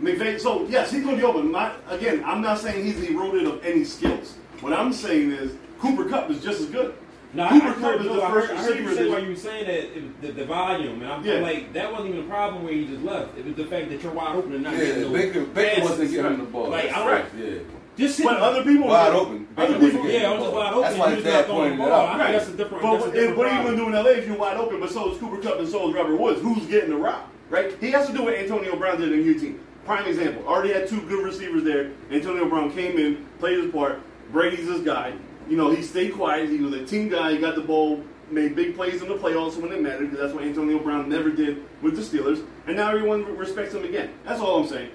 McVay, 0.00 0.40
so 0.40 0.66
yes, 0.68 0.90
he's 0.90 1.02
going 1.04 1.16
to 1.16 1.20
be 1.20 1.26
open. 1.26 1.50
My, 1.50 1.72
again, 1.88 2.22
I'm 2.24 2.40
not 2.40 2.58
saying 2.58 2.84
he's 2.84 3.00
eroded 3.08 3.46
of 3.46 3.64
any 3.64 3.84
skills. 3.84 4.34
What 4.60 4.72
I'm 4.72 4.92
saying 4.92 5.30
is 5.32 5.56
Cooper 5.78 6.08
Kupp 6.08 6.30
is 6.30 6.42
just 6.42 6.60
as 6.60 6.66
good. 6.66 6.94
No, 7.34 7.42
I, 7.42 7.48
I 7.48 7.58
Cooper 7.60 7.70
heard, 7.80 8.04
no, 8.04 8.14
the 8.16 8.22
I 8.22 8.30
first 8.30 8.48
heard, 8.48 8.56
I 8.56 8.62
heard 8.62 8.78
you 8.78 8.82
receiver 8.88 8.94
say 8.94 9.02
that- 9.04 9.10
while 9.10 9.22
you 9.22 9.28
were 9.30 9.36
saying 9.36 9.66
that 9.66 9.74
it, 9.98 10.22
the, 10.22 10.32
the 10.32 10.44
volume, 10.44 11.02
and 11.02 11.12
I'm, 11.12 11.24
Yeah. 11.24 11.34
Like 11.40 11.72
that 11.72 11.90
wasn't 11.92 12.10
even 12.14 12.24
a 12.24 12.28
problem 12.28 12.62
where 12.64 12.72
he 12.72 12.86
just 12.86 13.02
left. 13.02 13.36
It 13.36 13.44
was 13.44 13.54
the 13.56 13.64
fact 13.66 13.88
that 13.90 14.02
you're 14.02 14.12
wide 14.12 14.36
open 14.36 14.54
and 14.54 14.62
not 14.62 14.74
Yeah, 14.74 14.84
getting 14.84 15.02
no 15.02 15.12
Baker, 15.12 15.44
Baker 15.46 15.82
wasn't 15.82 16.10
giving 16.10 16.32
him 16.32 16.38
the 16.38 16.44
ball. 16.44 16.68
Like 16.70 16.84
That's 16.84 16.96
I 16.96 16.98
don't, 17.00 17.08
right. 17.12 17.24
Yeah. 17.36 17.58
just 17.96 18.18
hit 18.18 18.24
But 18.26 18.36
other 18.40 18.62
people 18.62 18.86
Wide 18.86 19.12
open. 19.12 19.48
Other 19.56 19.78
people, 19.78 20.08
yeah, 20.08 20.30
I 20.30 20.34
was 20.34 20.42
just 20.44 20.54
wide 20.54 20.72
open. 20.74 20.82
That's 20.82 20.98
why 20.98 21.08
you 21.10 21.14
his 21.16 21.24
just 21.24 21.34
not 21.36 21.46
throwing 21.46 21.60
pointed 21.60 21.78
the 21.78 21.82
it 21.84 21.88
ball. 21.90 22.00
out. 22.00 22.08
I 22.08 22.10
think 22.12 22.20
Right. 22.20 22.32
that's 22.32 22.48
a 22.48 22.52
different. 22.56 22.82
But 22.82 22.90
that's 22.92 23.04
a 23.04 23.06
what, 23.08 23.14
different 23.14 23.38
what 23.38 23.46
are 23.48 23.56
you 23.56 23.62
going 23.64 23.76
to 23.76 23.82
do 23.82 23.88
in 23.88 23.94
LA 24.04 24.10
if 24.10 24.26
you're 24.28 24.36
wide 24.38 24.56
open? 24.56 24.80
But 24.80 24.90
so 24.90 25.12
is 25.12 25.18
Cooper 25.18 25.38
Kupp 25.42 25.58
and 25.58 25.68
so 25.68 25.88
is 25.88 25.94
Robert 25.94 26.16
Woods. 26.16 26.40
Who's 26.40 26.66
getting 26.66 26.90
the 26.90 26.96
route? 26.96 27.28
Right? 27.50 27.76
He 27.80 27.90
has 27.90 28.06
to 28.06 28.12
do 28.12 28.22
what 28.24 28.34
Antonio 28.34 28.76
Brown 28.76 29.00
did 29.00 29.12
in 29.12 29.22
Houston. 29.24 29.60
Prime 29.84 30.06
example. 30.06 30.46
Already 30.46 30.72
had 30.72 30.88
two 30.88 31.00
good 31.02 31.22
receivers 31.24 31.62
there. 31.62 31.90
Antonio 32.10 32.48
Brown 32.48 32.70
came 32.72 32.96
in, 32.96 33.26
played 33.38 33.58
his 33.62 33.70
part. 33.72 34.00
Brady's 34.32 34.66
his 34.66 34.80
guy. 34.80 35.12
You 35.48 35.56
know, 35.56 35.70
he 35.70 35.82
stayed 35.82 36.14
quiet. 36.14 36.48
He 36.48 36.58
was 36.58 36.72
a 36.74 36.84
team 36.84 37.08
guy. 37.08 37.32
He 37.32 37.38
got 37.38 37.54
the 37.54 37.60
ball, 37.60 38.02
made 38.30 38.54
big 38.56 38.74
plays 38.74 39.02
in 39.02 39.08
the 39.08 39.14
playoffs 39.16 39.60
when 39.60 39.70
it 39.72 39.80
mattered 39.80 40.10
because 40.10 40.18
that's 40.18 40.34
what 40.34 40.44
Antonio 40.44 40.78
Brown 40.78 41.08
never 41.08 41.30
did 41.30 41.62
with 41.82 41.96
the 41.96 42.02
Steelers. 42.02 42.44
And 42.66 42.76
now 42.76 42.88
everyone 42.90 43.36
respects 43.36 43.74
him 43.74 43.84
again. 43.84 44.10
That's 44.24 44.40
all 44.40 44.60
I'm 44.62 44.68
saying. 44.68 44.90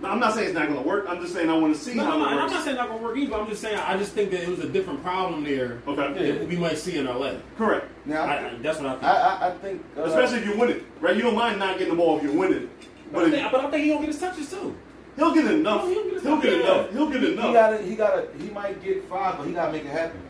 Now, 0.00 0.12
I'm 0.12 0.18
not 0.18 0.32
saying 0.32 0.46
it's 0.48 0.54
not 0.54 0.66
going 0.68 0.82
to 0.82 0.88
work. 0.88 1.04
I'm 1.10 1.20
just 1.20 1.34
saying 1.34 1.50
I 1.50 1.58
want 1.58 1.74
to 1.76 1.80
see 1.80 1.92
No, 1.92 2.04
how 2.04 2.16
no, 2.16 2.24
it 2.24 2.30
and 2.32 2.40
I'm 2.40 2.50
not 2.50 2.64
saying 2.64 2.68
it's 2.74 2.78
not 2.78 2.88
gonna 2.88 3.02
work 3.02 3.18
either. 3.18 3.34
I'm 3.34 3.46
just 3.46 3.60
saying 3.60 3.76
I 3.76 3.98
just 3.98 4.12
think 4.12 4.30
that 4.30 4.42
it 4.42 4.48
was 4.48 4.60
a 4.60 4.68
different 4.70 5.02
problem 5.02 5.44
there 5.44 5.82
Okay. 5.86 6.30
that 6.38 6.48
we 6.48 6.56
might 6.56 6.78
see 6.78 6.96
in 6.96 7.04
LA. 7.04 7.34
Correct. 7.58 7.86
Now, 8.06 8.22
I, 8.24 8.48
I, 8.48 8.54
that's 8.62 8.78
what 8.78 8.86
I 8.86 8.92
think. 8.92 9.04
I, 9.04 9.10
I, 9.12 9.48
I 9.48 9.50
think. 9.58 9.84
Uh, 9.98 10.02
Especially 10.04 10.38
if 10.38 10.46
you 10.46 10.56
win 10.58 10.70
it, 10.70 10.84
right? 11.02 11.14
You 11.14 11.20
don't 11.20 11.34
mind 11.34 11.58
not 11.58 11.76
getting 11.76 11.92
the 11.92 11.98
ball 12.02 12.16
if 12.16 12.22
you 12.22 12.32
win 12.32 12.50
it, 12.54 12.68
but, 13.12 13.26
I 13.26 13.30
think, 13.30 13.44
if, 13.44 13.52
but 13.52 13.62
I 13.62 13.70
think 13.70 13.82
he 13.84 13.90
gonna 13.90 14.00
get 14.00 14.08
his 14.14 14.20
touches 14.20 14.50
too. 14.50 14.74
He'll 15.16 15.34
get 15.34 15.46
enough. 15.50 15.86
He'll 15.88 16.04
get 16.10 16.22
He'll 16.22 16.40
get 16.40 16.52
enough. 16.52 16.90
enough. 16.90 16.92
He'll 16.92 17.10
get 17.10 17.22
He 17.22 17.36
gotta, 17.36 17.78
he 17.82 17.94
gotta, 17.96 18.28
he 18.38 18.50
might 18.50 18.82
get 18.82 19.04
five, 19.08 19.38
but 19.38 19.46
he 19.46 19.52
gotta 19.52 19.72
make 19.72 19.84
it 19.84 19.88
happen. 19.90 20.20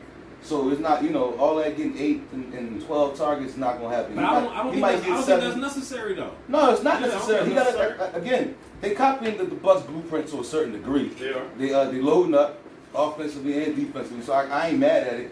So 0.42 0.70
it's 0.70 0.80
not, 0.80 1.02
you 1.02 1.10
know, 1.10 1.34
all 1.38 1.56
that 1.56 1.76
getting 1.76 1.98
eight 1.98 2.22
and, 2.32 2.52
and 2.54 2.80
twelve 2.86 3.16
targets 3.18 3.52
is 3.52 3.58
not 3.58 3.78
gonna 3.78 3.94
happen. 3.94 4.14
But 4.14 4.22
he 4.22 4.26
I 4.26 4.40
don't, 4.40 4.52
I 4.52 4.56
don't, 4.56 4.66
he 4.66 4.70
think, 4.72 4.80
might 4.82 4.92
that's, 4.92 5.04
I 5.04 5.08
don't 5.08 5.24
think 5.24 5.40
that's 5.40 5.56
necessary 5.56 6.14
though. 6.14 6.32
No, 6.48 6.70
it's 6.72 6.82
not 6.82 7.00
Yeah, 7.00 7.08
necessary. 7.08 7.48
He 7.48 7.54
think 7.54 7.64
gotta 7.76 8.14
uh, 8.14 8.18
again. 8.18 8.54
They 8.80 8.94
copying 8.94 9.36
the, 9.36 9.44
the 9.44 9.54
Bucks 9.54 9.82
blueprint 9.82 10.28
to 10.28 10.40
a 10.40 10.44
certain 10.44 10.72
degree. 10.72 11.08
They 11.08 11.32
are. 11.34 11.44
They 11.58 11.72
uh, 11.74 11.84
they 11.90 12.00
loading 12.00 12.34
up 12.34 12.58
offensively 12.94 13.62
and 13.64 13.76
defensively. 13.76 14.22
So 14.22 14.32
I, 14.32 14.46
I 14.46 14.68
ain't 14.68 14.78
mad 14.78 15.06
at 15.06 15.14
it. 15.20 15.30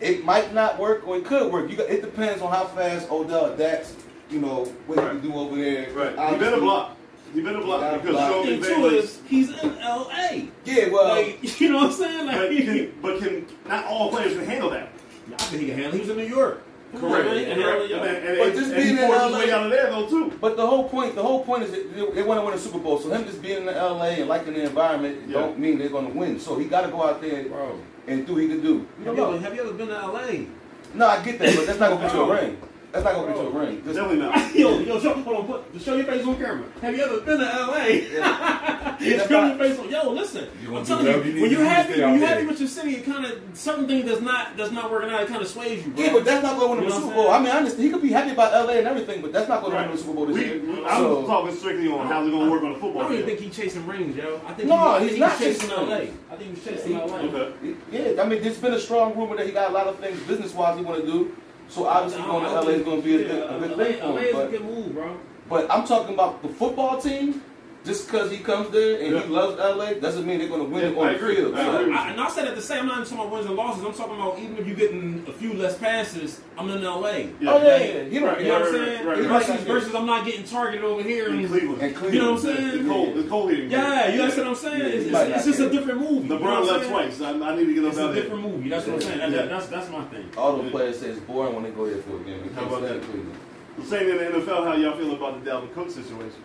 It 0.00 0.24
might 0.24 0.54
not 0.54 0.78
work 0.78 1.06
or 1.06 1.18
it 1.18 1.24
could 1.26 1.52
work. 1.52 1.70
You 1.70 1.76
got, 1.76 1.90
it 1.90 2.00
depends 2.00 2.40
on 2.42 2.50
how 2.50 2.64
fast 2.66 3.10
Odell 3.10 3.52
adapts. 3.52 3.94
You 4.30 4.40
know 4.40 4.64
what 4.86 4.98
Right. 4.98 5.12
he 5.14 5.20
can 5.20 5.30
do 5.30 5.36
over 5.36 5.54
there. 5.56 5.90
Right. 5.92 6.12
He 6.12 6.16
Obviously- 6.18 6.38
better 6.46 6.60
block. 6.60 6.95
He 7.36 7.42
better 7.42 7.60
block 7.60 7.82
gotta 7.82 7.98
because 7.98 8.14
block. 8.14 8.32
Sean 8.32 8.44
thing 8.46 8.60
McVay 8.62 8.92
is 8.94 9.20
he's 9.28 9.50
in 9.50 9.78
LA. 9.78 10.30
Yeah, 10.64 10.88
well, 10.88 11.08
like 11.08 11.60
you 11.60 11.68
know 11.70 11.76
what 11.76 11.86
I'm 11.88 11.92
saying? 11.92 12.26
Like, 12.26 12.38
But 12.38 12.48
can, 12.48 12.92
but 13.02 13.18
can 13.20 13.46
not 13.68 13.84
all 13.84 14.08
players 14.08 14.32
can 14.32 14.46
handle 14.46 14.70
that? 14.70 14.88
I 15.34 15.36
think 15.36 15.60
he 15.60 15.68
can 15.68 15.76
handle. 15.76 15.92
He 15.92 15.98
was 16.00 16.08
in 16.08 16.16
New 16.16 16.24
York. 16.24 16.62
Come 16.92 17.00
Correct. 17.00 17.26
man, 17.26 17.36
he 17.38 17.44
can 17.44 17.60
handle 17.60 17.72
Correct. 17.72 17.84
it, 17.84 17.90
yo. 17.90 18.02
And, 18.02 18.16
and, 18.26 18.38
But 18.38 18.54
just 18.58 18.74
being 18.74 18.96
he 18.96 19.02
in 19.02 19.10
LA 19.10 19.38
way 19.38 19.50
out 19.52 19.64
of 19.66 19.70
there 19.70 19.90
though 19.90 20.08
too. 20.08 20.32
But 20.40 20.56
the 20.56 20.66
whole 20.66 20.88
point, 20.88 21.14
the 21.14 21.22
whole 21.22 21.44
point 21.44 21.64
is 21.64 21.72
that 21.72 21.94
they, 21.94 22.10
they 22.12 22.22
want 22.22 22.40
to 22.40 22.44
win 22.46 22.54
a 22.54 22.58
Super 22.58 22.78
Bowl. 22.78 22.98
So 22.98 23.10
him 23.12 23.26
just 23.26 23.42
being 23.42 23.58
in 23.58 23.66
LA 23.66 24.16
and 24.16 24.28
liking 24.30 24.54
the 24.54 24.62
environment 24.62 25.28
Yeah. 25.28 25.34
don't 25.40 25.58
mean 25.58 25.78
they're 25.78 25.90
going 25.90 26.10
to 26.10 26.18
win. 26.18 26.40
So 26.40 26.58
he 26.58 26.64
got 26.64 26.86
to 26.86 26.88
go 26.88 27.02
out 27.06 27.20
there 27.20 27.44
Bro, 27.50 27.78
and 28.06 28.26
do 28.26 28.32
what 28.32 28.42
he 28.44 28.48
can 28.48 28.62
do. 28.62 28.86
Have 29.04 29.04
don't 29.04 29.16
you, 29.16 29.24
ever, 29.26 29.38
have 29.40 29.54
you 29.54 29.60
ever 29.60 29.72
been 29.74 29.88
to 29.88 30.06
LA? 30.06 30.46
No, 30.94 31.06
I 31.06 31.22
get 31.22 31.38
that, 31.40 31.54
but 31.54 31.66
that's 31.66 31.78
not 31.78 31.90
going 31.90 32.00
to 32.00 32.06
get 32.06 32.14
you 32.14 32.22
a 32.22 32.34
ring. 32.34 32.58
That's 32.96 33.04
not 33.04 33.14
going 33.14 33.26
to 33.26 33.34
get 33.34 33.52
you 33.52 33.58
a 33.58 33.66
ring. 33.66 33.84
Just, 33.84 33.96
Definitely 33.96 34.24
not. 34.24 34.54
yo, 34.54 34.78
yo, 34.78 35.00
show, 35.00 35.12
hold 35.22 35.36
on, 35.36 35.46
put, 35.46 35.82
show 35.82 35.96
your 35.96 36.06
face 36.06 36.24
on 36.24 36.36
camera. 36.36 36.64
Have 36.80 36.96
you 36.96 37.04
ever 37.04 37.20
been 37.20 37.38
to 37.38 37.44
LA? 37.44 37.76
Yeah, 37.84 38.96
show 38.98 39.16
that's 39.18 39.30
your 39.30 39.58
face 39.58 39.78
on. 39.78 39.90
Yo, 39.90 40.10
listen. 40.12 40.48
You 40.62 40.76
I'm 40.78 40.84
telling 40.86 41.06
you, 41.06 41.12
you 41.12 41.32
need 41.34 41.40
when 41.42 41.50
to 41.50 41.56
you're 41.56 41.64
happy, 41.66 42.00
when 42.00 42.18
you're 42.18 42.26
happy 42.26 42.46
with 42.46 42.58
your 42.58 42.68
city, 42.70 42.96
it 42.96 43.04
kind 43.04 43.26
of 43.26 43.38
certain 43.52 43.86
thing 43.86 44.06
that's 44.06 44.22
not 44.22 44.56
that's 44.56 44.70
not 44.72 44.90
working 44.90 45.10
out. 45.10 45.20
It 45.20 45.28
kind 45.28 45.42
of 45.42 45.48
sways 45.48 45.84
you, 45.84 45.92
bro. 45.92 46.04
yeah, 46.04 46.12
but 46.14 46.24
that's 46.24 46.42
not 46.42 46.58
going 46.58 46.78
to 46.78 46.84
win 46.84 46.88
You 46.88 46.94
him 46.96 47.02
Super 47.02 47.14
Bowl. 47.16 47.30
I'm 47.30 47.42
mean, 47.42 47.52
I 47.52 47.58
understand. 47.58 47.84
He 47.84 47.90
could 47.90 48.00
be 48.02 48.12
happy 48.12 48.30
about 48.30 48.66
LA 48.66 48.74
and 48.78 48.86
everything, 48.86 49.20
but 49.20 49.32
that's 49.32 49.48
not 49.48 49.60
going 49.60 49.72
to 49.72 49.78
win 49.78 49.88
him 49.90 49.94
a 49.94 49.98
Super 49.98 50.14
Bowl 50.14 50.26
this 50.26 50.36
We, 50.36 50.44
year. 50.46 50.60
we- 50.62 50.84
I'm 50.86 50.96
So- 50.98 51.26
talking 51.26 51.54
strictly 51.54 51.88
on 51.88 52.06
how's 52.06 52.26
it 52.26 52.30
going 52.30 52.46
to 52.46 52.50
work 52.50 52.62
on 52.62 52.72
the 52.72 52.78
football. 52.78 53.02
I 53.02 53.04
don't 53.04 53.12
even 53.14 53.26
think 53.26 53.40
he's 53.40 53.54
chasing 53.56 53.86
rings, 53.86 54.16
yo. 54.16 54.40
I 54.46 54.54
think 54.54 54.68
No, 54.70 54.98
he, 55.00 55.08
he's 55.10 55.18
not 55.18 55.38
chasing 55.38 55.68
chasing 55.68 55.86
LA. 55.86 55.96
I 55.96 56.36
think 56.36 56.54
he's 56.54 56.64
chasing 56.64 56.92
He- 56.92 56.96
LA. 56.96 57.18
Okay. 57.18 57.74
Yeah, 57.92 58.22
I 58.22 58.26
mean, 58.26 58.42
there's 58.42 58.56
been 58.56 58.72
a 58.72 58.80
strong 58.80 59.14
rumor 59.18 59.36
that 59.36 59.44
he 59.44 59.52
got 59.52 59.70
a 59.70 59.74
lot 59.74 59.86
of 59.86 59.98
things 59.98 60.18
business 60.20 60.54
wise 60.54 60.78
he 60.78 60.82
want 60.84 61.04
to 61.04 61.06
do. 61.06 61.36
So 61.68 61.86
obviously, 61.86 62.22
going 62.22 62.44
to 62.44 62.50
LA 62.52 62.68
is 62.68 62.82
going 62.82 63.02
to 63.02 63.04
be 63.06 63.14
a 63.16 63.18
good, 63.28 63.50
a 63.50 63.58
good 63.58 63.76
thing 63.76 64.00
for 64.00 64.06
LA 64.06 64.16
is 64.18 64.34
a 64.34 64.42
him. 64.44 64.50
good 64.50 64.64
move, 64.64 64.94
bro. 64.94 65.16
But, 65.48 65.68
but 65.68 65.70
I'm 65.70 65.86
talking 65.86 66.14
about 66.14 66.42
the 66.42 66.48
football 66.48 67.00
team. 67.00 67.42
Just 67.86 68.06
because 68.10 68.32
he 68.32 68.38
comes 68.38 68.70
there 68.70 69.00
and 69.00 69.14
Yeah. 69.14 69.22
he 69.22 69.28
loves 69.28 69.58
LA 69.60 69.94
doesn't 69.94 70.26
mean 70.26 70.38
they're 70.40 70.48
going 70.48 70.60
to 70.64 70.68
win 70.68 70.92
Yeah, 70.92 71.00
on 71.00 71.06
I 71.06 71.10
the 71.12 71.16
agree. 71.18 71.36
field. 71.36 71.54
I 71.54 71.64
So- 71.64 71.78
agree. 71.78 71.94
I, 71.94 72.10
and 72.10 72.20
I 72.20 72.28
said 72.28 72.48
at 72.48 72.56
the 72.56 72.60
same, 72.60 72.80
I'm 72.80 72.86
not 72.88 72.94
even 72.98 73.04
talking 73.08 73.18
about 73.20 73.32
wins 73.32 73.46
and 73.46 73.54
losses. 73.56 73.84
I'm 73.84 73.92
talking 73.92 74.14
about 74.16 74.38
even 74.40 74.58
if 74.58 74.66
you're 74.66 74.76
getting 74.76 75.24
a 75.28 75.32
few 75.32 75.54
less 75.54 75.78
passes, 75.78 76.40
I'm 76.58 76.68
in 76.70 76.82
LA. 76.82 77.30
Yeah. 77.40 77.52
Oh 77.52 77.62
yeah, 77.62 77.76
yeah. 77.78 78.04
He 78.04 78.18
don't 78.18 78.28
Right, 78.28 78.40
You 78.40 78.48
know 78.48 78.58
what 78.60 78.66
I'm 78.68 78.72
saying? 78.74 79.06
right, 79.06 79.18
right. 79.18 79.26
versus, 79.28 79.48
Right. 79.50 79.60
versus 79.60 79.94
I'm 79.94 80.06
not 80.06 80.26
getting 80.26 80.42
targeted 80.44 80.84
over 80.84 81.00
here. 81.02 81.28
In 81.28 81.38
And, 81.38 81.48
Cleveland. 81.48 81.80
And 81.80 81.94
Cleveland. 81.94 82.14
you 82.14 82.20
know 82.22 82.32
what 82.32 82.44
I'm 82.44 82.50
It's 82.50 82.58
saying? 82.72 82.88
cold. 82.88 83.16
It's 83.18 83.28
cold 83.28 83.50
here. 83.52 83.64
Yeah, 83.66 84.08
you 84.12 84.20
understand 84.20 84.48
what 84.48 84.58
I'm 84.58 84.62
saying? 84.64 84.82
It's, 84.82 85.04
he 85.04 85.10
it's, 85.10 85.36
it's 85.36 85.44
just 85.46 85.60
a 85.60 85.62
get 85.62 85.72
it. 85.72 85.76
different 85.78 86.00
movie. 86.00 86.28
you 86.28 86.38
know 86.38 86.38
LeBron 86.38 86.66
left 86.66 86.88
twice. 86.90 87.20
I, 87.20 87.30
I 87.30 87.56
need 87.56 87.66
to 87.66 87.74
get 87.74 87.84
It's 87.84 87.96
up 87.98 88.02
a 88.02 88.06
out 88.08 88.14
there. 88.14 88.22
different 88.22 88.42
movie. 88.42 88.68
That's 88.68 88.86
what 88.86 88.94
I'm 88.96 89.00
saying. 89.02 89.48
That's 89.48 89.66
that's 89.68 89.90
my 89.90 90.02
thing. 90.10 90.24
All 90.36 90.56
the 90.56 90.70
players 90.70 90.98
say 90.98 91.06
it's 91.08 91.20
boring 91.20 91.54
when 91.54 91.62
they 91.62 91.70
go 91.70 91.86
there 91.86 91.98
for 92.02 92.16
a 92.16 92.18
game. 92.20 92.50
How 92.56 92.66
about 92.66 92.82
that? 92.82 93.00
Cleveland. 93.02 93.38
Same 93.84 94.08
in 94.10 94.16
the 94.18 94.24
NFL. 94.40 94.64
How 94.66 94.74
y'all 94.74 94.96
feel 94.96 95.12
about 95.14 95.44
the 95.44 95.48
Dalvin 95.50 95.72
Cook 95.72 95.88
situation? 95.90 96.42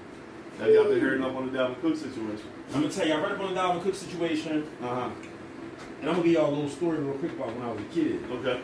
Have 0.62 0.70
y'all 0.70 0.84
been 0.84 1.00
hearing 1.00 1.24
up 1.24 1.36
on 1.36 1.52
the 1.52 1.58
Dalvin 1.58 1.82
Cook 1.82 1.98
situation? 1.98 2.46
I'm 2.72 2.82
gonna 2.82 2.94
tell 2.94 3.08
you, 3.08 3.14
I 3.16 3.20
read 3.20 3.32
up 3.32 3.40
on 3.40 3.56
the 3.56 3.60
Dalvin 3.60 3.82
Cook 3.82 3.96
situation, 3.96 4.68
Uh 4.80 4.88
huh. 4.88 5.10
and 6.02 6.10
I'm 6.10 6.18
gonna 6.18 6.24
give 6.24 6.34
y'all 6.34 6.52
a 6.52 6.54
little 6.54 6.70
story 6.70 7.00
real 7.00 7.18
quick 7.18 7.32
about 7.32 7.48
when 7.56 7.64
I 7.64 7.72
was 7.72 7.82
a 7.82 7.86
kid. 7.86 8.20
Okay. 8.32 8.62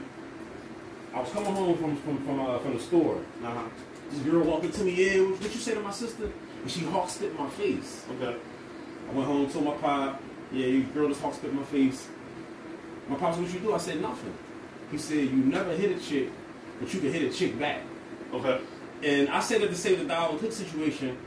I 1.11 1.19
was 1.21 1.31
coming 1.31 1.55
home 1.55 1.75
from 1.75 1.95
from 1.97 2.23
from, 2.23 2.39
uh, 2.39 2.59
from 2.59 2.75
the 2.75 2.79
store. 2.79 3.17
Uh 3.43 3.47
huh. 3.49 3.63
This 4.11 4.19
girl 4.19 4.43
walked 4.43 4.65
up 4.65 4.73
to 4.73 4.83
me, 4.83 4.91
yeah, 4.91 5.21
what, 5.21 5.41
what 5.41 5.53
you 5.55 5.59
say 5.59 5.73
to 5.73 5.79
my 5.79 5.91
sister? 5.91 6.29
And 6.61 6.69
she 6.69 6.81
hawk 6.81 7.09
spit 7.09 7.37
my 7.37 7.49
face. 7.49 8.05
Okay. 8.21 8.37
I 9.09 9.13
went 9.13 9.27
home, 9.27 9.49
told 9.49 9.65
my 9.65 9.73
pop, 9.77 10.21
yeah, 10.51 10.67
you 10.67 10.83
girl 10.83 11.07
just 11.07 11.19
hawk 11.21 11.33
spit 11.33 11.51
my 11.51 11.63
face. 11.63 12.07
My 13.09 13.15
pop 13.15 13.33
said, 13.33 13.43
what 13.43 13.53
you 13.53 13.59
do? 13.59 13.73
I 13.73 13.77
said, 13.79 14.01
nothing. 14.01 14.33
He 14.91 14.99
said, 14.99 15.17
you 15.17 15.37
never 15.37 15.71
hit 15.73 15.97
a 15.97 15.99
chick, 15.99 16.29
but 16.79 16.93
you 16.93 16.99
can 16.99 17.11
hit 17.11 17.23
a 17.23 17.33
chick 17.35 17.57
back. 17.57 17.81
Okay. 18.33 18.61
And 19.03 19.29
I 19.29 19.39
said 19.39 19.61
that 19.61 19.69
to 19.69 19.75
say 19.75 19.95
the 19.95 20.05
Dalvin 20.05 20.39
Cook 20.39 20.51
situation, 20.51 21.17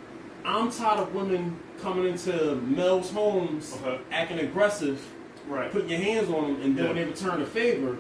I'm 0.44 0.70
tired 0.70 1.00
of 1.00 1.14
women 1.14 1.58
coming 1.80 2.06
into 2.06 2.56
Mel's 2.56 3.10
homes 3.10 3.76
Okay. 3.82 4.00
acting 4.12 4.38
aggressive, 4.40 5.00
Right. 5.48 5.70
putting 5.70 5.88
your 5.88 6.00
hands 6.00 6.28
on 6.30 6.54
them, 6.54 6.62
and 6.62 6.76
then 6.76 6.86
when 6.86 6.96
they 6.96 7.04
return 7.04 7.40
a 7.42 7.46
favor, 7.46 7.96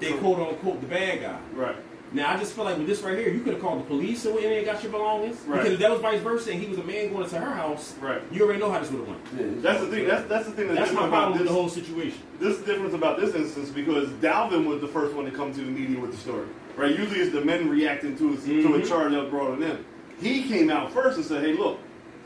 they 0.00 0.10
True. 0.10 0.18
quote 0.18 0.48
unquote 0.48 0.80
the 0.80 0.86
bad 0.86 1.20
guy. 1.20 1.38
Right. 1.54 1.76
Now 2.12 2.32
I 2.32 2.36
just 2.38 2.54
feel 2.54 2.64
like 2.64 2.76
with 2.76 2.88
this 2.88 3.02
right 3.02 3.16
here, 3.16 3.28
you 3.28 3.40
could 3.40 3.52
have 3.52 3.62
called 3.62 3.80
the 3.80 3.84
police 3.84 4.24
and 4.24 4.34
went 4.34 4.46
in 4.46 4.52
and 4.52 4.66
got 4.66 4.82
your 4.82 4.90
belongings. 4.90 5.36
Right. 5.46 5.58
Because 5.58 5.74
if 5.74 5.78
that 5.78 5.90
was 5.92 6.00
vice 6.00 6.20
versa 6.20 6.50
and 6.50 6.60
he 6.60 6.66
was 6.66 6.78
a 6.78 6.82
man 6.82 7.12
going 7.12 7.22
into 7.24 7.38
her 7.38 7.54
house, 7.54 7.94
Right. 8.00 8.20
you 8.32 8.42
already 8.42 8.58
know 8.58 8.70
how 8.70 8.80
this 8.80 8.90
would 8.90 9.00
have 9.00 9.08
went. 9.08 9.20
Yeah, 9.38 9.46
That's 9.62 9.80
the 9.80 9.86
thing. 9.86 10.08
That's 10.08 10.28
that's 10.28 10.46
the 10.46 10.52
thing 10.52 10.66
that's, 10.68 10.80
That's 10.80 10.92
my 10.92 11.02
different 11.02 11.08
about 11.08 11.10
problem 11.10 11.32
with 11.38 11.42
this. 11.42 11.48
the 11.48 11.54
whole 11.54 11.68
situation. 11.68 12.18
this 12.40 12.58
is 12.58 12.64
difference 12.64 12.94
about 12.94 13.20
this 13.20 13.34
instance 13.34 13.68
because 13.70 14.08
Dalvin 14.14 14.66
was 14.66 14.80
the 14.80 14.88
first 14.88 15.14
one 15.14 15.24
to 15.26 15.30
come 15.30 15.52
to 15.52 15.60
the 15.60 15.70
media 15.70 16.00
with 16.00 16.10
the 16.10 16.16
story. 16.16 16.46
Right? 16.76 16.98
Usually 16.98 17.20
it's 17.20 17.32
the 17.32 17.44
men 17.44 17.68
reacting 17.68 18.16
to 18.18 18.32
a, 18.32 18.36
to 18.36 18.38
a 18.38 18.38
mm-hmm. 18.38 18.88
charge 18.88 19.12
that 19.12 19.30
brought 19.30 19.50
on 19.52 19.60
them. 19.60 19.84
He 20.20 20.42
came 20.44 20.70
out 20.70 20.92
first 20.92 21.16
and 21.16 21.24
said, 21.26 21.42
"Hey, 21.42 21.52
look, 21.52 21.78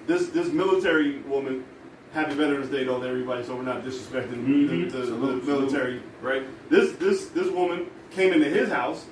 this 0.06 0.28
this 0.28 0.48
military 0.48 1.18
woman, 1.20 1.64
Happy 2.12 2.34
Veterans 2.34 2.68
Day 2.70 2.84
to 2.84 2.94
everybody, 3.04 3.44
so 3.44 3.54
we're 3.56 3.62
not 3.62 3.82
disrespecting 3.84 4.44
Mhm. 4.46 4.90
the, 4.90 4.98
the, 4.98 5.06
Salute, 5.06 5.44
the 5.46 5.52
military, 5.52 6.02
right? 6.22 6.42
This 6.70 6.92
this 6.92 7.26
this 7.26 7.48
woman 7.50 7.86
came 8.10 8.32
into 8.32 8.48
his 8.48 8.68
house, 8.68 9.06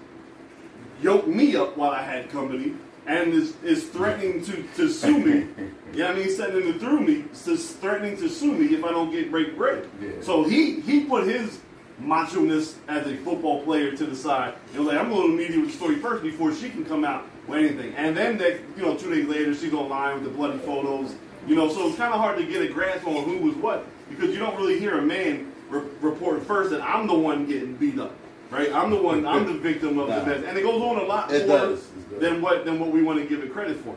yoked 1.02 1.26
me 1.28 1.56
up 1.56 1.76
while 1.76 1.90
I 1.90 2.02
had 2.02 2.30
company, 2.30 2.74
and 3.06 3.32
is, 3.34 3.54
is 3.64 3.84
threatening 3.88 4.44
to, 4.44 4.62
to 4.76 4.88
sue 4.88 5.18
me. 5.18 5.46
Yeah, 5.94 6.08
I 6.08 6.14
mean, 6.14 6.30
sending 6.30 6.66
it 6.66 6.80
through 6.80 7.00
me, 7.00 7.24
just 7.44 7.76
threatening 7.76 8.16
to 8.16 8.28
sue 8.30 8.52
me 8.54 8.74
if 8.74 8.82
I 8.82 8.92
don't 8.92 9.10
get 9.10 9.30
break 9.30 9.58
bread. 9.58 9.86
Yeah. 10.00 10.08
So 10.22 10.42
he 10.42 10.80
he 10.80 11.04
put 11.04 11.26
his 11.26 11.58
macho-ness 11.98 12.76
as 12.88 13.06
a 13.06 13.16
football 13.18 13.62
player 13.62 13.94
to 13.94 14.06
the 14.06 14.16
side. 14.16 14.54
And 14.70 14.78
was 14.78 14.88
like, 14.88 14.96
I'm 14.98 15.10
going 15.10 15.30
to 15.32 15.36
meet 15.36 15.50
you 15.50 15.60
with 15.60 15.70
the 15.72 15.76
story 15.76 15.96
first 15.96 16.22
before 16.22 16.54
she 16.54 16.70
can 16.70 16.86
come 16.86 17.04
out 17.04 17.26
with 17.46 17.58
anything. 17.58 17.94
And 17.94 18.16
then 18.16 18.38
that, 18.38 18.60
you 18.76 18.82
know, 18.82 18.96
two 18.96 19.14
days 19.14 19.26
later, 19.26 19.54
she's 19.54 19.72
online 19.74 20.14
with 20.14 20.24
the 20.24 20.30
bloody 20.30 20.58
photos. 20.58 21.14
You 21.46 21.56
know, 21.56 21.68
so 21.68 21.88
it's 21.88 21.96
kind 21.96 22.14
of 22.14 22.20
hard 22.20 22.38
to 22.38 22.44
get 22.44 22.62
a 22.62 22.68
grasp 22.68 23.06
on 23.06 23.24
who 23.24 23.38
was 23.38 23.54
what 23.56 23.84
because 24.08 24.30
you 24.30 24.38
don't 24.38 24.56
really 24.56 24.78
hear 24.78 24.98
a 24.98 25.02
man 25.02 25.52
re- 25.68 25.82
report 26.00 26.44
first 26.46 26.70
that 26.70 26.80
I'm 26.82 27.06
the 27.06 27.14
one 27.14 27.46
getting 27.46 27.74
beat 27.74 27.98
up. 27.98 28.12
Right, 28.50 28.70
I'm 28.70 28.90
the 28.90 29.00
one. 29.00 29.24
I'm 29.24 29.46
the 29.46 29.54
victim 29.54 29.98
of 29.98 30.10
Nah. 30.10 30.18
the 30.20 30.26
best, 30.26 30.44
and 30.44 30.58
it 30.58 30.60
goes 30.62 30.82
on 30.82 30.98
a 30.98 31.04
lot 31.04 31.32
It 31.32 31.48
more. 31.48 31.78
Than 32.20 32.42
what 32.42 32.66
than 32.66 32.78
what 32.78 32.90
we 32.90 33.02
want 33.02 33.18
to 33.18 33.24
give 33.24 33.42
it 33.42 33.50
credit 33.50 33.78
for, 33.78 33.96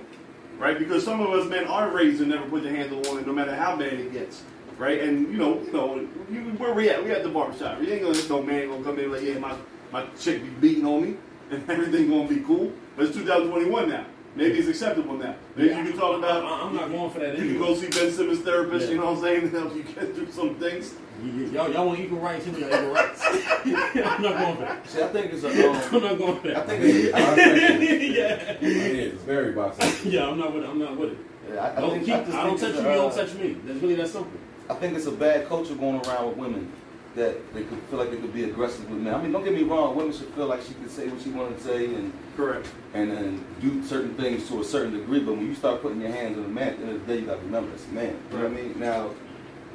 right? 0.57 0.79
Because 0.79 1.03
some 1.03 1.19
of 1.19 1.29
us 1.31 1.49
men 1.49 1.65
are 1.65 1.89
raised 1.89 2.19
to 2.19 2.25
never 2.25 2.45
put 2.49 2.63
your 2.63 2.73
hands 2.73 2.93
on 2.93 3.01
woman, 3.01 3.25
no 3.25 3.33
matter 3.33 3.53
how 3.53 3.75
bad 3.75 3.91
it 3.91 4.13
gets, 4.13 4.43
right? 4.77 5.01
And 5.01 5.29
you 5.29 5.37
know, 5.37 5.59
you 5.61 5.73
know, 5.73 6.07
you, 6.31 6.39
where 6.57 6.73
we 6.73 6.89
at? 6.89 7.03
We 7.03 7.11
at 7.11 7.23
the 7.23 7.29
barbershop. 7.29 7.81
You 7.81 7.91
ain't 7.91 8.03
gonna 8.03 8.29
no 8.29 8.41
man 8.41 8.69
gonna 8.69 8.81
come 8.85 8.97
in 8.97 9.11
like, 9.11 9.23
yeah, 9.23 9.37
my 9.39 9.53
my 9.91 10.05
chick 10.17 10.41
be 10.41 10.47
beating 10.69 10.85
on 10.85 11.01
me, 11.03 11.17
and 11.51 11.69
everything 11.69 12.09
gonna 12.09 12.29
be 12.29 12.39
cool. 12.39 12.71
But 12.95 13.05
it's 13.07 13.15
2021 13.15 13.89
now. 13.89 14.05
Maybe 14.35 14.59
it's 14.59 14.67
acceptable 14.67 15.15
now. 15.15 15.35
Maybe 15.55 15.69
you 15.69 15.83
can 15.83 15.97
talk 15.97 16.17
about. 16.17 16.43
I- 16.43 16.61
I'm 16.67 16.75
not 16.75 16.91
going 16.91 17.09
for 17.11 17.19
that 17.19 17.37
You 17.39 17.51
can 17.51 17.57
go 17.57 17.73
see 17.75 17.87
Ben 17.87 18.11
Simmons 18.11 18.39
therapist. 18.41 18.85
Yeah. 18.87 18.91
You 18.93 18.97
know 18.99 19.05
what 19.13 19.17
I'm 19.17 19.23
saying? 19.23 19.51
To 19.51 19.59
help 19.59 19.75
you 19.75 19.83
get 19.83 20.13
through 20.15 20.31
some 20.31 20.55
things. 20.55 20.93
Y- 21.23 21.29
y- 21.33 21.41
Y'all, 21.53 21.71
y'all 21.71 21.87
want 21.87 21.99
equal 22.01 22.19
rights? 22.19 22.43
Here 22.45 22.53
we 22.53 22.59
got 22.61 22.73
equal 22.73 22.91
rights. 22.93 23.21
I'm 23.25 24.21
not 24.21 24.37
going 24.37 24.55
for 24.57 24.61
that. 24.63 24.87
See, 24.89 25.01
I 25.01 25.07
think 25.07 25.33
it's 25.33 25.43
a. 25.43 25.49
I'm 25.87 25.95
Um, 25.95 26.03
not 26.03 26.17
going 26.17 26.39
for 26.41 26.47
I 26.49 26.53
that. 26.53 26.67
think 26.67 26.83
it's. 26.83 27.13
I, 27.15 27.35
yeah, 27.35 28.57
It's 28.59 29.23
very 29.23 29.53
bisexual. 29.53 30.11
yeah, 30.11 30.27
I'm 30.27 30.37
not 30.37 30.53
with 30.53 30.63
it. 30.65 30.69
I'm 30.69 30.79
not 30.79 30.97
with 30.97 31.11
it. 31.13 31.17
yeah, 31.53 31.61
I, 31.61 31.77
I 31.77 31.81
Don't 31.81 31.91
think, 31.91 32.05
keep, 32.05 32.13
I 32.15 32.17
I, 32.41 32.43
don't 32.45 32.59
touch 32.59 32.73
you, 32.73 32.79
a, 32.79 32.83
you 32.83 32.89
uh, 32.89 32.95
don't 32.95 33.15
touch 33.15 33.33
me. 33.35 33.57
That's 33.65 33.79
really 33.81 33.95
that 33.95 34.07
simple. 34.09 34.31
I 34.69 34.73
think 34.73 34.97
it's 34.97 35.05
a 35.05 35.11
bad 35.11 35.47
culture 35.47 35.75
going 35.75 36.05
around 36.05 36.27
with 36.29 36.37
women 36.37 36.71
that 37.15 37.53
they 37.53 37.63
could 37.63 37.79
feel 37.89 37.99
like 37.99 38.11
they 38.11 38.17
could 38.17 38.33
be 38.33 38.43
aggressive 38.43 38.89
with 38.89 38.99
men. 38.99 39.15
I 39.15 39.21
mean, 39.21 39.31
don't 39.31 39.43
get 39.43 39.53
me 39.53 39.63
wrong. 39.63 39.95
Women 39.95 40.11
should 40.13 40.27
feel 40.33 40.47
like 40.47 40.61
she 40.61 40.73
can 40.73 40.89
say 40.89 41.07
what 41.07 41.21
she 41.21 41.29
wanted 41.29 41.57
to 41.57 41.63
say 41.63 41.85
and 41.85 42.11
Correct. 42.35 42.67
and 42.93 43.09
then 43.11 43.45
do 43.61 43.83
certain 43.85 44.13
things 44.15 44.47
to 44.49 44.61
a 44.61 44.63
certain 44.63 44.93
degree. 44.93 45.21
But 45.21 45.37
when 45.37 45.45
you 45.47 45.55
start 45.55 45.81
putting 45.81 46.01
your 46.01 46.11
hands 46.11 46.37
on 46.37 46.45
a 46.45 46.49
man, 46.49 46.69
at 46.69 46.77
the 46.79 46.83
end 46.85 46.95
of 46.95 47.07
the 47.07 47.13
day, 47.13 47.19
you 47.21 47.25
got 47.25 47.35
to 47.39 47.45
remember 47.45 47.73
it's 47.73 47.85
a 47.85 47.89
man. 47.89 48.17
You 48.31 48.37
know 48.37 48.43
what 48.43 48.51
I 48.51 48.55
mean? 48.61 48.79
Now, 48.79 49.09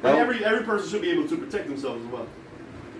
And 0.03 0.17
every 0.17 0.45
every 0.45 0.63
person 0.63 0.89
should 0.89 1.01
be 1.01 1.09
able 1.11 1.27
to 1.27 1.37
protect 1.37 1.67
themselves 1.67 2.05
as 2.05 2.11
well. 2.11 2.27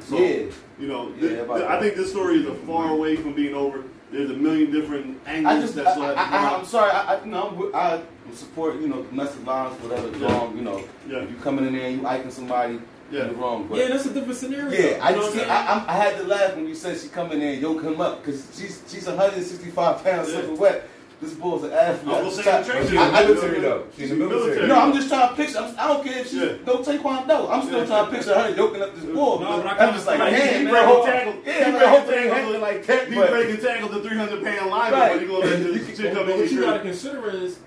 So, 0.01 0.17
yeah, 0.17 0.45
You 0.79 0.87
know, 0.87 1.13
Yeah, 1.19 1.45
th- 1.45 1.49
I 1.49 1.79
think 1.79 1.95
this 1.95 2.09
story 2.09 2.37
is 2.39 2.47
a 2.47 2.55
far 2.55 2.85
mm-hmm. 2.85 2.93
away 2.93 3.15
from 3.17 3.33
being 3.33 3.53
over. 3.53 3.83
There's 4.11 4.31
a 4.31 4.33
million 4.35 4.71
different 4.71 5.19
angles 5.25 5.55
I 5.55 5.61
just, 5.61 5.77
I, 5.77 5.83
that 5.83 5.91
still 5.93 6.03
have 6.03 6.15
to 6.15 6.23
come 6.23 6.33
I, 6.33 6.49
I. 6.49 6.57
I'm 6.57 6.65
sorry. 6.65 6.91
I, 6.91 7.15
I, 7.15 7.25
know, 7.25 7.71
I 7.73 8.01
support 8.33 8.75
you 8.81 8.87
know 8.87 9.03
domestic 9.03 9.41
violence, 9.41 9.81
whatever. 9.83 10.17
Yeah. 10.17 10.33
wrong. 10.33 10.57
You 10.57 10.63
know, 10.63 10.83
Yeah. 11.07 11.21
you 11.21 11.35
coming 11.43 11.67
in 11.67 11.73
there 11.73 11.85
and 11.85 12.01
you 12.01 12.07
iking 12.07 12.31
somebody, 12.31 12.79
Yeah. 13.11 13.25
you're 13.25 13.33
wrong. 13.35 13.67
But 13.67 13.77
Yeah, 13.79 13.87
that's 13.89 14.05
a 14.05 14.13
different 14.13 14.37
scenario. 14.37 14.69
Yeah, 14.71 14.99
I 15.05 15.09
You 15.11 15.15
know 15.17 15.21
just 15.33 15.45
I'm 15.45 15.51
I, 15.51 15.65
I'm- 15.73 15.87
had 16.01 16.17
to 16.17 16.23
laugh 16.23 16.55
when 16.55 16.67
you 16.67 16.75
said 16.75 16.97
she 16.99 17.09
come 17.09 17.31
in 17.31 17.39
there 17.39 17.53
and 17.53 17.61
yoke 17.61 17.83
him 17.83 17.99
up 18.01 18.23
because 18.23 18.47
she's 18.57 18.81
she's 18.87 19.05
165 19.07 20.03
pounds 20.03 20.29
Yeah. 20.29 20.35
soaking 20.41 20.57
wet. 20.57 20.87
This 21.21 21.35
bull's 21.35 21.63
an 21.63 21.71
athlete. 21.71 22.07
I'm 22.07 22.09
I 22.09 22.13
gonna 22.17 22.23
just 22.31 22.37
say 22.37 22.43
try- 22.43 23.03
I- 23.03 23.21
I- 23.21 23.25
military 23.27 23.59
though. 23.59 23.83
She's 23.95 24.09
in 24.09 24.17
the 24.17 24.25
Military. 24.25 24.45
military. 24.55 24.67
No, 24.69 24.75
I'm 24.81 24.93
just 24.93 25.07
trying 25.07 25.29
to 25.29 25.35
picture. 25.35 25.59
I'm, 25.59 25.75
I 25.77 25.87
don't 25.87 26.03
care 26.03 26.17
if 26.17 26.27
she's 26.31 26.41
Yeah. 26.41 26.53
no 26.65 26.77
Taekwondo. 26.77 27.47
I'm 27.51 27.61
still 27.61 27.77
Yeah. 27.79 27.85
trying 27.85 28.05
to 28.05 28.11
picture 28.11 28.33
her 28.33 28.49
yoking 28.55 28.81
up 28.81 28.95
this 28.95 29.05
bull. 29.05 29.39
No, 29.39 29.57
but 29.57 29.63
but 29.63 29.79
I 29.81 29.85
I'm 29.85 29.93
just 29.93 30.07
like, 30.07 30.17
feel 30.17 30.25
like 30.25 30.33
man, 30.33 30.47
he 30.57 30.63
man, 30.63 30.71
breaking 30.73 30.87
hope- 30.89 31.05
tackle. 31.05 31.33
Yeah, 31.45 31.53
He 31.53 31.59
man, 31.59 31.71
breaking 31.71 31.89
hope 31.89 32.07
tackle. 32.09 32.59
like. 32.59 33.07
He 33.09 33.15
but- 33.15 33.29
breaking 33.29 33.57
tackle 33.61 33.89
the 33.89 33.99
300 34.01 34.43
pound 34.43 34.71
lineman, 34.71 34.99
Right. 34.99 35.13
but 35.13 35.21
you 35.21 35.27
gonna 35.27 35.45
let 35.45 35.73
this 35.87 35.99
can- 35.99 36.15
come 36.15 36.29
in 36.31 36.39
what 36.39 36.51
you 36.51 36.61
gotta 36.61 36.79
consider 36.79 37.29
is 37.29 37.57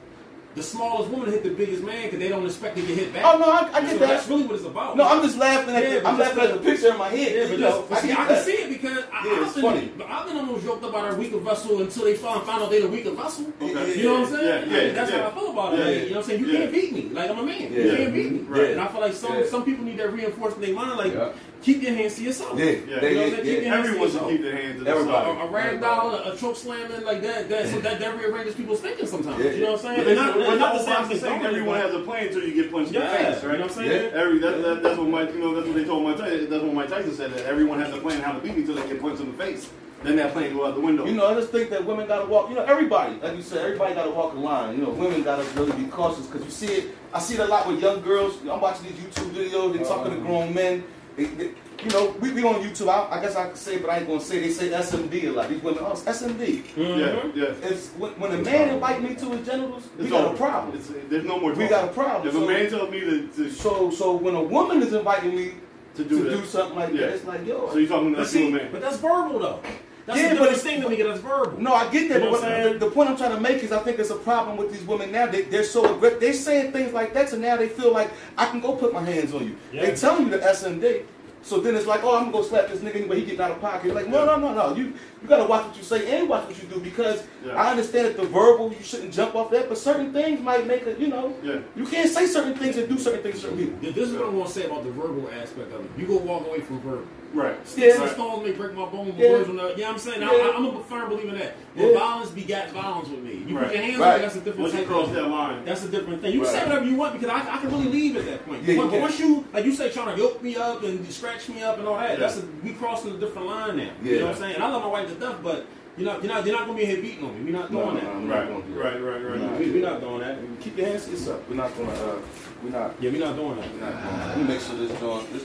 the 0.55 0.63
smallest 0.63 1.11
woman 1.11 1.31
hit 1.31 1.43
the 1.43 1.51
biggest 1.51 1.83
man 1.83 2.05
because 2.05 2.19
they 2.21 2.29
don't 2.29 2.47
expect 2.47 2.77
to 2.77 2.83
get 2.83 2.97
hit 2.97 3.13
back. 3.13 3.25
Oh 3.27 3.39
no, 3.39 3.51
I, 3.51 3.71
I 3.73 3.81
get 3.81 3.91
so 3.91 3.99
that. 3.99 4.09
that's 4.09 4.29
really 4.29 4.45
what 4.47 4.55
it's 4.57 4.65
about. 4.65 4.97
No, 4.97 5.05
I'm 5.05 5.23
just 5.23 5.37
laughing 5.37 5.75
at 5.75 5.83
Yeah, 5.83 5.99
the, 6.01 6.07
I'm 6.09 6.19
laughing 6.19 6.43
at 6.45 6.49
the 6.53 6.59
the- 6.59 6.65
picture 6.65 6.89
in 6.93 6.99
my 6.99 7.09
head. 7.09 7.33
Yeah, 7.35 7.43
you 7.45 7.49
but 7.51 7.59
know, 7.61 7.71
just, 7.79 7.91
but 7.91 7.99
see, 7.99 8.13
I 8.13 8.15
can 8.15 8.45
see 8.45 8.53
it 8.53 8.69
because 8.69 9.05
I, 9.13 9.27
Yeah, 9.27 9.47
I've, 9.47 9.55
been, 9.55 9.63
funny. 9.63 9.93
I've 10.09 10.27
been 10.27 10.37
almost 10.37 10.65
joked 10.65 10.85
about 10.85 11.05
our 11.05 11.15
weaker 11.17 11.39
vessel 11.39 11.81
until 11.83 12.05
they 12.05 12.15
found, 12.15 12.47
found 12.47 12.63
out 12.63 12.71
they're 12.71 12.83
the 12.83 12.89
weaker 12.89 13.11
vessel. 13.11 13.47
Okay. 13.61 13.99
You 13.99 14.05
know 14.05 14.21
what 14.21 14.29
I'm 14.29 14.35
saying? 14.37 14.47
Yeah, 14.47 14.55
I 14.55 14.59
yeah, 14.81 14.87
mean, 14.87 14.95
that's 14.95 15.11
yeah. 15.11 15.23
how 15.23 15.29
I 15.29 15.35
feel 15.35 15.51
about 15.51 15.73
it. 15.75 15.79
Yeah. 15.79 15.85
Like, 15.85 15.95
you 15.95 16.01
know 16.01 16.07
what 16.11 16.17
I'm 16.19 16.23
saying? 16.31 16.41
You 16.41 16.47
Yeah. 16.47 16.59
can't 16.61 16.73
beat 16.73 16.93
me. 16.93 17.03
Like 17.11 17.31
I'm 17.31 17.39
a 17.39 17.43
man. 17.43 17.73
You 17.73 17.97
can't 17.97 18.13
beat 18.15 18.33
me. 18.33 18.39
Right. 18.41 18.71
And 18.71 18.81
I 18.81 18.87
feel 18.89 19.01
like 19.01 19.13
some 19.15 19.35
Yeah. 19.39 19.47
some 19.47 19.65
people 19.65 19.85
need 19.85 19.99
that 19.99 20.13
reinforcement 20.13 20.69
in 20.69 20.75
their 20.75 20.85
mind. 20.85 20.99
Like 20.99 21.15
Yeah. 21.15 21.33
keep 21.63 21.83
your 21.83 21.95
hands 21.95 22.15
to 22.17 22.23
yourself. 22.23 22.59
Yeah, 22.59 22.65
Yeah. 22.65 23.01
they- 23.01 23.09
You 23.11 23.15
know 23.17 23.21
what 23.23 23.29
I'm 23.31 23.35
saying? 23.35 23.47
yeah. 23.47 23.55
Keep 23.55 23.63
your 23.65 23.73
hands 23.75 23.87
Everyone 23.89 24.07
to 24.07 24.13
should 24.13 24.15
yourself. 24.15 24.31
keep 24.31 24.43
their 24.43 24.57
hands 24.57 24.85
to 24.85 24.91
Everybody. 24.91 25.17
A, 25.17 25.29
themselves. 25.35 25.51
a 25.51 25.55
rag 25.55 25.81
dollar, 25.81 26.23
a 26.33 26.37
choke 26.37 26.57
slamming 26.57 27.05
like 27.05 27.23
that, 27.23 27.49
that 27.49 27.69
so 27.69 27.81
that, 27.81 27.99
that 28.01 28.19
rearranges 28.19 28.55
people's 28.55 28.81
thinking 28.81 29.07
sometimes. 29.07 29.43
Yeah. 29.45 29.51
You 29.51 29.61
know 29.65 29.73
what 29.73 29.85
I'm 29.85 29.97
saying? 30.05 30.09
It's 30.53 30.61
not, 30.61 30.75
not, 30.75 30.81
we're 30.81 30.87
not 30.87 31.01
not 31.01 31.09
the 31.09 31.15
to 31.15 31.21
say 31.21 31.29
I'm 31.31 31.41
same 31.41 31.41
saying 31.41 31.41
condoning 31.41 31.45
it, 31.45 31.59
everyone 31.59 31.81
but- 31.81 31.91
has 31.91 31.95
a 31.95 32.05
plan 32.05 32.27
until 32.27 32.43
you 32.49 32.55
get 32.55 32.73
punched 32.73 32.95
in 32.95 33.01
the 33.01 33.07
face, 33.07 33.43
you 33.43 33.49
right? 33.49 33.59
know 33.59 33.67
what 33.67 33.77
I'm 33.77 33.85
saying? 33.85 34.13
Every 34.13 34.39
that, 34.39 34.63
that, 34.63 34.83
that's 34.83 34.99
what 34.99 35.09
Mike, 35.09 35.33
you 35.33 35.41
know, 35.41 35.55
that's 35.55 35.67
what 35.67 35.77
they 35.77 35.85
told 35.85 36.05
Mike 36.05 36.19
Tyson. 36.19 36.51
That's 36.51 36.63
what 36.63 36.75
Mike 36.75 36.89
Tyson 36.89 37.15
said. 37.15 37.33
That 37.35 37.47
everyone 37.47 37.79
has 37.81 37.93
a 37.93 37.99
plan 37.99 38.21
how 38.21 38.33
to 38.33 38.41
beat 38.41 38.55
me 38.55 38.61
until 38.61 38.77
they 38.77 38.89
get 38.89 39.01
punched 39.01 39.21
in 39.21 39.33
the 39.33 39.39
face. 39.39 39.71
Then 40.05 40.17
that 40.17 40.35
plan 40.35 40.53
go 40.53 40.67
out 40.67 40.75
the 40.75 40.83
window. 40.83 41.07
You 41.07 41.15
know, 41.15 41.27
I 41.27 41.35
just 41.35 41.51
think 41.51 41.71
that 41.71 41.83
women 41.85 42.07
gotta 42.07 42.27
walk. 42.27 42.51
You 42.51 42.57
know, 42.57 42.65
everybody, 42.65 43.15
like 43.21 43.37
you 43.37 43.43
said, 43.43 43.65
everybody 43.65 43.95
gotta 43.95 44.11
walk 44.11 44.35
a 44.35 44.39
line. 44.39 44.77
You 44.77 44.85
know, 44.85 44.91
women 44.91 45.23
gotta 45.23 45.45
really 45.59 45.73
be 45.83 45.89
cautious 45.89 46.27
because 46.27 46.45
you 46.45 46.51
see 46.51 46.75
it. 46.75 46.95
I 47.15 47.21
see 47.21 47.35
it 47.35 47.41
a 47.41 47.47
lot 47.47 47.67
with 47.67 47.81
young 47.81 48.03
girls. 48.03 48.39
I'm 48.43 48.61
watching 48.61 48.85
these 48.85 48.99
YouTube 48.99 49.31
videos. 49.31 49.73
They 49.73 49.83
talking 49.83 50.13
to 50.13 50.19
uh-huh. 50.19 50.27
grown 50.27 50.53
men. 50.53 50.85
They, 51.17 51.25
they, 51.25 51.55
you 51.83 51.91
know, 51.91 52.11
we, 52.21 52.33
we 52.33 52.43
on 52.45 52.57
YouTube. 52.63 52.89
I, 52.89 53.19
I 53.19 53.21
guess 53.21 53.37
I 53.37 53.47
could 53.49 53.57
say, 53.57 53.79
but 53.79 53.91
I 53.91 53.99
ain't 53.99 54.07
gonna 54.07 54.21
say. 54.21 54.41
They 54.41 54.51
say 54.51 54.69
SMD 54.71 55.25
a 55.25 55.31
lot. 55.31 55.49
These 55.49 55.63
women, 55.63 55.81
oh, 55.87 55.93
it's 55.93 56.03
SMD. 56.03 56.63
Mhm. 56.75 56.99
yeah, 57.35 57.43
yeah. 57.45 57.69
It's 57.69 57.89
when, 57.91 58.13
when 58.13 58.33
a 58.33 58.39
man 58.39 58.69
invite 58.75 59.03
me 59.03 59.15
to 59.15 59.27
his 59.31 59.47
genitals, 59.47 59.89
we 59.99 60.05
It's 60.05 60.13
got 60.13 60.25
over. 60.27 60.35
a 60.35 60.39
problem. 60.39 60.77
It's, 60.77 60.91
there's 61.09 61.25
no 61.25 61.41
more. 61.41 61.53
We 61.53 61.67
got 61.69 61.85
a 61.85 61.93
problem. 61.93 62.29
If 62.29 62.35
a 62.35 62.47
man 62.47 62.71
tells 62.71 62.91
me 62.91 63.01
to, 63.01 63.29
to, 63.29 63.51
So, 63.51 63.91
so 63.91 64.15
when 64.17 64.35
a 64.35 64.43
woman 64.43 64.83
is 64.83 64.93
inviting 64.93 65.35
me 65.35 65.55
to 65.97 66.03
to 66.05 66.09
do 66.09 66.25
do, 66.29 66.45
something 66.45 66.77
like 66.79 66.93
Yeah. 66.93 67.01
that, 67.07 67.11
it's 67.17 67.25
like, 67.25 67.47
yo. 67.47 67.71
so 67.71 67.79
you're 67.79 67.89
talking 67.89 68.13
But 68.13 68.21
about 68.21 68.31
to 68.31 68.39
a 68.39 68.43
see, 68.43 68.51
man. 68.51 68.69
but 68.73 68.81
that's 68.81 68.97
verbal 68.97 69.39
though. 69.39 69.61
That's 70.07 70.19
Yeah, 70.21 70.35
the 70.35 70.41
but 70.41 70.41
difference 70.51 70.65
it's- 70.65 70.75
thing 70.75 70.83
to 70.83 70.89
me. 70.91 71.03
That's 71.03 71.21
verbal. 71.21 71.61
No, 71.61 71.73
I 71.73 71.89
get 71.91 72.09
that, 72.11 72.19
You 72.19 72.25
know 72.27 72.31
but 72.33 72.45
I'm 72.45 72.73
the, 72.75 72.79
the 72.81 72.91
point 72.91 73.09
I'm 73.11 73.17
trying 73.17 73.35
to 73.35 73.41
make 73.41 73.63
is 73.63 73.73
I 73.73 73.79
think 73.79 73.99
it's 73.99 74.11
a 74.11 74.17
problem 74.17 74.57
with 74.59 74.71
these 74.73 74.83
women 74.87 75.11
now. 75.13 75.27
They, 75.27 75.43
they're 75.43 75.65
so 75.65 75.95
aggressive. 75.95 76.21
They're 76.21 76.33
saying 76.35 76.73
things 76.73 76.93
like 76.93 77.15
that, 77.15 77.29
so 77.31 77.37
now 77.39 77.57
they 77.57 77.69
feel 77.69 77.93
like 77.93 78.11
I 78.37 78.47
can 78.47 78.61
go 78.61 78.75
put 78.75 78.93
my 78.93 79.03
hands 79.03 79.33
on 79.33 79.45
you. 79.47 79.57
Yeah. 79.73 79.87
They 79.87 79.95
telling 79.95 80.25
you 80.27 80.31
the 80.33 80.39
SMD. 80.39 81.05
So 81.45 81.61
then 81.61 81.77
it's 81.77 81.87
like, 81.87 82.03
oh, 82.03 82.17
I'm 82.17 82.31
gonna 82.31 82.33
go 82.33 82.43
slap 82.43 82.69
this 82.69 82.81
nigga 82.81 82.97
anyway. 82.97 83.21
He 83.21 83.27
getting 83.27 83.41
out 83.43 83.51
of 83.51 83.61
pocket. 83.61 83.95
Like, 83.95 84.09
no, 84.09 84.25
no, 84.25 84.37
no, 84.37 84.55
no. 84.55 84.75
You 84.75 84.95
you 85.23 85.29
gotta 85.29 85.45
watch 85.45 85.67
what 85.67 85.77
you 85.77 85.83
say 85.83 86.19
and 86.19 86.27
watch 86.29 86.47
what 86.49 86.61
you 86.61 86.67
do 86.69 86.81
because 86.81 87.23
Yeah. 87.45 87.53
I 87.53 87.71
understand 87.71 88.07
that 88.09 88.17
the 88.17 88.25
verbal 88.27 88.73
you 88.73 88.83
shouldn't 88.83 89.13
jump 89.13 89.35
off 89.35 89.51
that, 89.51 89.69
but 89.69 89.77
certain 89.77 90.11
things 90.13 90.41
might 90.41 90.67
make 90.67 90.83
it. 90.87 90.99
You 90.99 91.09
know, 91.09 91.35
Yeah. 91.43 91.59
you 91.77 91.85
can't 91.85 92.09
say 92.11 92.27
certain 92.27 92.55
things 92.55 92.79
and 92.79 92.89
do 92.89 92.99
certain 92.99 93.23
things 93.23 93.37
to 93.37 93.41
certain 93.43 93.59
people. 93.59 93.93
This 93.93 94.09
is 94.09 94.15
what 94.15 94.25
I 94.25 94.29
want 94.31 94.49
to 94.49 94.55
say 94.55 94.65
about 94.65 94.85
the 94.85 94.91
verbal 94.91 95.29
aspect 95.39 95.71
of 95.75 95.85
it. 95.85 95.91
You 95.99 96.07
go 96.07 96.17
walk 96.17 96.47
away 96.47 96.61
from 96.61 96.81
verbal. 96.81 97.05
Right. 97.35 97.69
Sticks 97.69 97.97
Yeah. 97.97 98.03
and 98.03 98.11
stones 98.13 98.47
may 98.47 98.53
break 98.53 98.75
my 98.75 98.87
bones, 98.87 99.13
but 99.17 99.25
Yeah. 99.25 99.31
words 99.33 99.49
will 99.49 99.57
not. 99.57 99.71
You 99.77 99.83
know 99.83 99.89
what 99.89 99.93
I'm 99.95 99.99
saying? 99.99 100.21
Yeah. 100.23 100.29
I, 100.29 100.53
I'm 100.57 100.65
a 100.67 100.85
firm 100.85 101.09
believer 101.11 101.29
in 101.31 101.39
that. 101.39 101.57
But 101.77 101.83
Yeah. 101.85 101.99
violence 101.99 102.31
begats 102.31 102.71
violence 102.71 103.09
with 103.09 103.21
me. 103.25 103.43
You 103.47 103.57
Right. 103.57 103.67
put 103.67 103.75
your 103.75 103.83
hands 103.83 103.99
Right. 103.99 104.09
on 104.09 104.15
me, 104.15 104.23
that's 104.23 104.37
a 104.37 104.39
different 104.39 104.61
Once 104.61 104.73
you 104.75 104.79
type 104.81 104.89
cross 104.89 105.09
of 105.09 105.15
that 105.15 105.29
line, 105.29 105.65
That's 105.65 105.85
a 105.85 105.89
different 105.89 106.23
thing. 106.23 106.33
You 106.33 106.41
can 106.41 106.49
say 106.49 106.59
Right. 106.59 106.67
whatever 106.69 106.87
you 106.87 106.97
want 106.97 107.13
because 107.21 107.29
I, 107.29 107.55
I 107.55 107.59
can 107.59 107.71
really 107.71 107.89
leave 107.89 108.17
at 108.17 108.27
that 108.27 108.47
point. 108.47 108.63
Yeah, 108.63 108.75
you 108.75 108.79
but, 108.79 108.85
but 108.87 108.93
can. 108.93 109.01
once 109.03 109.19
you, 109.19 109.45
like 109.53 109.65
you 109.65 109.73
say, 109.75 109.91
trying 109.91 110.15
to 110.15 110.21
yoke 110.23 110.43
me 110.43 110.57
up 110.57 110.83
and 110.85 111.11
scratch 111.13 111.49
me 111.49 111.63
up 111.63 111.79
and 111.79 111.89
all 111.89 111.97
that, 111.99 112.11
Yeah. 112.11 112.17
that's 112.17 112.39
a, 112.39 112.43
we 112.63 112.71
crossing 112.73 113.11
a 113.11 113.19
different 113.19 113.49
line 113.49 113.77
now. 113.79 113.83
You 114.03 114.13
Yeah. 114.13 114.19
know 114.21 114.27
what 114.27 114.35
I'm 114.37 114.41
saying? 114.41 114.55
And 114.55 114.65
I 114.65 114.69
love 114.71 114.83
my 114.83 114.89
wife 114.89 115.09
to 115.09 115.15
death, 115.15 115.37
but 115.43 115.67
you're 115.97 116.07
not, 116.07 116.23
you're 116.23 116.33
not, 116.33 116.47
you're 116.47 116.57
not 116.57 116.67
gonna 116.67 116.79
be 116.79 116.85
here 116.85 117.03
beating 117.03 117.25
on 117.25 117.35
me. 117.45 117.51
We're 117.53 117.59
not 117.59 117.71
doing 117.73 117.87
no, 117.87 117.95
that. 117.95 118.05
I'm 118.05 118.29
not 118.29 118.37
right, 118.39 118.49
gonna 118.49 118.65
do 118.65 118.75
that. 118.75 118.81
right, 118.85 119.03
right, 119.03 119.31
right. 119.31 119.41
Nah. 119.41 119.59
We, 119.59 119.71
we're 119.73 119.83
not 119.91 120.01
doing 120.01 120.21
that. 120.21 120.39
Keep 120.61 120.79
your 120.79 120.87
hands 120.87 121.05
to 121.07 121.11
yourself. 121.11 121.41
We're 121.49 121.57
not 121.57 121.77
gonna. 121.77 121.91
Uh, 121.93 122.17
we're 122.63 122.71
not. 122.71 122.95
Yeah, 123.01 123.11
we're 123.11 123.21
not 123.21 123.37
doing 123.37 123.57
that. 123.57 123.67
We're 123.75 123.81
not 123.81 124.03
doing 124.03 124.19
that. 124.19 124.29
Let 124.29 124.39
me 124.39 124.45
make 124.45 124.61
sure 124.61 124.77
this 124.77 125.01
joint. 125.01 125.33
This. 125.33 125.45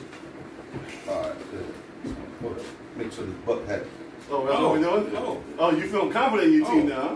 All 1.10 1.22
right. 1.22 1.52
Good. 1.52 1.66
Hold. 2.42 2.66
Make 2.98 3.12
sure 3.12 3.26
this 3.26 3.36
buck 3.46 3.66
had. 3.68 3.86
Oh, 4.32 4.46
that's 4.46 4.60
what 4.60 4.72
we're 4.74 4.80
doing? 5.04 5.16
Oh. 5.18 5.44
Oh, 5.58 5.72
you 5.76 5.88
feeling 5.88 6.12
confident 6.12 6.48
in 6.54 6.60
your 6.60 6.68
team 6.70 6.86
Oh. 6.86 6.88
now, 6.96 7.02
huh? 7.02 7.16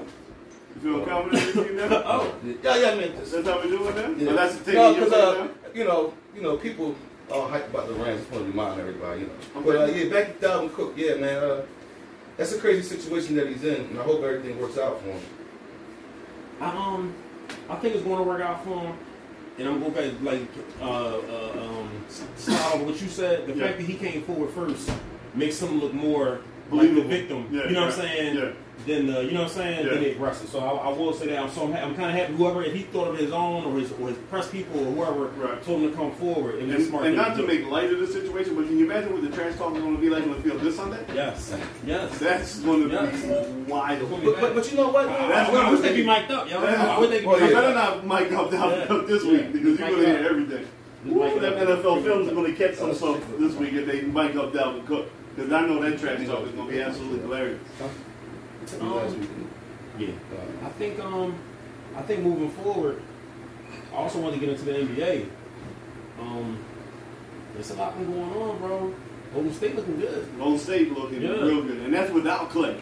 You 0.75 0.81
feeling 0.81 1.05
confident 1.05 1.43
in 1.49 1.55
your 1.55 1.65
team 1.65 1.75
now? 1.77 2.03
Oh, 2.05 2.35
Yeah, 2.63 2.75
yeah, 2.77 2.89
I 2.89 2.95
meant 2.95 3.17
this. 3.17 3.31
That's 3.31 3.47
how 3.47 3.61
we 3.61 3.69
doing 3.69 3.95
now? 3.95 4.09
Yeah. 4.17 4.29
Oh, 4.31 4.35
that's 4.35 4.55
the 4.57 4.63
team 4.65 4.73
No, 4.75 4.89
you're 4.95 5.05
because 5.05 5.13
uh, 5.13 5.47
you 5.73 5.83
know, 5.85 6.13
you 6.35 6.41
know, 6.41 6.57
people 6.57 6.95
all 7.31 7.47
hype 7.47 7.69
about 7.69 7.87
the 7.87 7.93
Rams. 7.95 8.19
Just 8.21 8.31
want 8.31 8.45
to 8.45 8.51
remind 8.51 8.79
everybody, 8.81 9.21
you 9.21 9.27
know. 9.27 9.33
Okay. 9.57 9.65
But 9.65 9.75
uh, 9.77 9.85
yeah, 9.93 10.09
back 10.11 10.39
to 10.39 10.47
Dalvin 10.47 10.73
Cook. 10.73 10.93
Yeah, 10.97 11.15
man. 11.15 11.43
Uh, 11.43 11.61
that's 12.37 12.51
a 12.53 12.59
crazy 12.59 12.81
situation 12.81 13.35
that 13.35 13.47
he's 13.47 13.63
in, 13.63 13.81
and 13.85 13.99
I 13.99 14.03
hope 14.03 14.23
everything 14.23 14.59
works 14.59 14.77
out 14.79 14.99
for 15.01 15.09
him. 15.09 15.21
I, 16.59 16.67
um, 16.69 17.13
I 17.69 17.75
think 17.75 17.93
it's 17.95 18.03
going 18.03 18.17
to 18.17 18.23
work 18.23 18.41
out 18.41 18.63
for 18.63 18.79
him. 18.79 18.97
And 19.59 19.67
I'm 19.67 19.79
going 19.79 19.91
back 19.93 20.11
like 20.23 20.41
uh, 20.81 20.85
uh, 21.17 21.51
um, 21.61 21.89
slide 22.37 22.73
over 22.73 22.85
what 22.85 22.99
you 22.99 23.07
said. 23.07 23.45
The 23.45 23.53
Yeah. 23.53 23.67
fact 23.67 23.77
that 23.77 23.83
he 23.85 23.93
came 23.93 24.23
forward 24.23 24.49
first 24.49 24.91
makes 25.35 25.61
him 25.61 25.79
look 25.79 25.93
more 25.93 26.39
Believable. 26.69 27.03
the 27.03 27.07
victim. 27.09 27.47
Yeah, 27.51 27.65
you 27.67 27.71
know 27.71 27.81
what 27.81 27.93
I'm 27.93 27.99
saying? 27.99 28.37
yeah. 28.37 28.51
Then 28.87 29.07
uh, 29.15 29.19
you 29.19 29.31
know 29.31 29.43
what 29.43 29.51
I'm 29.51 29.55
saying? 29.55 29.85
Yeah. 29.85 29.93
The 29.93 30.11
aggressor. 30.13 30.47
So 30.47 30.59
I, 30.59 30.89
I 30.89 30.89
will 30.89 31.13
say 31.13 31.27
that 31.27 31.39
I'm 31.39 31.49
so 31.49 31.63
I'm, 31.65 31.73
I'm 31.73 31.95
kind 31.95 32.09
of 32.09 32.15
happy. 32.17 32.33
Whoever 32.33 32.63
if 32.63 32.73
he 32.73 32.81
thought 32.81 33.07
of 33.09 33.17
his 33.17 33.31
own 33.31 33.63
or 33.65 33.79
his 33.79 33.91
or 33.93 34.07
his 34.09 34.17
press 34.29 34.49
people 34.49 34.79
or 34.79 34.91
whoever 34.91 35.27
Right. 35.39 35.63
told 35.63 35.83
him 35.83 35.91
to 35.91 35.95
come 35.95 36.11
forward, 36.13 36.55
And, 36.55 36.83
smart. 36.87 37.05
and 37.05 37.15
not 37.15 37.35
to 37.35 37.41
do. 37.43 37.47
make 37.47 37.67
light 37.67 37.91
of 37.93 37.99
the 37.99 38.07
situation, 38.07 38.55
but 38.55 38.65
can 38.67 38.77
you 38.77 38.85
imagine 38.85 39.13
what 39.13 39.21
the 39.21 39.29
trash 39.29 39.55
talk 39.57 39.75
is 39.75 39.81
going 39.81 39.95
to 39.95 40.01
be 40.01 40.09
like 40.09 40.23
on 40.23 40.31
the 40.31 40.41
field 40.41 40.59
this 40.61 40.75
Sunday? 40.75 41.05
Yes. 41.13 41.55
Yes. 41.85 42.17
That's 42.17 42.59
going 42.61 42.89
to 42.89 42.93
Yes. 42.93 43.21
be 43.21 43.71
wild. 43.71 44.09
But, 44.09 44.41
but, 44.41 44.55
but 44.55 44.71
you 44.71 44.77
know 44.77 44.89
what? 44.89 45.07
I, 45.07 45.27
That's 45.29 45.49
I, 45.49 45.53
wish 45.53 45.61
gonna 45.61 45.81
they 45.81 45.95
be 45.95 46.05
mic'd 46.05 46.31
up, 46.31 46.49
yo. 46.49 46.63
I 46.63 46.99
wish 46.99 47.09
they 47.11 47.19
be 47.19 47.25
Well, 47.27 47.37
You 47.37 47.43
mic'd 47.45 47.53
better 47.55 47.73
not 47.75 48.05
mic 48.07 48.31
up 48.33 48.51
Yeah. 48.51 49.01
this 49.07 49.23
Yeah. 49.23 49.31
week 49.31 49.53
because 49.53 49.79
you're 49.79 49.89
going 49.89 49.99
to 50.01 50.05
hear 50.17 50.27
everything. 50.29 50.65
Ooh, 51.09 51.39
that. 51.39 51.57
NFL 51.57 52.03
film 52.03 52.21
is 52.23 52.33
going 52.33 52.51
to 52.51 52.57
catch 52.57 52.75
some 52.77 52.93
stuff 52.95 53.21
this 53.39 53.53
week 53.55 53.73
if 53.73 53.85
they 53.85 54.01
mic 54.01 54.35
up 54.35 54.51
Dalvin 54.51 54.85
Cook 54.87 55.09
because 55.35 55.51
I 55.51 55.61
know 55.65 55.81
that 55.81 55.99
trash 55.99 56.25
talk 56.27 56.45
is 56.45 56.51
going 56.51 56.67
to 56.67 56.73
be 56.73 56.81
absolutely 56.81 57.19
hilarious. 57.19 57.59
Um, 58.79 59.27
yeah. 59.99 60.07
I 60.63 60.69
think 60.69 60.99
um 60.99 61.35
I 61.95 62.01
think 62.01 62.21
moving 62.23 62.49
forward, 62.49 63.01
I 63.91 63.95
also 63.97 64.19
want 64.19 64.33
to 64.33 64.39
get 64.39 64.49
into 64.49 64.63
the 64.65 64.71
NBA. 64.71 65.27
Um, 66.19 66.57
there's 67.53 67.69
a 67.71 67.75
lot 67.75 67.95
been 67.97 68.11
going 68.11 68.31
on, 68.33 68.57
bro. 68.59 68.93
Golden 69.33 69.53
State 69.53 69.75
looking 69.75 69.99
good. 69.99 70.27
Golden 70.37 70.59
State 70.59 70.91
looking 70.91 71.21
Yeah. 71.21 71.29
real 71.41 71.61
good, 71.63 71.77
and 71.77 71.93
that's 71.93 72.11
without 72.11 72.49
Klay. 72.49 72.79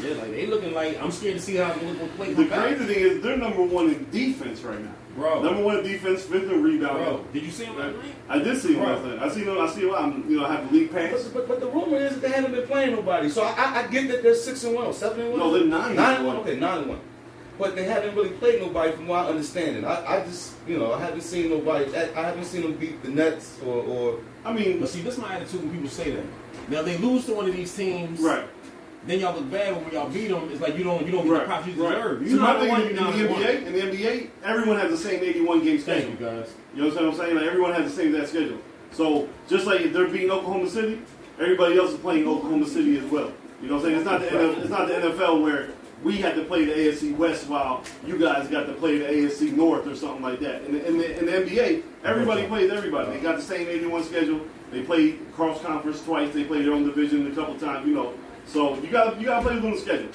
Yeah, 0.00 0.14
like 0.14 0.30
they 0.30 0.46
looking 0.46 0.72
like 0.72 1.00
I'm 1.02 1.10
scared 1.10 1.36
to 1.36 1.42
see 1.42 1.56
how 1.56 1.72
they 1.72 1.86
look 1.86 1.98
when 2.18 2.28
Klay 2.34 2.36
The 2.36 2.42
come 2.42 2.48
back. 2.48 2.76
crazy 2.76 2.84
thing 2.94 3.04
is 3.04 3.22
they're 3.22 3.36
number 3.36 3.62
one 3.62 3.90
in 3.90 4.10
defense 4.10 4.60
right 4.62 4.82
now. 4.82 4.94
Bro. 5.20 5.42
Number 5.42 5.62
one 5.62 5.82
defense, 5.82 6.22
fifth 6.22 6.50
in 6.50 6.62
rebounding. 6.62 7.04
Bro, 7.04 7.24
did 7.32 7.42
you 7.42 7.50
see 7.50 7.64
him 7.66 7.76
last 7.78 7.94
night? 7.96 8.14
I 8.28 8.38
did 8.38 8.58
see 8.60 8.74
him 8.74 8.82
last 8.82 9.04
night. 9.04 9.18
I 9.18 9.28
see 9.28 9.44
him. 9.44 9.58
I 9.60 9.68
see 9.68 9.80
him. 9.82 9.94
I'm, 9.94 10.30
you 10.30 10.38
know, 10.40 10.46
I 10.46 10.52
have 10.54 10.70
the 10.72 10.78
league 10.78 10.90
pass. 10.92 11.24
But, 11.24 11.34
but, 11.34 11.48
but 11.48 11.60
the 11.60 11.66
rumor 11.66 11.98
is 11.98 12.14
that 12.14 12.22
they 12.22 12.30
haven't 12.30 12.52
been 12.52 12.66
playing 12.66 12.92
nobody. 12.96 13.28
So 13.28 13.42
I, 13.42 13.50
I, 13.52 13.78
I 13.80 13.86
get 13.88 14.08
that 14.08 14.22
they're 14.22 14.34
six 14.34 14.64
and 14.64 14.74
one 14.74 14.86
or 14.86 14.94
seven 14.94 15.20
and 15.20 15.30
one. 15.32 15.38
No, 15.38 15.52
they're 15.52 15.64
nine 15.66 15.94
Nine 15.94 16.16
and 16.16 16.26
one. 16.26 16.36
one. 16.38 16.46
Okay, 16.48 16.58
nine 16.58 16.78
and 16.78 16.88
one. 16.88 17.00
But 17.58 17.76
they 17.76 17.84
haven't 17.84 18.14
really 18.16 18.30
played 18.30 18.62
nobody, 18.62 18.92
from 18.92 19.06
what 19.06 19.26
I 19.26 19.28
understand. 19.28 19.84
I, 19.84 20.16
I 20.20 20.24
just, 20.24 20.54
you 20.66 20.78
know, 20.78 20.94
I 20.94 21.00
haven't 21.00 21.20
seen 21.20 21.50
nobody. 21.50 21.94
I, 21.94 22.04
I 22.18 22.22
haven't 22.22 22.46
seen 22.46 22.62
them 22.62 22.72
beat 22.76 23.02
the 23.02 23.10
Nets 23.10 23.58
or, 23.66 23.82
or 23.84 24.20
I 24.46 24.54
mean, 24.54 24.80
But 24.80 24.88
see, 24.88 25.02
this 25.02 25.14
is 25.16 25.20
my 25.20 25.34
attitude 25.34 25.60
when 25.60 25.70
people 25.70 25.90
say 25.90 26.12
that. 26.12 26.24
Now 26.70 26.80
they 26.80 26.96
lose 26.96 27.26
to 27.26 27.34
one 27.34 27.46
of 27.46 27.54
these 27.54 27.76
teams, 27.76 28.18
right. 28.20 28.46
Then 29.06 29.20
y'all 29.20 29.34
look 29.34 29.50
bad, 29.50 29.74
when 29.82 29.92
y'all 29.94 30.10
beat 30.10 30.28
them, 30.28 30.50
it's 30.52 30.60
like 30.60 30.76
you 30.76 30.84
don't 30.84 31.06
you 31.06 31.12
don't 31.12 31.24
get 31.24 31.32
Right, 31.32 31.40
the 31.40 31.46
props 31.46 31.66
you 31.66 31.84
right. 31.84 31.96
deserve. 31.96 32.26
You 32.30 32.36
my 32.36 32.52
not 32.52 32.60
thing 32.60 32.68
one, 32.68 32.80
in, 32.82 32.86
you 32.88 32.90
in 32.90 32.96
the. 32.96 33.34
NBA, 33.34 33.66
in 33.66 33.72
the 33.72 33.80
NBA, 33.80 34.28
everyone 34.44 34.78
has 34.78 34.90
the 34.90 34.96
same 34.96 35.22
81 35.22 35.64
game 35.64 35.80
schedule. 35.80 36.08
Thank 36.08 36.20
you 36.20 36.26
guys. 36.26 36.52
You 36.74 36.82
know 36.82 36.88
what 36.88 37.04
I'm 37.04 37.14
saying? 37.14 37.34
Like 37.36 37.46
everyone 37.46 37.72
has 37.72 37.90
the 37.90 37.96
same 37.96 38.12
that 38.12 38.28
schedule. 38.28 38.58
So 38.92 39.28
just 39.48 39.66
like 39.66 39.80
if 39.80 39.92
they're 39.92 40.08
beating 40.08 40.30
Oklahoma 40.30 40.68
City, 40.68 41.00
everybody 41.38 41.78
else 41.78 41.92
is 41.92 41.98
playing 41.98 42.26
Oklahoma 42.28 42.66
City 42.66 42.98
as 42.98 43.04
well. 43.04 43.32
You 43.62 43.68
know 43.68 43.76
what 43.76 43.86
I'm 43.86 43.90
saying? 43.90 43.96
It's 43.96 44.04
not 44.04 44.20
the 44.20 44.26
NFL, 44.26 44.58
it's 44.58 44.70
not 44.70 44.88
the 44.88 44.94
NFL 44.94 45.42
where 45.42 45.68
we 46.02 46.16
had 46.16 46.34
to 46.34 46.44
play 46.44 46.64
the 46.64 46.72
AFC 46.72 47.14
West 47.16 47.46
while 47.46 47.82
you 48.06 48.18
guys 48.18 48.48
got 48.48 48.66
to 48.66 48.72
play 48.74 48.98
the 48.98 49.04
AFC 49.04 49.52
North 49.52 49.86
or 49.86 49.94
something 49.94 50.22
like 50.22 50.40
that. 50.40 50.62
In 50.64 50.72
the, 50.72 50.86
in 50.86 50.98
the, 50.98 51.18
in 51.18 51.26
the 51.26 51.32
NBA, 51.32 51.82
everybody 52.04 52.46
plays 52.46 52.70
everybody. 52.70 53.12
They 53.12 53.20
got 53.20 53.36
the 53.36 53.42
same 53.42 53.68
81 53.68 54.04
schedule. 54.04 54.40
They 54.70 54.82
play 54.82 55.12
cross 55.34 55.60
conference 55.62 56.02
twice. 56.02 56.32
They 56.32 56.44
play 56.44 56.62
their 56.62 56.72
own 56.72 56.84
division 56.84 57.30
a 57.30 57.34
couple 57.34 57.54
times. 57.58 57.86
You 57.86 57.94
know, 57.94 58.14
so 58.46 58.76
you 58.80 58.88
gotta 58.88 59.18
you 59.18 59.26
got 59.26 59.40
to 59.40 59.46
play 59.46 59.54
within 59.54 59.72
the 59.72 59.78
schedule, 59.78 60.10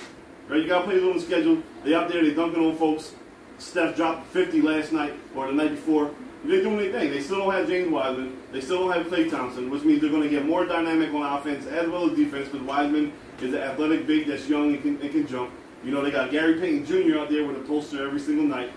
right? 0.48 0.62
You 0.62 0.68
got 0.68 0.80
to 0.80 0.86
play 0.86 0.96
within 0.96 1.14
the 1.14 1.22
schedule. 1.22 1.64
They 1.84 1.94
out 1.94 2.10
there, 2.10 2.24
they 2.24 2.34
dunking 2.34 2.64
on 2.64 2.76
folks. 2.78 3.14
Steph 3.58 3.96
dropped 3.96 4.28
50 4.28 4.62
last 4.62 4.92
night 4.92 5.14
or 5.36 5.48
the 5.48 5.54
night 5.54 5.72
before. 5.72 6.12
They're 6.44 6.62
doing 6.62 6.78
their 6.78 6.92
thing. 6.92 7.10
They 7.10 7.22
still 7.22 7.40
don't 7.40 7.54
have 7.54 7.68
James 7.68 7.90
Wiseman. 7.90 8.38
They 8.52 8.62
still 8.62 8.80
don't 8.80 8.92
have 8.92 9.08
Klay 9.08 9.32
Thompson, 9.32 9.72
which 9.72 9.84
means 9.84 10.02
they're 10.02 10.12
going 10.12 10.22
to 10.22 10.30
get 10.30 10.46
more 10.46 10.66
dynamic 10.66 11.12
on 11.12 11.24
offense 11.24 11.66
as 11.66 11.90
well 11.90 12.10
as 12.10 12.16
defense 12.16 12.50
because 12.50 12.66
Wiseman 12.68 13.14
is 13.42 13.54
an 13.54 13.62
athletic 13.62 14.06
big 14.06 14.28
that's 14.28 14.48
young 14.48 14.74
and 14.74 14.82
can, 14.82 15.02
and 15.02 15.12
can 15.12 15.26
jump. 15.26 15.50
You 15.84 15.92
know, 15.92 16.04
they 16.04 16.12
got 16.12 16.30
Gary 16.30 16.60
Payton 16.60 16.86
Jr. 16.86 17.18
out 17.18 17.30
there 17.30 17.46
with 17.46 17.58
a 17.58 17.62
poster 17.62 18.06
every 18.06 18.20
single 18.20 18.46
night. 18.46 18.72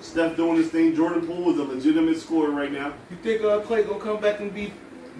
Steph 0.00 0.36
doing 0.36 0.56
his 0.56 0.68
thing. 0.68 0.94
Jordan 0.94 1.26
Poole 1.26 1.50
is 1.52 1.58
a 1.58 1.64
legitimate 1.64 2.18
scorer 2.18 2.50
right 2.50 2.72
now. 2.72 2.92
you 3.10 3.16
think 3.16 3.42
uh, 3.42 3.60
Klay 3.62 3.86
gonna 3.86 4.00
come 4.00 4.20
back 4.20 4.40
and 4.40 4.52
be 4.54 4.72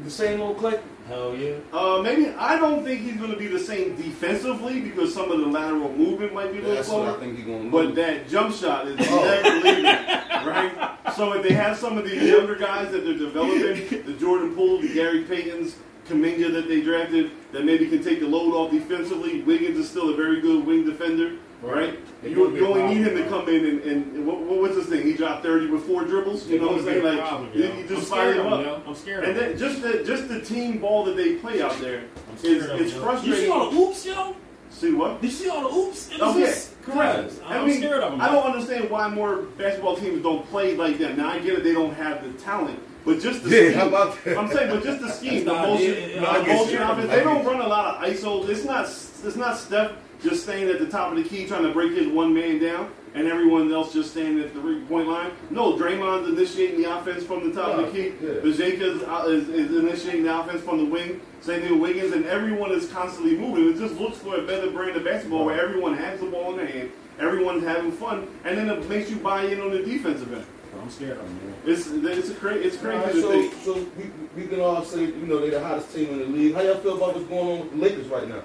the 0.04 0.10
same 0.10 0.40
old 0.40 0.58
Klay? 0.58 0.80
Hell 1.06 1.34
yeah. 1.34 1.54
Uh, 1.72 2.00
maybe 2.02 2.28
I 2.30 2.58
don't 2.58 2.84
think 2.84 3.00
he's 3.00 3.16
going 3.16 3.30
to 3.30 3.36
be 3.38 3.46
the 3.46 3.58
same 3.58 3.96
defensively 3.96 4.80
because 4.80 5.14
some 5.14 5.30
of 5.32 5.38
the 5.40 5.46
lateral 5.46 5.90
movement 5.92 6.34
might 6.34 6.52
be 6.52 6.58
a 6.58 6.62
little 6.62 6.84
slower. 6.84 7.16
I 7.16 7.20
think 7.20 7.36
he's 7.38 7.46
gonna. 7.46 7.70
But 7.70 7.94
that 7.94 8.28
jump 8.28 8.54
shot 8.54 8.86
is 8.86 8.96
Oh. 9.10 9.24
never 9.24 9.66
leaving, 9.66 9.84
right? 9.84 10.94
So 11.16 11.32
if 11.32 11.42
they 11.42 11.54
have 11.54 11.78
some 11.78 11.96
of 11.96 12.04
these 12.04 12.22
younger 12.22 12.56
guys 12.56 12.92
that 12.92 13.04
they're 13.04 13.14
developing, 13.16 14.04
the 14.04 14.12
Jordan 14.14 14.54
Poole, 14.54 14.80
the 14.82 14.92
Gary 14.92 15.24
Paytons, 15.24 15.74
Kuminga 16.06 16.52
that 16.52 16.68
they 16.68 16.82
drafted, 16.82 17.30
that 17.52 17.64
maybe 17.64 17.86
can 17.88 18.02
take 18.04 18.20
the 18.20 18.26
load 18.26 18.54
off 18.54 18.70
defensively. 18.70 19.42
Wiggins 19.42 19.78
is 19.78 19.88
still 19.88 20.10
a 20.10 20.16
very 20.16 20.40
good 20.40 20.64
wing 20.66 20.84
defender, 20.84 21.32
right? 21.62 21.98
They 22.22 22.30
You, 22.30 22.36
gonna 22.46 22.56
you 22.56 22.66
only 22.66 22.94
need 22.94 23.06
him 23.06 23.16
to 23.16 23.28
come 23.28 23.48
in 23.48 23.64
and, 23.66 23.80
and, 23.82 24.16
and 24.16 24.26
what, 24.26 24.40
what 24.40 24.58
was 24.58 24.76
his 24.76 24.86
thing? 24.86 25.02
He 25.06 25.14
dropped 25.14 25.42
30 25.44 25.66
with 25.70 25.84
four 25.86 26.04
dribbles. 26.04 26.46
You 26.46 26.58
They 26.58 26.64
know 26.64 26.72
what 26.72 26.78
I'm 26.80 26.84
saying? 26.84 27.04
Like, 27.04 27.18
problem, 27.20 27.50
you, 27.54 27.62
you 27.64 27.86
just 27.88 28.06
scared 28.06 28.06
fire 28.08 28.30
of 28.30 28.36
him 28.36 28.44
them, 28.44 28.52
up. 28.52 28.64
yo. 28.64 28.82
I'm 28.90 28.94
scared 28.96 29.24
And 29.24 29.32
of 29.36 29.36
them. 29.38 29.50
then 29.50 29.58
just 29.58 29.82
the 29.82 30.04
just 30.04 30.28
the 30.28 30.40
team 30.40 30.78
ball 30.78 31.04
that 31.04 31.16
they 31.16 31.34
play 31.36 31.62
out 31.62 31.78
there 31.80 32.00
I'm 32.28 32.34
is 32.34 32.40
scared 32.40 32.62
of 32.62 32.66
them, 32.68 32.78
it's 32.82 32.92
yo. 32.94 33.00
frustrating. 33.02 33.40
You 33.40 33.46
see 33.46 33.50
all 33.50 33.70
the 33.70 33.76
oops, 33.76 34.06
yo? 34.06 34.36
See 34.70 34.92
what? 34.92 35.20
Did 35.20 35.30
you 35.30 35.36
see 35.36 35.48
all 35.48 35.62
the 35.68 35.76
oops? 35.76 36.10
It 36.10 36.20
was 36.20 36.36
Oh 36.36 36.38
just- 36.40 36.82
correct. 36.82 37.28
Guys, 37.28 37.40
I 37.46 37.58
I'm 37.58 37.66
mean, 37.66 37.76
scared 37.78 38.02
of 38.02 38.12
them. 38.12 38.20
I 38.20 38.30
don't 38.32 38.44
understand 38.44 38.90
why 38.90 39.08
more 39.08 39.36
basketball 39.58 39.96
teams 39.96 40.22
don't 40.22 40.46
play 40.50 40.76
like 40.76 40.98
that. 40.98 41.16
Now 41.16 41.30
I 41.30 41.38
get 41.38 41.54
it; 41.58 41.64
they 41.64 41.72
don't 41.72 41.94
have 41.94 42.22
the 42.24 42.32
talent, 42.42 42.78
but 43.04 43.20
just 43.20 43.42
the 43.44 43.50
Yeah, 43.50 43.68
scheme. 43.70 43.78
how 43.78 43.88
about 43.88 44.24
that? 44.24 44.38
I'm 44.38 44.48
saying, 44.48 44.70
but 44.70 44.82
just 44.84 45.00
the 45.00 45.10
scheme, 45.10 45.44
the 45.44 45.52
That's 45.52 45.66
the 45.66 45.72
motion, 45.72 45.90
idea. 46.04 46.20
the 46.20 46.28
I 46.30 46.44
get 46.44 46.82
offense. 46.90 47.10
They 47.10 47.24
don't 47.24 47.44
run 47.44 47.60
a 47.60 47.66
lot 47.68 47.96
of 47.96 48.10
ISO. 48.10 48.48
It's 48.48 48.64
not. 48.64 48.84
It's 48.86 49.36
not 49.36 49.56
Steph 49.58 49.92
just 50.22 50.42
staying 50.42 50.68
at 50.68 50.78
the 50.78 50.88
top 50.88 51.12
of 51.12 51.22
the 51.22 51.28
key 51.28 51.46
trying 51.46 51.62
to 51.62 51.72
break 51.72 51.92
his 51.92 52.08
one 52.08 52.34
man 52.34 52.58
down, 52.58 52.90
and 53.14 53.26
everyone 53.26 53.72
else 53.72 53.92
just 53.92 54.10
standing 54.10 54.42
at 54.42 54.52
the 54.52 54.60
three 54.60 54.80
point 54.82 55.08
line. 55.08 55.30
No, 55.50 55.76
Draymond's 55.76 56.28
initiating 56.28 56.82
the 56.82 56.96
offense 56.96 57.24
from 57.24 57.48
the 57.48 57.60
top 57.60 57.78
of 57.78 57.86
the 57.86 57.92
key. 57.92 58.14
Yeah. 58.20 58.40
Bajenka's 58.40 59.02
uh, 59.02 59.28
is, 59.28 59.48
is 59.48 59.76
initiating 59.76 60.24
the 60.24 60.40
offense 60.40 60.62
from 60.62 60.78
the 60.78 60.84
wing. 60.84 61.20
Same 61.40 61.62
thing 61.62 61.72
with 61.72 61.80
Wiggins, 61.80 62.12
and 62.12 62.26
everyone 62.26 62.72
is 62.72 62.88
constantly 62.88 63.36
moving. 63.36 63.68
It 63.68 63.78
just 63.78 63.94
looks 64.00 64.18
for 64.18 64.36
a 64.36 64.42
better 64.42 64.70
brand 64.70 64.96
of 64.96 65.04
basketball 65.04 65.44
where 65.44 65.60
everyone 65.60 65.96
has 65.96 66.20
the 66.20 66.26
ball 66.26 66.50
in 66.52 66.56
their 66.58 66.66
hand, 66.66 66.90
everyone's 67.18 67.64
having 67.64 67.92
fun, 67.92 68.28
and 68.44 68.58
then 68.58 68.68
it 68.68 68.88
makes 68.88 69.10
you 69.10 69.16
buy 69.16 69.44
in 69.44 69.60
on 69.60 69.70
the 69.70 69.82
defensive 69.82 70.32
end. 70.32 70.46
I'm 70.80 70.90
scared 70.90 71.18
of 71.18 71.24
them, 71.24 71.36
man. 71.44 71.54
It's 71.66 71.86
it's 71.88 72.30
a 72.30 72.34
cra- 72.34 72.54
it's 72.54 72.76
crazy 72.76 72.98
Alright, 72.98 73.12
to 73.14 73.20
so, 73.62 73.74
so 73.74 73.86
we, 73.96 74.10
we 74.36 74.48
can 74.48 74.60
all 74.60 74.84
say, 74.84 75.06
you 75.06 75.26
know, 75.26 75.40
they're 75.40 75.50
the 75.52 75.60
hottest 75.60 75.94
team 75.94 76.10
in 76.10 76.18
the 76.18 76.26
league. 76.26 76.54
How 76.54 76.60
y'all 76.60 76.76
feel 76.76 76.96
about 76.96 77.14
what's 77.14 77.26
going 77.26 77.48
on 77.48 77.60
with 77.60 77.70
the 77.72 77.76
Lakers 77.78 78.06
right 78.06 78.28
now? 78.28 78.42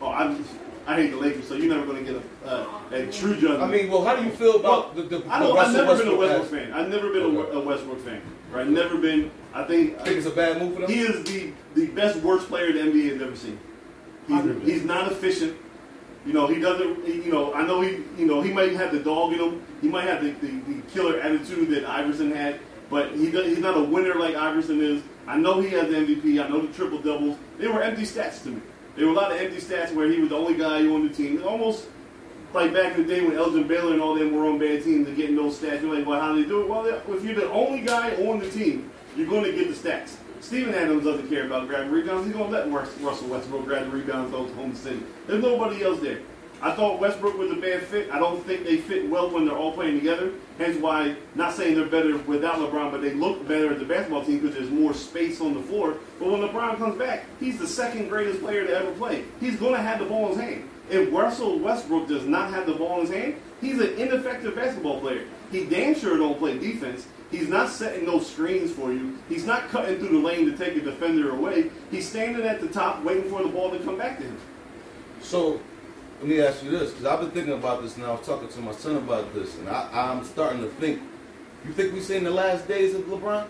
Oh, 0.00 0.08
I 0.08 0.36
I 0.86 0.94
hate 0.94 1.10
the 1.10 1.16
Lakers, 1.16 1.48
so 1.48 1.54
you're 1.54 1.74
never 1.74 1.84
going 1.84 2.04
to 2.04 2.12
get 2.12 2.22
a, 2.44 2.48
a, 2.48 2.86
a 3.08 3.12
true 3.12 3.34
judgment. 3.34 3.62
I 3.62 3.66
mean, 3.66 3.90
well, 3.90 4.04
how 4.04 4.14
do 4.14 4.24
you 4.24 4.30
feel 4.30 4.56
about 4.60 4.94
Well, 4.94 5.04
the, 5.08 5.18
the, 5.18 5.28
I 5.32 5.40
don't. 5.40 5.58
I've 5.58 5.72
never 5.74 5.96
been 5.98 6.08
a 6.08 6.16
Westbrook 6.16 6.18
Westbrook 6.42 6.60
fan. 6.62 6.72
I've 6.72 6.88
never 6.88 7.10
been 7.12 7.22
a, 7.22 7.38
Okay. 7.40 7.56
a 7.56 7.60
Westbrook 7.60 8.00
fan. 8.04 8.22
Right? 8.52 8.68
Never 8.68 8.96
been. 8.98 9.30
I 9.52 9.64
think 9.64 9.98
I 9.98 10.04
think 10.04 10.16
it's 10.18 10.26
a 10.26 10.30
bad 10.30 10.62
move 10.62 10.74
for 10.74 10.80
them. 10.82 10.90
he 10.90 11.00
is 11.00 11.24
the 11.24 11.52
the 11.74 11.86
best 11.88 12.18
worst 12.20 12.46
player 12.48 12.72
the 12.72 12.78
NBA 12.78 13.12
has 13.14 13.22
ever 13.22 13.34
seen. 13.36 13.58
He's, 14.28 14.62
he's 14.62 14.84
not 14.84 15.10
efficient. 15.10 15.56
You 16.24 16.32
know, 16.32 16.46
he 16.46 16.60
doesn't. 16.60 17.04
he- 17.04 17.22
You 17.22 17.32
know, 17.32 17.52
I 17.54 17.66
know 17.66 17.80
he. 17.80 18.02
You 18.16 18.26
know, 18.26 18.40
he 18.42 18.52
might 18.52 18.72
have 18.74 18.92
the 18.92 19.00
dog 19.00 19.32
in 19.32 19.40
him. 19.40 19.62
He 19.80 19.88
might 19.88 20.04
have 20.04 20.22
the, 20.22 20.30
the, 20.30 20.60
the 20.72 20.82
killer 20.92 21.18
attitude 21.20 21.68
that 21.70 21.84
Iverson 21.84 22.30
had, 22.30 22.60
but 22.90 23.12
he 23.12 23.30
does, 23.30 23.46
he's 23.46 23.58
not 23.58 23.76
a 23.76 23.82
winner 23.82 24.14
like 24.14 24.36
Iverson 24.36 24.80
is. 24.80 25.02
I 25.26 25.36
know 25.36 25.60
he 25.60 25.68
has 25.70 25.88
the 25.88 25.96
MVP. 25.96 26.42
I 26.44 26.48
know 26.48 26.64
the 26.64 26.72
triple 26.72 26.98
doubles. 26.98 27.36
They 27.58 27.66
were 27.66 27.82
empty 27.82 28.02
stats 28.02 28.42
to 28.44 28.50
me. 28.50 28.62
There 28.96 29.06
were 29.06 29.12
a 29.12 29.14
lot 29.14 29.30
of 29.30 29.38
empty 29.38 29.58
stats 29.58 29.92
where 29.92 30.08
he 30.10 30.20
was 30.20 30.30
the 30.30 30.36
only 30.36 30.54
guy 30.54 30.86
on 30.86 31.06
the 31.06 31.12
team. 31.12 31.42
Almost 31.44 31.86
like 32.54 32.72
back 32.72 32.96
in 32.96 33.06
the 33.06 33.14
day 33.14 33.20
when 33.20 33.36
Elgin 33.36 33.68
Baylor 33.68 33.92
and 33.92 34.00
all 34.00 34.14
them 34.14 34.34
were 34.34 34.46
on 34.46 34.58
bad 34.58 34.82
teams 34.82 35.06
and 35.06 35.16
getting 35.16 35.36
those 35.36 35.58
stats. 35.58 35.82
You're 35.82 35.94
like, 35.94 36.06
well, 36.06 36.20
how 36.20 36.34
do 36.34 36.42
they 36.42 36.48
do 36.48 36.62
it? 36.62 36.68
Well, 36.68 36.86
if 36.86 37.24
you're 37.24 37.34
the 37.34 37.50
only 37.50 37.80
guy 37.82 38.14
on 38.26 38.38
the 38.38 38.50
team, 38.50 38.90
you're 39.14 39.28
going 39.28 39.44
to 39.44 39.52
get 39.52 39.68
the 39.68 39.74
stats. 39.74 40.16
Steven 40.40 40.74
Adams 40.74 41.04
doesn't 41.04 41.28
care 41.28 41.46
about 41.46 41.68
grabbing 41.68 41.90
rebounds. 41.90 42.26
He's 42.26 42.34
going 42.34 42.50
to 42.50 42.58
let 42.58 42.70
Russell 42.70 43.28
Westbrook 43.28 43.64
grab 43.64 43.84
the 43.84 43.90
rebounds 43.90 44.30
to 44.30 44.38
Oklahoma 44.38 44.74
City. 44.76 45.02
There's 45.26 45.42
nobody 45.42 45.82
else 45.82 46.00
there. 46.00 46.20
I 46.62 46.72
thought 46.72 47.00
Westbrook 47.00 47.36
was 47.36 47.50
a 47.50 47.56
bad 47.56 47.82
fit. 47.82 48.10
I 48.10 48.18
don't 48.18 48.44
think 48.46 48.64
they 48.64 48.78
fit 48.78 49.08
well 49.10 49.28
when 49.30 49.44
they're 49.46 49.56
all 49.56 49.72
playing 49.72 49.98
together. 49.98 50.32
Hence 50.58 50.78
why, 50.80 51.16
not 51.34 51.54
saying 51.54 51.74
they're 51.74 51.86
better 51.86 52.16
without 52.18 52.56
LeBron, 52.56 52.90
but 52.90 53.02
they 53.02 53.12
look 53.12 53.46
better 53.46 53.74
as 53.74 53.82
a 53.82 53.84
basketball 53.84 54.24
team 54.24 54.38
because 54.38 54.56
there's 54.56 54.70
more 54.70 54.94
space 54.94 55.40
on 55.40 55.54
the 55.54 55.62
floor. 55.62 55.96
But 56.18 56.30
when 56.30 56.40
LeBron 56.40 56.78
comes 56.78 56.98
back, 56.98 57.26
he's 57.38 57.58
the 57.58 57.66
second 57.66 58.08
greatest 58.08 58.40
player 58.40 58.66
to 58.66 58.74
ever 58.74 58.92
play. 58.92 59.24
He's 59.38 59.56
going 59.56 59.74
to 59.74 59.82
have 59.82 59.98
the 59.98 60.06
ball 60.06 60.32
in 60.32 60.38
his 60.38 60.48
hand. 60.48 60.70
If 60.88 61.12
Russell 61.12 61.58
Westbrook 61.58 62.08
does 62.08 62.24
not 62.24 62.50
have 62.50 62.66
the 62.66 62.74
ball 62.74 63.00
in 63.00 63.06
his 63.06 63.14
hand, 63.14 63.34
he's 63.60 63.80
an 63.80 63.94
ineffective 63.98 64.54
basketball 64.54 65.00
player. 65.00 65.26
He 65.50 65.64
damn 65.64 65.94
sure 65.94 66.16
don't 66.16 66.38
play 66.38 66.58
defense. 66.58 67.06
He's 67.30 67.48
not 67.48 67.70
setting 67.70 68.06
those 68.06 68.30
screens 68.30 68.70
for 68.72 68.92
you. 68.92 69.18
He's 69.28 69.44
not 69.44 69.68
cutting 69.68 69.98
through 69.98 70.20
the 70.20 70.26
lane 70.26 70.50
to 70.50 70.56
take 70.56 70.76
a 70.76 70.80
defender 70.80 71.30
away. 71.30 71.70
He's 71.90 72.08
standing 72.08 72.46
at 72.46 72.60
the 72.60 72.68
top 72.68 73.02
waiting 73.02 73.28
for 73.28 73.42
the 73.42 73.48
ball 73.48 73.70
to 73.72 73.78
come 73.80 73.98
back 73.98 74.18
to 74.18 74.24
him. 74.24 74.38
So, 75.20 75.60
let 76.18 76.28
me 76.28 76.40
ask 76.40 76.62
you 76.62 76.70
this, 76.70 76.90
because 76.90 77.06
I've 77.06 77.20
been 77.20 77.30
thinking 77.30 77.54
about 77.54 77.82
this 77.82 77.96
now. 77.96 78.06
I 78.06 78.12
was 78.12 78.26
talking 78.26 78.48
to 78.48 78.60
my 78.60 78.72
son 78.72 78.96
about 78.96 79.34
this, 79.34 79.56
and 79.58 79.68
I, 79.68 79.88
I'm 79.92 80.24
starting 80.24 80.62
to 80.62 80.68
think. 80.68 81.00
You 81.64 81.72
think 81.72 81.92
we've 81.92 82.02
seen 82.02 82.24
the 82.24 82.30
last 82.30 82.68
days 82.68 82.94
of 82.94 83.02
LeBron? 83.02 83.46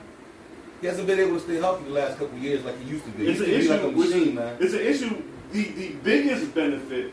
He 0.80 0.86
hasn't 0.86 1.06
been 1.06 1.18
able 1.20 1.34
to 1.34 1.40
stay 1.40 1.56
healthy 1.56 1.84
the 1.84 1.90
last 1.90 2.18
couple 2.18 2.36
of 2.36 2.42
years 2.42 2.64
like 2.64 2.78
he 2.80 2.90
used 2.90 3.04
to 3.04 3.10
be. 3.12 3.28
It's 3.28 3.40
an 3.40 3.48
used 3.50 3.68
to 3.68 3.74
be 3.74 3.74
issue. 3.74 3.86
like 3.86 3.94
a 3.94 3.96
machine, 3.96 4.34
man. 4.34 4.56
It's 4.60 4.74
an 4.74 4.80
issue 4.80 5.22
the, 5.52 5.64
the 5.72 5.88
biggest 6.02 6.54
benefit 6.54 7.12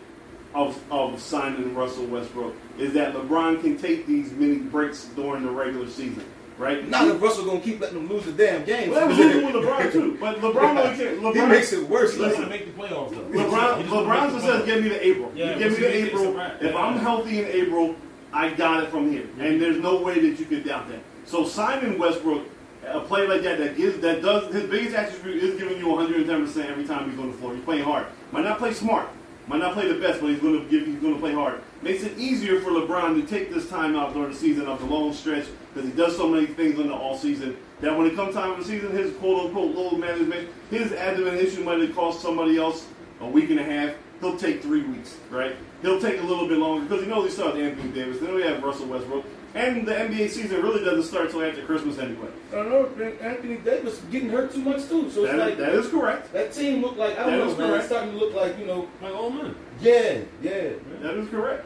of, 0.54 0.80
of 0.92 1.20
signing 1.20 1.74
Russell 1.74 2.06
Westbrook 2.06 2.56
is 2.78 2.94
that 2.94 3.14
LeBron 3.14 3.62
can 3.62 3.78
take 3.78 4.06
these 4.06 4.32
mini 4.32 4.58
breaks 4.58 5.06
during 5.16 5.44
the 5.44 5.52
regular 5.52 5.90
season, 5.90 6.26
right? 6.58 6.88
Not 6.88 7.08
if 7.08 7.22
Russell 7.22 7.46
gonna 7.46 7.60
keep 7.60 7.80
letting 7.80 7.98
them 7.98 8.10
lose 8.10 8.26
the 8.26 8.32
damn 8.32 8.64
game. 8.66 8.92
Well, 8.92 9.00
that 9.00 9.10
was 9.10 9.18
losing 9.18 9.46
with 9.46 9.56
LeBron 9.56 9.92
too, 9.92 10.18
but 10.20 10.40
LeBron 10.40 10.78
only 10.86 10.98
can, 10.98 11.20
LeBron 11.20 11.34
he 11.34 11.46
makes 11.48 11.74
it 11.74 11.88
worse. 11.90 12.16
He 12.16 12.22
doesn't 12.22 12.50
make 12.50 12.66
the 12.66 12.82
playoffs 12.82 13.12
though. 13.12 13.22
LeBron, 13.22 13.84
LeBron 13.86 14.32
just 14.32 14.46
says, 14.46 14.66
"Give 14.66 14.84
me 14.84 14.90
the 14.90 15.06
April. 15.06 15.32
Yeah, 15.36 15.54
you 15.54 15.60
give 15.60 15.72
me 15.74 15.78
the 15.80 15.92
he 15.92 16.02
makes 16.02 16.06
it, 16.06 16.08
April. 16.08 16.24
it's 16.24 16.34
a 16.34 16.38
wrap. 16.38 16.64
If. 16.64 16.76
I'm 16.76 16.98
healthy 17.00 17.40
in 17.40 17.48
April, 17.48 17.96
I 18.32 18.50
got 18.50 18.84
it 18.84 18.90
from 18.90 19.12
here, 19.12 19.28
and 19.40 19.62
there's 19.62 19.78
no 19.78 20.02
way 20.02 20.20
that 20.20 20.40
you 20.40 20.46
could 20.46 20.66
doubt 20.66 20.90
that. 20.90 21.00
So 21.26 21.46
signing 21.46 21.98
Westbrook, 21.98 22.46
a 22.86 23.00
player 23.02 23.28
like 23.28 23.44
that 23.44 23.58
that 23.60 23.78
gives 23.78 24.00
that 24.00 24.22
does 24.22 24.54
his 24.54 24.70
biggest 24.70 24.96
attribute 24.96 25.44
is 25.44 25.60
giving 25.60 25.78
you 25.78 25.88
110 25.88 26.46
percent 26.46 26.70
every 26.70 26.86
time 26.86 27.10
he's 27.10 27.20
on 27.20 27.32
the 27.32 27.38
floor. 27.38 27.56
He's 27.56 27.64
playing 27.64 27.84
hard. 27.84 28.08
Might 28.32 28.44
not 28.44 28.58
play 28.58 28.74
smart, 28.74 29.08
might 29.48 29.60
not 29.60 29.74
play 29.74 29.88
the 29.88 30.00
best, 30.00 30.22
but 30.22 30.30
he's 30.30 30.40
going 30.40 30.62
to 30.62 30.70
give. 30.70 30.86
He's 30.86 31.00
going 31.00 31.14
to 31.14 31.20
play 31.20 31.34
hard. 31.34 31.62
Makes 31.82 32.04
it 32.04 32.18
easier 32.18 32.60
for 32.62 32.72
LeBron 32.72 33.22
to 33.22 33.28
take 33.28 33.54
this 33.54 33.70
time 33.70 33.96
out 33.96 34.14
during 34.14 34.32
the 34.32 34.38
season 34.38 34.68
of 34.68 34.80
the 34.80 34.86
long 34.86 35.14
stretch 35.14 35.46
because 35.74 35.90
he 35.90 35.96
does 35.96 36.16
so 36.16 36.28
many 36.28 36.46
things 36.46 36.80
in 36.80 36.88
the 36.88 36.94
all 36.94 37.18
season 37.18 37.58
that 37.82 37.98
when 37.98 38.08
it 38.08 38.16
comes 38.16 38.34
time 38.36 38.54
for 38.56 38.62
the 38.62 38.68
season, 38.68 38.92
his 38.92 39.14
quote 39.18 39.46
unquote 39.48 39.76
load 39.76 40.00
management, 40.00 40.50
his 40.70 40.92
admin 40.92 41.36
issue 41.36 41.64
might 41.64 41.80
have 41.80 41.94
cost 41.96 42.22
somebody 42.22 42.58
else 42.58 42.88
a 43.22 43.28
week 43.28 43.50
and 43.50 43.60
a 43.60 43.64
half. 43.64 43.94
He'll 44.22 44.38
take 44.38 44.62
three 44.62 44.84
weeks, 44.84 45.18
right? 45.30 45.56
He'll 45.82 46.00
take 46.00 46.20
a 46.22 46.24
little 46.24 46.48
bit 46.48 46.58
longer 46.58 46.86
because 46.86 47.04
he 47.04 47.10
knows 47.10 47.26
he 47.26 47.32
still 47.32 47.52
has 47.52 47.60
Anthony 47.60 47.92
Davis. 47.92 48.20
Then 48.20 48.34
we 48.36 48.42
have 48.44 48.64
Russell 48.64 48.86
Westbrook. 48.88 49.26
And 49.56 49.86
the 49.86 49.92
NBA 49.94 50.30
season 50.30 50.62
really 50.64 50.84
doesn't 50.84 51.04
start 51.04 51.30
till 51.30 51.44
after 51.44 51.62
Christmas 51.64 52.00
anyway. 52.00 52.28
I 52.52 52.56
don't 52.56 52.70
know. 52.98 53.06
Anthony 53.22 53.58
Davis 53.58 54.00
getting 54.12 54.30
hurt 54.30 54.52
too 54.54 54.62
much 54.62 54.88
too. 54.88 55.12
So 55.12 55.26
it's 55.26 55.32
That, 55.34 55.38
like 55.38 55.58
that 55.58 55.74
is 55.74 55.90
correct. 55.90 56.32
that 56.34 56.54
team 56.54 56.82
looked 56.82 56.98
like 56.98 57.20
I 57.20 57.24
don't 57.30 57.32
That 57.32 57.38
know, 57.46 57.52
is 57.52 57.58
man. 57.58 57.74
It's 57.76 57.86
starting 57.88 58.12
to 58.14 58.18
look 58.18 58.34
like 58.34 58.58
you 58.58 58.66
know. 58.66 58.88
Like 59.02 59.14
old 59.14 59.36
man. 59.36 59.56
Yeah, 59.82 60.20
yeah. 60.42 60.70
That 61.02 61.16
is 61.16 61.30
correct. 61.30 61.66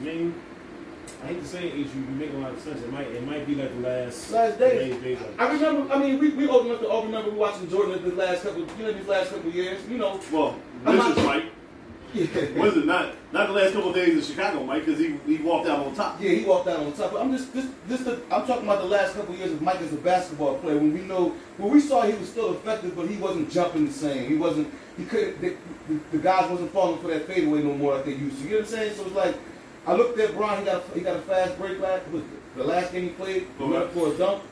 I 0.00 0.04
mean, 0.04 0.34
I 1.22 1.26
hate 1.26 1.40
to 1.40 1.46
say 1.46 1.68
it, 1.68 1.74
you 1.76 1.84
you 1.84 2.00
make 2.18 2.32
a 2.32 2.36
lot 2.38 2.50
of 2.52 2.60
sense. 2.60 2.82
It 2.82 2.92
might 2.92 3.06
it 3.08 3.24
might 3.24 3.46
be 3.46 3.54
like 3.54 3.72
the 3.80 3.88
last 3.88 4.30
Last 4.32 4.58
days. 4.58 4.92
days, 4.94 5.02
days 5.02 5.18
like- 5.20 5.40
I 5.40 5.52
remember. 5.52 5.92
I 5.94 5.98
mean, 5.98 6.18
we 6.18 6.30
we 6.30 6.48
old 6.48 6.66
enough 6.66 6.80
to 6.80 6.88
all 6.88 7.04
remember 7.04 7.30
we 7.30 7.36
watching 7.36 7.68
Jordan 7.70 7.94
at 7.94 8.02
the 8.04 8.10
last 8.14 8.42
couple. 8.42 8.60
You 8.78 8.84
know, 8.84 8.92
these 8.92 9.06
last 9.06 9.30
couple 9.30 9.48
of 9.48 9.54
years. 9.54 9.80
You 9.88 9.98
know. 9.98 10.20
Well, 10.32 10.56
I'm 10.84 10.96
this 10.96 11.04
not- 11.08 11.18
is 11.18 11.24
Mike. 11.24 11.44
Yeah. 12.14 12.26
Was 12.60 12.76
it 12.76 12.84
not? 12.84 13.14
Not 13.32 13.46
the 13.46 13.54
last 13.54 13.72
couple 13.72 13.88
of 13.88 13.94
days 13.94 14.14
in 14.14 14.20
Chicago, 14.36 14.64
Mike, 14.64 14.84
because 14.84 15.00
he, 15.00 15.16
he 15.26 15.38
walked 15.42 15.66
out 15.66 15.86
on 15.86 15.94
top. 15.94 16.20
Yeah, 16.20 16.32
he 16.32 16.44
walked 16.44 16.68
out 16.68 16.80
on 16.80 16.92
top. 16.92 17.12
But 17.12 17.22
I'm 17.22 17.32
just, 17.32 17.54
this, 17.54 17.66
this, 17.88 18.00
the, 18.02 18.20
I'm 18.30 18.46
talking 18.46 18.64
about 18.64 18.80
the 18.82 18.88
last 18.88 19.14
couple 19.14 19.32
of 19.32 19.40
years 19.40 19.50
of 19.52 19.62
Mike 19.62 19.80
as 19.80 19.94
a 19.94 19.96
basketball 19.96 20.58
player. 20.58 20.76
When 20.76 20.92
we 20.92 21.00
know, 21.00 21.30
when 21.56 21.72
we 21.72 21.80
saw 21.80 22.02
he 22.02 22.12
was 22.12 22.28
still 22.28 22.52
effective, 22.52 22.94
but 22.94 23.08
he 23.08 23.16
wasn't 23.16 23.50
jumping 23.50 23.86
the 23.86 23.92
same. 23.94 24.28
He 24.28 24.34
wasn't, 24.34 24.68
he 24.98 25.06
couldn't. 25.06 25.40
The, 25.40 25.56
the, 25.88 26.00
the 26.12 26.18
guys 26.18 26.50
wasn't 26.50 26.70
falling 26.74 27.00
for 27.00 27.08
that 27.08 27.26
fadeaway 27.26 27.62
no 27.62 27.72
more 27.72 27.94
like 27.94 28.04
they 28.04 28.12
used 28.12 28.36
to. 28.40 28.44
You 28.44 28.50
know 28.50 28.56
what 28.56 28.64
I'm 28.66 28.70
saying? 28.70 28.94
So 28.94 29.06
it's 29.06 29.14
like, 29.14 29.34
I 29.86 29.94
looked 29.94 30.18
at 30.18 30.34
Bron. 30.36 30.58
He 30.58 30.64
got, 30.64 30.82
a, 30.90 30.94
he 30.94 31.00
got 31.00 31.16
a 31.16 31.20
fast 31.22 31.58
break 31.58 31.80
last. 31.80 32.04
The 32.56 32.64
last 32.64 32.92
game 32.92 33.04
he 33.04 33.08
played, 33.10 33.46
he 33.58 33.64
went 33.64 33.76
up 33.82 33.92
for 33.92 34.08
a 34.12 34.16
dunk. 34.16 34.42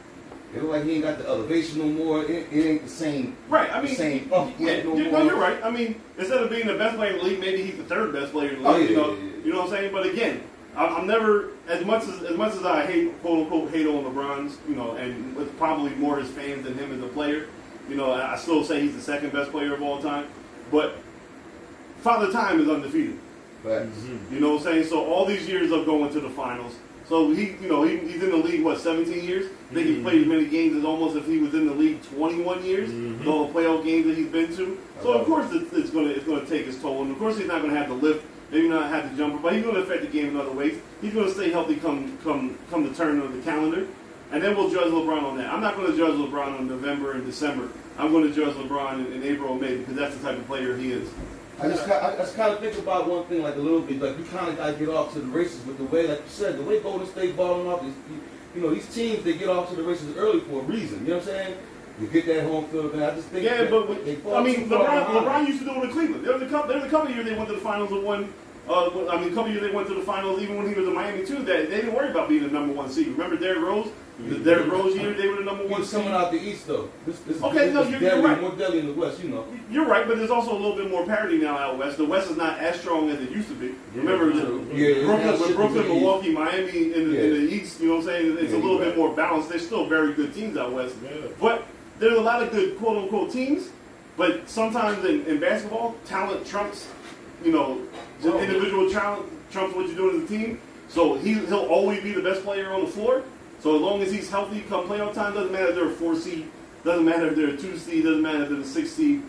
It 0.55 0.63
looked 0.63 0.73
like 0.75 0.85
he 0.85 0.95
ain't 0.95 1.05
got 1.05 1.19
the 1.19 1.29
elevation 1.29 1.79
no 1.79 1.85
more. 2.05 2.25
It, 2.25 2.49
it 2.53 2.67
ain't 2.67 2.83
the 2.83 2.89
same. 2.89 3.37
Right. 3.49 3.71
I 3.73 3.81
mean, 3.81 3.95
Same. 3.95 4.29
yeah, 4.33 4.51
Yeah, 4.59 4.83
no 4.83 4.97
you- 4.97 5.05
no, 5.05 5.11
more. 5.13 5.23
you're 5.23 5.37
right. 5.37 5.63
I 5.63 5.71
mean, 5.71 6.01
instead 6.19 6.39
of 6.43 6.51
being 6.51 6.67
the 6.67 6.75
best 6.75 6.97
player 6.97 7.13
in 7.13 7.19
the 7.19 7.25
league, 7.25 7.39
maybe 7.39 7.63
he's 7.63 7.77
the 7.77 7.85
third 7.85 8.13
best 8.13 8.33
player 8.33 8.51
in 8.51 8.63
the 8.63 8.69
Oh, 8.69 8.73
league. 8.73 8.91
yeah, 8.91 8.97
you 8.97 8.97
know, 8.97 9.17
you 9.45 9.53
know 9.53 9.59
what 9.61 9.65
I'm 9.67 9.71
saying? 9.77 9.93
But 9.93 10.07
again, 10.07 10.43
I- 10.75 10.87
I'm 10.89 11.07
never 11.07 11.51
as 11.69 11.85
much 11.85 12.03
as 12.09 12.23
as 12.25 12.37
much 12.37 12.55
as 12.55 12.65
I 12.65 12.85
hate 12.85 13.21
quote 13.23 13.41
unquote 13.45 13.71
hate 13.71 13.87
on 13.87 14.03
LeBron's, 14.05 14.59
you 14.69 14.75
know, 14.75 14.93
and 14.97 15.37
with 15.37 15.57
probably 15.57 15.91
more 15.95 16.17
his 16.19 16.29
fans 16.31 16.65
than 16.65 16.75
him 16.77 16.93
as 16.93 17.01
a 17.05 17.09
player. 17.13 17.47
You 17.89 17.95
know, 17.97 18.13
I 18.13 18.37
still 18.37 18.65
say 18.65 18.81
he's 18.81 18.95
the 18.97 19.03
second 19.03 19.33
best 19.33 19.53
player 19.53 19.73
of 19.75 19.83
all 19.83 20.01
time. 20.03 20.27
But 20.73 20.97
Father 22.01 22.33
Time 22.33 22.61
is 22.61 22.69
undefeated. 22.69 23.19
But 23.63 23.87
You 24.31 24.41
know 24.41 24.55
what 24.55 24.59
I'm 24.59 24.65
saying? 24.65 24.85
So 24.85 25.05
all 25.05 25.25
these 25.25 25.47
years 25.49 25.71
of 25.71 25.85
going 25.87 26.13
to 26.13 26.21
the 26.21 26.31
finals. 26.31 26.75
So 27.11 27.33
he, 27.33 27.57
you 27.61 27.69
know, 27.69 27.83
he, 27.83 27.97
he's 27.99 28.23
in 28.23 28.31
the 28.31 28.37
league 28.37 28.63
what 28.63 28.79
17 28.79 29.25
years. 29.25 29.51
I 29.71 29.75
think 29.75 29.87
he 29.87 29.95
mm-hmm. 29.95 30.03
played 30.05 30.23
as 30.23 30.27
many 30.29 30.47
games 30.47 30.77
as 30.77 30.85
almost 30.85 31.17
if 31.17 31.27
he 31.27 31.39
was 31.39 31.53
in 31.55 31.67
the 31.67 31.75
league 31.75 32.01
21 32.05 32.65
years. 32.65 32.89
with 32.89 33.27
All 33.27 33.49
the 33.49 33.53
playoff 33.53 33.85
games 33.85 34.07
that 34.07 34.17
he's 34.17 34.29
been 34.29 34.55
to. 34.57 34.79
So 35.03 35.15
of 35.15 35.27
course 35.27 35.51
it's, 35.51 35.73
it's 35.73 35.91
gonna 35.91 36.11
it's 36.11 36.25
gonna 36.25 36.47
take 36.47 36.67
its 36.67 36.81
toll, 36.81 37.03
and 37.03 37.11
of 37.11 37.19
course 37.19 37.37
he's 37.37 37.49
not 37.49 37.63
gonna 37.63 37.77
have 37.77 37.89
to 37.89 37.95
lift, 37.95 38.25
maybe 38.53 38.69
not 38.69 38.91
have 38.91 39.11
the 39.11 39.17
jumper, 39.17 39.39
but 39.39 39.55
he's 39.55 39.65
gonna 39.65 39.81
affect 39.81 40.03
the 40.03 40.09
game 40.09 40.29
in 40.29 40.37
other 40.37 40.53
ways. 40.53 40.79
He's 41.01 41.13
gonna 41.13 41.31
stay 41.31 41.51
healthy 41.51 41.77
come 41.77 42.17
come 42.23 42.57
come 42.71 42.89
the 42.89 42.95
turn 42.95 43.19
of 43.19 43.35
the 43.35 43.43
calendar, 43.43 43.89
and 44.31 44.43
then 44.43 44.57
we'll 44.57 44.71
judge 44.71 44.93
LeBron 44.93 45.23
on 45.23 45.37
that. 45.39 45.53
I'm 45.53 45.61
not 45.61 45.77
gonna 45.77 45.97
judge 45.97 46.15
LeBron 46.15 46.61
on 46.61 46.69
November 46.69 47.13
and 47.13 47.25
December. 47.25 47.71
I'm 47.99 48.13
gonna 48.13 48.31
judge 48.31 48.55
LeBron 48.55 49.07
in, 49.07 49.13
in 49.15 49.23
April 49.25 49.53
and 49.53 49.61
May 49.61 49.79
because 49.79 49.97
that's 49.97 50.17
the 50.17 50.23
type 50.23 50.39
of 50.39 50.47
player 50.47 50.77
he 50.77 50.93
is. 50.93 51.11
I 51.63 51.69
just, 51.69 51.85
ki- 51.87 51.93
I 51.93 52.17
just 52.17 52.37
kind 52.37 52.53
of 52.55 52.61
think 52.61 52.79
about 52.79 53.09
one 53.09 53.25
thing 53.25 53.43
like 53.43 53.57
a 53.57 53.61
little 53.61 53.81
bit. 53.81 54.01
Like 54.01 54.19
you 54.19 54.25
kind 54.25 54.49
of 54.49 54.57
got 54.57 54.67
to 54.67 54.73
get 54.73 54.89
off 54.89 55.13
to 55.13 55.21
the 55.21 55.27
races 55.27 55.65
with 55.67 55.79
the 55.79 55.85
way, 55.85 56.07
like 56.09 56.19
you 56.19 56.25
said, 56.29 56.59
the 56.59 56.63
way 56.63 56.81
Golden 56.81 57.07
State 57.09 57.37
balling 57.37 57.67
off 57.69 57.85
is, 57.85 57.95
you, 58.11 58.21
you 58.55 58.63
know, 58.63 58.75
these 58.75 58.93
teams 58.95 59.23
they 59.25 59.35
get 59.35 59.49
off 59.49 59.69
to 59.71 59.77
the 59.77 59.83
races 59.83 60.17
early 60.17 60.41
for 60.41 60.61
a 60.61 60.65
reason. 60.65 61.01
You 61.05 61.11
know 61.11 61.19
what 61.19 61.29
I'm 61.29 61.35
saying? 61.35 61.57
You 62.01 62.07
get 62.07 62.25
that 62.27 62.45
home 62.45 62.65
field, 62.69 62.95
and 62.95 63.05
I 63.05 63.15
just 63.15 63.29
think. 63.29 63.45
Yeah, 63.45 63.69
but 63.69 64.05
they 64.07 64.15
fall 64.17 64.37
I 64.37 64.43
mean, 64.43 64.69
LeBron. 64.71 65.07
LeBron 65.07 65.47
used 65.47 65.59
to 65.59 65.65
do 65.67 65.83
it 65.83 65.85
in 65.85 65.91
Cleveland. 65.91 66.25
There 66.25 66.33
was 66.33 66.43
a 66.43 66.47
couple. 66.49 66.69
There 66.69 66.79
was 66.79 66.87
a 66.87 66.91
couple 66.91 67.11
years 67.13 67.27
they 67.27 67.35
went 67.35 67.49
to 67.49 67.55
the 67.55 67.61
finals 67.61 67.91
and 67.93 68.03
won. 68.03 68.33
Uh, 68.69 69.09
I 69.09 69.21
mean, 69.21 69.33
a 69.33 69.35
couple 69.35 69.51
years 69.51 69.61
they 69.63 69.71
went 69.71 69.89
to 69.89 69.95
the 69.95 70.03
finals 70.03 70.41
even 70.41 70.57
when 70.57 70.67
he 70.67 70.75
was 70.75 70.87
in 70.89 70.95
Miami 70.95 71.27
too. 71.27 71.43
That 71.43 71.69
they 71.69 71.77
didn't 71.77 71.93
worry 71.93 72.11
about 72.11 72.29
being 72.31 72.43
the 72.43 72.49
number 72.49 72.73
one 72.73 72.89
seed. 72.89 73.09
Remember 73.09 73.37
Derrick 73.37 73.61
Rose? 73.61 73.89
The 74.29 74.39
Derrick 74.39 74.71
Rose 74.71 74.95
year 74.97 75.15
they 75.15 75.29
were 75.29 75.37
the 75.37 75.45
number 75.45 75.67
one 75.67 75.85
coming 75.87 76.09
out 76.09 76.31
the 76.31 76.41
East 76.41 76.67
though. 76.67 76.89
This, 77.07 77.19
this, 77.21 77.43
Okay, 77.43 77.67
this 77.71 77.75
no, 77.75 77.83
you're- 77.85 78.01
you're 78.05 78.23
right. 78.23 78.41
more 78.41 78.53
deadly 78.53 78.81
in 78.81 78.87
the 78.87 78.93
West. 78.93 79.23
You 79.23 79.31
know. 79.31 79.45
You're 79.71 79.87
right, 79.87 80.07
but 80.07 80.19
there's 80.19 80.31
also 80.31 80.53
a 80.53 80.59
little 80.59 80.77
bit 80.77 80.91
more 80.91 81.05
parity 81.07 81.39
now 81.39 81.57
out 81.57 81.79
west. 81.79 81.97
The 81.97 82.05
West 82.05 82.31
is 82.31 82.37
not 82.37 82.59
as 82.59 82.79
strong 82.81 83.09
as 83.11 83.21
it 83.21 83.31
used 83.31 83.49
to 83.49 83.55
be. 83.55 83.75
Remember, 83.95 84.33
the- 84.33 84.75
Yeah, 84.75 85.05
Brooklyn, 85.07 85.27
now 85.27 85.57
Brooklyn. 85.57 85.89
Milwaukee, 85.89 86.33
Miami 86.33 86.93
in 86.93 87.11
the, 87.13 87.25
in 87.25 87.47
the 87.47 87.53
East. 87.55 87.81
You 87.81 87.89
know 87.89 87.95
what 87.95 88.01
I'm 88.01 88.07
saying? 88.07 88.37
It's 88.39 88.53
Yeah, 88.53 88.59
a 88.59 88.61
little 88.61 88.79
bit 88.79 88.89
right. 88.89 88.97
more 88.97 89.15
balanced. 89.15 89.49
They're 89.49 89.59
still 89.59 89.87
very 89.87 90.13
good 90.13 90.35
teams 90.35 90.57
out 90.57 90.73
west. 90.73 90.95
Yeah. 91.03 91.11
But 91.41 91.65
there's 91.99 92.19
a 92.19 92.21
lot 92.21 92.43
of 92.43 92.51
good 92.53 92.79
quote 92.79 92.99
unquote 92.99 93.31
teams. 93.33 93.71
But 94.17 94.51
sometimes 94.51 95.03
in, 95.05 95.25
in 95.25 95.41
basketball, 95.41 95.95
talent 96.05 96.47
trumps, 96.47 96.87
you 97.45 97.53
know, 97.53 97.79
Well, 98.23 98.39
individual 98.39 98.91
talent 98.91 99.25
trumps 99.51 99.75
what 99.75 99.87
you're 99.87 99.97
doing 99.97 100.23
as 100.23 100.25
a 100.25 100.27
team. 100.29 100.61
So 100.89 101.15
he, 101.15 101.35
he'll 101.35 101.67
always 101.67 102.03
be 102.03 102.13
the 102.13 102.21
best 102.21 102.43
player 102.43 102.71
on 102.73 102.83
the 102.83 102.87
floor. 102.91 103.23
So 103.61 103.77
as 103.77 103.83
long 103.83 104.03
as 104.03 104.11
he's 104.11 104.31
healthy 104.31 104.63
come 104.63 104.89
playoff 104.89 105.15
time, 105.15 105.35
doesn't 105.35 105.53
matter 105.53 105.69
if 105.69 105.75
they're 105.75 105.89
a 105.89 105.93
four 105.93 106.17
seed, 106.17 106.51
doesn't 106.85 107.05
matter 107.05 107.27
if 107.29 107.37
they're 107.37 107.49
a 107.49 107.57
two 107.57 107.77
seed, 107.77 108.05
doesn't 108.05 108.23
matter 108.23 108.45
if 108.45 108.49
they're 108.49 108.61
a 108.61 108.65
six 108.65 108.91
seed. 108.91 109.23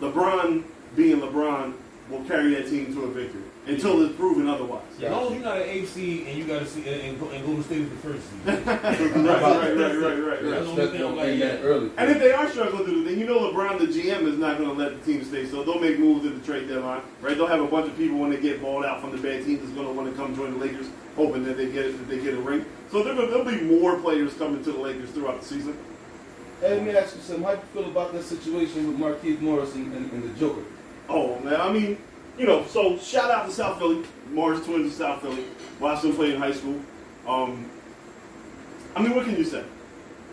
LeBron 0.00 0.64
being 0.96 1.20
LeBron 1.20 1.72
will 2.10 2.24
carry 2.24 2.54
that 2.54 2.68
team 2.68 2.92
to 2.94 3.04
a 3.04 3.08
victory 3.08 3.42
until 3.66 4.04
it's 4.04 4.14
proven 4.14 4.48
otherwise. 4.48 4.82
Yeah, 4.98 5.08
As 5.08 5.12
long 5.12 5.26
as 5.26 5.32
you're 5.32 5.42
not 5.42 5.56
an 5.56 5.68
eighth 5.68 5.92
seed 5.92 6.26
and 6.26 6.38
you 6.38 6.44
got 6.44 6.60
to 6.60 6.66
see 6.66 6.88
and, 6.88 7.20
and 7.20 7.44
Golden 7.44 7.64
State 7.64 7.80
is 7.82 7.90
the 7.90 7.96
first 7.96 8.30
seed. 8.30 8.46
right, 8.46 8.66
right, 8.66 9.76
right, 9.76 9.76
right, 9.76 9.98
right, 10.00 10.18
right. 10.18 10.42
That's 10.42 10.66
the 10.66 10.70
only 10.70 10.86
thing 10.86 11.16
like, 11.16 11.38
that 11.40 11.64
early. 11.64 11.90
And 11.96 12.10
if 12.10 12.18
they 12.20 12.32
are 12.32 12.48
struggling 12.50 12.84
to 12.84 12.90
do, 12.90 13.04
then 13.04 13.18
you 13.18 13.26
know 13.26 13.50
LeBron, 13.50 13.78
the 13.78 13.86
GM, 13.86 14.26
is 14.26 14.38
not 14.38 14.58
going 14.58 14.70
to 14.70 14.76
let 14.76 15.04
the 15.04 15.12
team 15.12 15.24
stay. 15.24 15.46
So 15.46 15.64
they'll 15.64 15.80
make 15.80 15.98
moves 15.98 16.24
at 16.26 16.34
the 16.34 16.46
trade 16.46 16.68
deadline, 16.68 17.02
right? 17.20 17.36
They'll 17.36 17.46
have 17.46 17.60
a 17.60 17.66
bunch 17.66 17.88
of 17.88 17.96
people 17.96 18.18
when 18.18 18.30
they 18.30 18.40
get 18.40 18.62
balled 18.62 18.84
out 18.84 19.00
from 19.00 19.10
the 19.10 19.18
bad 19.18 19.44
teams 19.44 19.60
that's 19.60 19.72
going 19.72 19.86
to 19.86 19.92
want 19.92 20.10
to 20.10 20.16
come 20.16 20.34
join 20.36 20.58
the 20.58 20.64
Lakers, 20.64 20.86
hoping 21.16 21.44
that 21.44 21.56
they 21.56 21.70
get 21.72 21.96
that 21.98 22.08
they 22.08 22.20
get 22.20 22.34
a 22.34 22.40
ring. 22.40 22.64
So 22.90 23.02
there 23.02 23.14
there'll 23.14 23.44
be 23.44 23.60
more 23.62 23.98
players 23.98 24.34
coming 24.34 24.62
to 24.64 24.72
the 24.72 24.78
Lakers 24.78 25.10
throughout 25.10 25.40
the 25.40 25.46
season. 25.46 25.76
Hey, 26.60 26.76
let 26.76 26.84
me 26.84 26.90
ask 26.96 27.16
you 27.16 27.22
something. 27.22 27.44
How 27.44 27.54
do 27.54 27.60
you 27.60 27.82
feel 27.82 27.90
about 27.90 28.12
that 28.12 28.22
situation 28.22 28.86
with 28.86 28.98
Markieff 28.98 29.40
Morris 29.40 29.74
and, 29.74 29.92
and, 29.92 30.10
and 30.12 30.22
the 30.22 30.38
Joker? 30.38 30.62
Oh 31.08 31.38
man, 31.40 31.60
I 31.60 31.72
mean, 31.72 31.98
you 32.38 32.46
know, 32.46 32.64
so 32.66 32.98
shout 32.98 33.30
out 33.30 33.46
to 33.46 33.52
South 33.52 33.78
Philly, 33.78 34.04
Morris 34.30 34.64
Twins 34.64 34.86
of 34.86 34.92
South 34.92 35.22
Philly. 35.22 35.44
Watched 35.80 36.02
them 36.02 36.14
play 36.14 36.34
in 36.34 36.40
high 36.40 36.52
school. 36.52 36.80
Um, 37.26 37.68
I 38.94 39.02
mean, 39.02 39.14
what 39.14 39.24
can 39.26 39.36
you 39.36 39.44
say? 39.44 39.64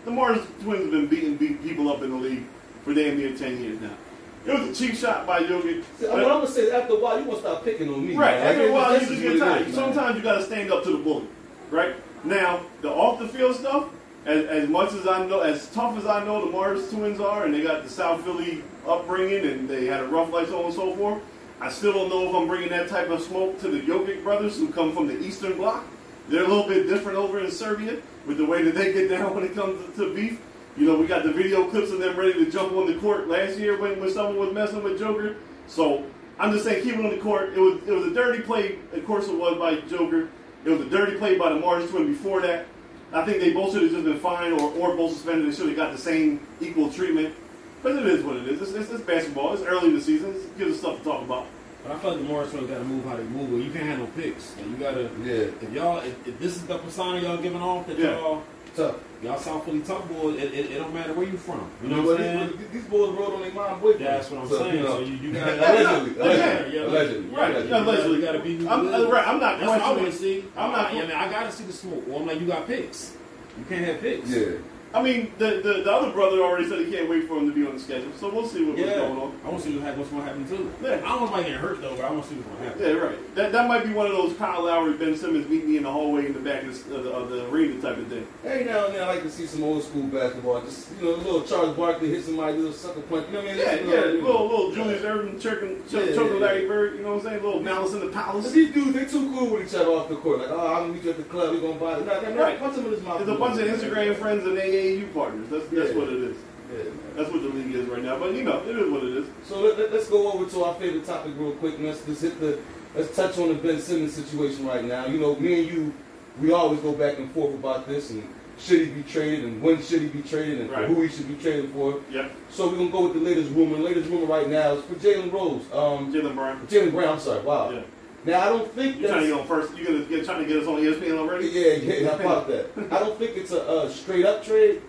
The 0.04 0.10
Morris 0.10 0.46
Twins 0.62 0.82
have 0.82 0.90
been 0.90 1.06
beating 1.08 1.36
beat 1.36 1.62
people 1.62 1.88
up 1.90 2.02
in 2.02 2.10
the 2.10 2.16
league 2.16 2.44
for 2.84 2.94
damn 2.94 3.16
near 3.18 3.36
ten 3.36 3.62
years 3.62 3.80
now. 3.80 3.96
It 4.46 4.58
was 4.58 4.68
a 4.68 4.74
cheap 4.74 4.96
shot 4.96 5.26
by 5.26 5.42
Jokic. 5.42 5.84
See, 5.98 6.06
what 6.06 6.18
I'm 6.18 6.24
gonna 6.24 6.48
say 6.48 6.62
is 6.62 6.72
after 6.72 6.94
a 6.94 7.00
while, 7.00 7.18
you 7.18 7.24
gonna 7.24 7.38
stop 7.38 7.64
picking 7.64 7.88
on 7.88 8.06
me. 8.06 8.14
Right. 8.14 8.38
man. 8.38 8.46
After 8.46 8.68
a 8.68 8.72
while, 8.72 9.00
you 9.00 9.06
just 9.06 9.22
get 9.22 9.38
tired. 9.38 9.72
Sometimes 9.74 10.16
you 10.16 10.22
got 10.22 10.36
to 10.36 10.42
stand 10.44 10.70
up 10.70 10.84
to 10.84 10.92
the 10.92 10.98
bully. 10.98 11.26
Right. 11.70 11.96
Now, 12.24 12.60
the 12.82 12.90
off 12.90 13.18
the 13.18 13.28
field 13.28 13.56
stuff. 13.56 13.88
As, 14.26 14.46
as 14.46 14.68
much 14.70 14.94
as 14.94 15.06
I 15.06 15.26
know, 15.26 15.40
as 15.40 15.68
tough 15.70 15.98
as 15.98 16.06
I 16.06 16.24
know 16.24 16.46
the 16.46 16.50
Morris 16.50 16.90
twins 16.90 17.20
are, 17.20 17.44
and 17.44 17.52
they 17.52 17.60
got 17.60 17.82
the 17.84 17.90
South 17.90 18.24
Philly 18.24 18.64
upbringing, 18.88 19.44
and 19.44 19.68
they 19.68 19.84
had 19.84 20.00
a 20.00 20.06
rough 20.06 20.32
life, 20.32 20.48
so 20.48 20.60
on 20.60 20.64
and 20.66 20.74
so 20.74 20.96
forth. 20.96 21.22
I 21.60 21.68
still 21.70 21.92
don't 21.92 22.08
know 22.08 22.28
if 22.28 22.34
I'm 22.34 22.48
bringing 22.48 22.70
that 22.70 22.88
type 22.88 23.10
of 23.10 23.20
smoke 23.20 23.60
to 23.60 23.68
the 23.68 23.80
Jokic 23.80 24.22
brothers 24.22 24.58
who 24.58 24.68
come 24.68 24.94
from 24.94 25.08
the 25.08 25.18
Eastern 25.22 25.58
Bloc. 25.58 25.84
They're 26.28 26.44
a 26.44 26.48
little 26.48 26.66
bit 26.66 26.88
different 26.88 27.18
over 27.18 27.38
in 27.38 27.50
Serbia 27.50 27.98
with 28.26 28.38
the 28.38 28.46
way 28.46 28.62
that 28.62 28.74
they 28.74 28.94
get 28.94 29.08
down 29.10 29.34
when 29.34 29.44
it 29.44 29.54
comes 29.54 29.94
to, 29.96 30.06
to 30.06 30.14
beef. 30.14 30.40
You 30.76 30.86
know, 30.86 30.96
we 30.96 31.06
got 31.06 31.22
the 31.22 31.32
video 31.32 31.68
clips 31.70 31.90
of 31.90 32.00
them 32.00 32.16
ready 32.16 32.32
to 32.44 32.50
jump 32.50 32.72
on 32.72 32.86
the 32.86 32.94
court 32.98 33.28
last 33.28 33.58
year 33.58 33.78
when, 33.80 34.00
when 34.00 34.10
someone 34.10 34.36
was 34.38 34.52
messing 34.52 34.82
with 34.82 34.98
Joker. 34.98 35.36
So 35.68 36.04
I'm 36.38 36.52
just 36.52 36.64
saying, 36.64 36.82
keep 36.82 36.94
it 36.94 37.04
on 37.04 37.10
the 37.10 37.18
court. 37.22 37.50
It 37.54 37.60
was 37.60 37.80
it 37.86 37.92
was 37.92 38.06
a 38.06 38.14
dirty 38.14 38.42
play. 38.42 38.78
Of 38.92 39.06
course, 39.06 39.28
it 39.28 39.36
was 39.38 39.56
by 39.58 39.76
Joker. 39.88 40.28
It 40.64 40.70
was 40.70 40.80
a 40.80 40.90
dirty 40.90 41.16
play 41.16 41.38
by 41.38 41.50
the 41.50 41.56
Morris 41.60 41.90
twin 41.90 42.06
before 42.08 42.40
that. 42.42 42.66
I 43.12 43.24
think 43.24 43.38
they 43.38 43.52
both 43.52 43.72
should 43.72 43.82
have 43.82 43.92
just 43.92 44.04
been 44.04 44.18
fined 44.18 44.54
or, 44.60 44.72
or 44.72 44.96
both 44.96 45.12
suspended. 45.12 45.46
They 45.50 45.54
should 45.56 45.68
have 45.68 45.76
got 45.76 45.92
the 45.92 45.98
same 45.98 46.40
equal 46.60 46.90
treatment. 46.90 47.34
But 47.82 47.96
it 47.96 48.06
is 48.06 48.24
what 48.24 48.36
it 48.38 48.48
is. 48.48 48.62
It's, 48.62 48.72
it's, 48.72 48.90
it's 48.90 49.02
basketball. 49.04 49.52
It's 49.52 49.62
early 49.62 49.88
in 49.88 49.94
the 49.94 50.00
season. 50.00 50.30
It 50.34 50.58
gives 50.58 50.72
us 50.72 50.78
stuff 50.80 50.98
to 50.98 51.04
talk 51.04 51.22
about. 51.22 51.46
But 51.84 51.92
I 51.92 51.98
feel 51.98 52.10
like 52.12 52.20
the 52.20 52.26
Morris 52.26 52.50
twins 52.50 52.66
got 52.68 52.78
to 52.78 52.84
move 52.84 53.04
how 53.04 53.14
they 53.16 53.22
move. 53.24 53.52
Well, 53.52 53.60
you 53.60 53.70
can't 53.70 53.84
have 53.84 53.98
no 53.98 54.06
picks. 54.16 54.56
And 54.56 54.70
you 54.70 54.76
got 54.78 54.94
to. 54.94 55.02
Yeah. 55.22 55.34
If 55.60 55.70
y'all, 55.70 55.98
if, 55.98 56.26
if 56.26 56.38
this 56.40 56.56
is 56.56 56.66
the 56.66 56.78
persona 56.78 57.20
y'all 57.20 57.36
giving 57.36 57.60
off, 57.60 57.86
that 57.86 57.98
Yeah. 57.98 58.12
y'all, 58.18 58.42
Tough. 58.76 58.96
y'all 59.22 59.38
South 59.38 59.64
Philly 59.64 59.80
tough 59.80 60.08
boys, 60.08 60.36
it, 60.36 60.52
it, 60.52 60.70
it 60.72 60.78
don't 60.78 60.92
matter 60.92 61.12
where 61.14 61.26
you 61.26 61.36
from. 61.36 61.70
You 61.82 61.88
know 61.90 62.02
what? 62.02 62.20
I'm 62.20 62.24
saying? 62.24 62.52
These, 62.58 62.68
these 62.72 62.84
boys 62.84 63.10
rode 63.10 63.34
on 63.34 63.40
their 63.42 63.52
mom 63.52 63.80
boyfriend. 63.80 64.04
That's 64.06 64.30
what 64.30 64.40
I'm 64.42 64.48
So, 64.48 64.58
saying. 64.58 64.74
you 64.76 64.82
know, 64.82 64.96
so 64.96 65.00
you, 65.00 65.14
you 65.16 65.32
got 65.32 65.48
allegedly, 65.58 66.20
allegedly, 66.20 66.76
yeah, 66.78 66.84
allegedly, 66.86 67.28
right, 67.30 67.50
allegedly. 67.50 67.70
yeah, 67.70 67.82
allegedly. 67.84 68.20
Got 68.20 68.32
to 68.32 68.38
be. 68.40 68.56
who 68.56 68.68
I'm, 68.68 68.88
uh, 68.94 69.08
right, 69.08 69.28
I'm 69.28 69.40
not 69.40 69.58
That's 69.60 69.68
what 69.70 69.80
I 69.80 69.92
want 69.92 70.06
to 70.06 70.12
see. 70.12 70.44
I'm 70.56 70.72
not- 70.72 70.90
I 70.90 70.92
mean, 70.94 71.10
I 71.12 71.30
got 71.30 71.44
to 71.44 71.52
see 71.52 71.64
the 71.64 71.72
smoke. 71.72 72.04
Well, 72.08 72.18
I'm 72.20 72.26
like, 72.26 72.40
you 72.40 72.46
got 72.46 72.66
picks. 72.66 73.16
You 73.58 73.64
can't 73.68 73.84
have 73.84 74.00
picks. 74.00 74.28
Yeah. 74.30 74.52
I 74.94 75.02
mean, 75.02 75.32
the, 75.38 75.60
the 75.60 75.82
the 75.82 75.92
other 75.92 76.12
brother 76.12 76.40
already 76.40 76.68
said 76.68 76.78
he 76.78 76.90
can't 76.92 77.10
wait 77.10 77.26
for 77.26 77.36
him 77.36 77.48
to 77.48 77.54
be 77.54 77.66
on 77.66 77.74
the 77.74 77.80
schedule. 77.80 78.12
So 78.16 78.32
we'll 78.32 78.46
see 78.46 78.64
what, 78.64 78.78
what's 78.78 78.92
going 78.92 79.18
on. 79.18 79.40
I 79.44 79.48
want 79.48 79.64
to 79.64 79.68
see 79.68 79.76
what 79.76 79.98
what's 79.98 80.10
going 80.10 80.22
to 80.22 80.28
happen 80.28 80.46
too. 80.46 80.72
Yeah. 80.80 80.88
I 80.88 80.94
don't 80.94 81.22
want 81.22 81.32
anybody 81.34 81.44
getting 81.50 81.58
hurt 81.58 81.80
though, 81.80 81.96
but 81.96 82.04
I 82.04 82.10
want 82.12 82.22
to 82.22 82.30
see 82.30 82.36
what's 82.36 82.48
going 82.48 82.62
to 82.62 82.68
happen. 82.68 82.82
Yeah, 82.82 83.02
right. 83.02 83.34
That 83.34 83.50
that 83.50 83.66
might 83.66 83.82
be 83.82 83.92
one 83.92 84.06
of 84.06 84.12
those 84.12 84.36
Kyle 84.36 84.62
Lowry, 84.62 84.96
Ben 84.96 85.16
Simmons 85.16 85.48
meet 85.48 85.66
me 85.66 85.78
in 85.78 85.82
the 85.82 85.90
hallway 85.90 86.26
in 86.26 86.32
the 86.32 86.38
back 86.38 86.62
of 86.62 86.88
the, 86.88 87.10
of 87.10 87.28
the, 87.28 87.44
arena 87.50 87.80
type 87.82 87.98
of 87.98 88.06
thing. 88.06 88.24
Every 88.44 88.66
now 88.66 88.86
and 88.86 88.94
then, 88.94 89.02
I 89.02 89.06
like 89.14 89.22
to 89.24 89.30
see 89.30 89.46
some 89.46 89.64
old 89.64 89.82
school 89.82 90.04
basketball. 90.04 90.60
Just 90.62 90.92
you 91.00 91.02
know, 91.02 91.16
a 91.16 91.16
little 91.16 91.42
Charles 91.42 91.76
Barkley 91.76 92.10
hit 92.10 92.24
somebody, 92.24 92.56
little 92.56 92.72
sucker 92.72 93.00
punch. 93.02 93.26
You 93.26 93.32
know 93.32 93.40
what 93.40 93.50
I 93.50 93.54
mean? 93.54 93.58
Yeah, 93.58 93.74
yeah. 93.74 94.00
know, 94.00 94.06
Little 94.06 94.48
little 94.48 94.72
Julius 94.72 95.02
Erving 95.02 95.40
choking, 95.40 95.82
choking, 95.90 96.08
Yeah, 96.08 96.14
choking 96.14 96.34
yeah, 96.34 96.46
Larry 96.46 96.62
yeah. 96.62 96.68
Bird. 96.68 96.94
You 96.94 97.02
know 97.02 97.16
what 97.16 97.26
I'm 97.26 97.30
saying? 97.32 97.42
Little 97.42 97.60
malice 97.60 97.92
in 97.94 98.00
the 98.00 98.12
palace. 98.12 98.52
These 98.52 98.72
dudes, 98.72 98.92
they 98.92 99.06
too 99.06 99.28
cool 99.34 99.50
with 99.50 99.66
each 99.66 99.74
other 99.74 99.90
off 99.90 100.08
the 100.08 100.16
court. 100.16 100.38
Like, 100.38 100.50
oh, 100.50 100.74
I'm 100.74 100.82
gonna 100.82 100.92
meet 100.94 101.02
you 101.02 101.10
at 101.10 101.16
the 101.16 101.24
club. 101.24 101.52
We 101.52 101.60
gonna 101.60 101.74
buy. 101.74 101.98
Nah, 101.98 102.20
nah, 102.20 102.28
nah, 102.30 102.42
Right. 102.44 102.58
Punch 102.60 102.76
him 102.76 102.86
in 102.86 102.92
his 102.92 103.02
mouth. 103.02 103.18
There's 103.18 103.36
a 103.36 103.38
bunch 103.40 103.60
of 103.60 103.66
Instagram 103.66 104.14
friends 104.14 104.44
and 104.44 104.56
AAU 104.84 105.14
partners. 105.14 105.48
That's 105.50 105.66
that's 105.68 105.90
Yeah. 105.90 105.96
what 105.98 106.08
it 106.08 106.22
is. 106.22 106.36
Yeah. 106.72 106.84
That's 107.16 107.30
what 107.30 107.42
the 107.42 107.48
league 107.50 107.74
is 107.74 107.86
right 107.88 108.02
now. 108.02 108.18
But 108.18 108.34
you 108.34 108.42
know, 108.42 108.62
it 108.68 108.76
is 108.76 108.90
what 108.90 109.04
it 109.04 109.16
is. 109.16 109.26
So 109.44 109.60
let, 109.60 109.78
us 109.78 110.08
go 110.08 110.32
over 110.32 110.48
to 110.50 110.64
our 110.64 110.74
favorite 110.74 111.04
topic 111.06 111.32
real 111.36 111.52
quick. 111.52 111.76
and 111.76 111.86
Let's 111.86 112.04
just 112.04 112.22
hit 112.22 112.40
the. 112.40 112.58
Let's 112.94 113.14
touch 113.16 113.38
on 113.38 113.48
the 113.48 113.54
Ben 113.54 113.80
Simmons 113.80 114.12
situation 114.14 114.66
right 114.66 114.84
now. 114.84 115.06
You 115.06 115.18
know, 115.18 115.34
me 115.36 115.60
and 115.60 115.68
you, 115.68 115.94
we 116.40 116.52
always 116.52 116.78
go 116.80 116.92
back 116.92 117.18
and 117.18 117.30
forth 117.32 117.52
about 117.54 117.88
this 117.88 118.10
and 118.10 118.22
should 118.56 118.82
he 118.82 118.86
be 118.86 119.02
traded 119.02 119.44
and 119.46 119.60
when 119.60 119.82
should 119.82 120.00
he 120.02 120.06
be 120.06 120.22
traded 120.22 120.60
and 120.60 120.70
Right. 120.70 120.86
who 120.88 121.02
he 121.02 121.08
should 121.08 121.26
be 121.26 121.34
traded 121.34 121.70
for. 121.72 122.00
Yep. 122.12 122.30
So 122.50 122.68
we're 122.68 122.76
gonna 122.76 122.90
go 122.90 123.02
with 123.08 123.14
the 123.14 123.20
latest 123.20 123.50
rumor. 123.50 123.76
The 123.78 123.82
latest 123.82 124.08
rumor 124.08 124.26
right 124.26 124.48
now 124.48 124.74
is 124.74 124.84
for 124.84 124.94
Jalen 124.94 125.32
Rose. 125.32 125.62
Um, 125.72 126.12
Jaylen 126.12 126.36
Brown. 126.36 126.64
Jaylen 126.68 126.92
Brown. 126.92 127.14
I'm 127.14 127.18
sorry. 127.18 127.42
Wow. 127.42 127.70
Yeah. 127.70 127.80
Now 128.24 128.40
I 128.40 128.44
don't 128.46 128.70
think 128.72 129.00
You're 129.00 129.10
trying 129.10 129.22
to 129.22 129.26
get 129.28 129.40
on 129.40 129.46
first. 129.46 129.76
You're 129.76 129.86
gonna 129.86 130.04
get 130.04 130.24
trying 130.24 130.42
to 130.42 130.48
get 130.48 130.62
us 130.62 130.66
on 130.66 130.76
ESPN 130.76 131.18
already. 131.18 131.48
Yeah, 131.48 131.74
yeah. 131.74 132.08
How 132.08 132.14
about 132.16 132.48
that? 132.48 132.70
I 132.90 132.98
don't 132.98 133.18
think 133.18 133.36
it's 133.36 133.52
a, 133.52 133.60
a 133.60 133.90
straight 133.90 134.24
up 134.24 134.44
trade. 134.44 134.82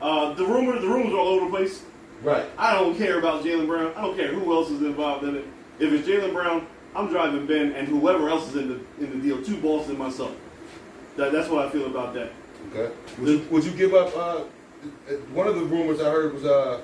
Uh, 0.00 0.32
the 0.34 0.44
rumor, 0.44 0.78
the 0.78 0.86
rumors 0.86 1.12
are 1.12 1.18
all 1.18 1.28
over 1.28 1.44
the 1.46 1.50
place. 1.50 1.84
Right. 2.22 2.46
I 2.56 2.74
don't 2.74 2.96
care 2.96 3.18
about 3.18 3.44
Jaylen 3.44 3.66
Brown. 3.66 3.92
I 3.96 4.02
don't 4.02 4.16
care 4.16 4.28
who 4.28 4.52
else 4.52 4.70
is 4.70 4.82
involved 4.82 5.24
in 5.24 5.36
it. 5.36 5.44
If 5.78 5.92
it's 5.92 6.06
Jaylen 6.06 6.32
Brown, 6.32 6.66
I'm 6.94 7.08
driving 7.08 7.46
Ben 7.46 7.72
and 7.72 7.88
whoever 7.88 8.28
else 8.28 8.48
is 8.50 8.56
in 8.56 8.68
the 8.68 9.04
in 9.04 9.10
the 9.10 9.28
deal 9.28 9.42
to 9.42 9.56
Boston 9.60 9.98
myself. 9.98 10.34
That, 11.16 11.32
that's 11.32 11.48
what 11.48 11.66
I 11.66 11.70
feel 11.70 11.86
about 11.86 12.14
that. 12.14 12.30
Okay. 12.72 12.94
Would 13.18 13.28
you, 13.28 13.46
would 13.50 13.64
you 13.64 13.72
give 13.72 13.94
up? 13.94 14.16
Uh, 14.16 14.44
one 15.32 15.46
of 15.46 15.56
the 15.56 15.64
rumors 15.64 16.00
I 16.00 16.10
heard 16.10 16.32
was 16.34 16.44
uh, 16.44 16.80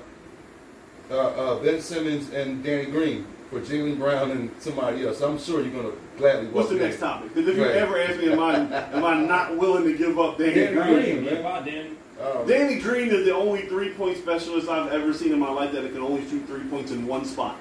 uh, 1.09 1.13
uh, 1.15 1.63
Ben 1.63 1.81
Simmons 1.81 2.31
and 2.33 2.63
Danny 2.63 2.91
Green 2.91 3.25
for 3.49 3.59
Jaylen 3.61 3.97
Brown 3.97 4.31
and 4.31 4.51
somebody 4.59 5.05
else. 5.05 5.21
I'm 5.21 5.39
sure 5.39 5.61
you're 5.61 5.71
gonna 5.71 5.95
gladly. 6.17 6.49
What's 6.49 6.69
the 6.69 6.75
welcome 6.75 6.89
next 6.89 6.99
topic? 6.99 7.33
Because 7.33 7.49
if 7.49 7.57
you 7.57 7.65
ever 7.65 7.99
ask 7.99 8.19
me, 8.19 8.31
am 8.31 8.39
I 8.39 8.55
am 8.93 9.05
I 9.05 9.21
not 9.21 9.57
willing 9.57 9.85
to 9.85 9.97
give 9.97 10.19
up 10.19 10.37
Danny, 10.37 10.53
Danny 10.53 10.75
Green? 10.75 11.23
Green. 11.23 11.23
Yeah, 11.23 11.41
bye, 11.41 11.61
Danny. 11.63 11.91
Um, 12.21 12.47
Danny 12.47 12.79
Green 12.79 13.09
is 13.09 13.25
the 13.25 13.33
only 13.33 13.67
three 13.67 13.93
point 13.93 14.17
specialist 14.17 14.67
I've 14.67 14.91
ever 14.91 15.13
seen 15.13 15.31
in 15.31 15.39
my 15.39 15.51
life 15.51 15.71
that 15.71 15.91
can 15.91 16.01
only 16.01 16.27
shoot 16.29 16.45
three 16.47 16.67
points 16.67 16.91
in 16.91 17.05
one 17.05 17.25
spot. 17.25 17.57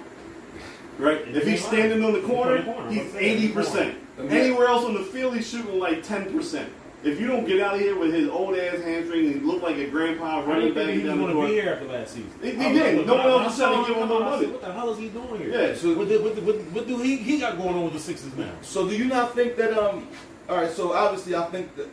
Right? 0.98 1.28
If 1.28 1.46
he's 1.46 1.64
standing 1.64 2.02
on 2.02 2.12
the 2.12 2.22
corner, 2.22 2.62
he's 2.90 3.14
eighty 3.16 3.48
percent. 3.48 3.98
Anywhere 4.18 4.66
else 4.68 4.84
on 4.84 4.94
the 4.94 5.04
field, 5.04 5.36
he's 5.36 5.48
shooting 5.48 5.78
like 5.78 6.02
ten 6.02 6.32
percent. 6.32 6.72
If 7.04 7.20
you 7.20 7.26
don't 7.28 7.46
get 7.46 7.60
out 7.60 7.74
of 7.74 7.80
here 7.80 7.96
with 7.96 8.12
his 8.12 8.28
old 8.28 8.56
ass 8.56 8.80
hamstring 8.82 9.30
and 9.32 9.46
look 9.46 9.62
like 9.62 9.76
a 9.76 9.86
grandpa 9.88 10.40
I 10.40 10.44
running 10.44 10.74
didn't 10.74 10.74
think 10.74 10.86
back 10.88 10.94
he 10.94 10.98
was 11.02 11.08
down 11.08 11.18
the 11.18 11.22
going 11.24 11.28
to 11.28 11.34
court, 11.34 11.48
be 11.48 11.54
here 11.54 11.72
after 11.72 11.84
last 11.86 12.14
season. 12.14 12.30
He- 12.42 12.50
he 12.50 12.72
did. 12.72 12.96
like, 12.98 13.06
No 13.06 13.14
one 13.14 13.26
else 13.28 13.34
when 13.34 13.42
I 13.42 13.46
was 13.46 13.56
trying 13.58 13.84
to 13.84 13.88
give 13.88 13.96
him 13.96 14.02
him 14.02 14.08
no 14.08 14.18
come 14.18 14.22
out, 14.26 14.32
I 14.32 14.36
money. 14.36 14.46
What 14.48 14.60
the 14.62 14.72
hell 14.72 14.90
is 14.90 14.98
he 14.98 15.08
doing 15.08 15.38
here? 15.40 15.68
Yeah. 15.68 15.74
So- 15.76 15.94
what, 15.94 16.08
do, 16.08 16.22
what, 16.22 16.34
do- 16.34 16.40
what, 16.42 16.56
what 16.72 16.86
do 16.86 16.98
he, 17.02 17.16
he 17.16 17.38
got 17.38 17.56
going 17.58 17.74
on 17.76 17.84
with 17.84 17.92
the 17.92 18.00
Sixers 18.00 18.34
now? 18.36 18.50
So 18.62 18.88
do 18.88 18.96
you 18.96 19.04
not 19.04 19.34
think 19.34 19.56
that? 19.56 19.76
Um. 19.78 20.08
All 20.48 20.56
right. 20.56 20.70
So 20.70 20.92
obviously, 20.94 21.34
I 21.34 21.44
think 21.46 21.74
that. 21.76 21.86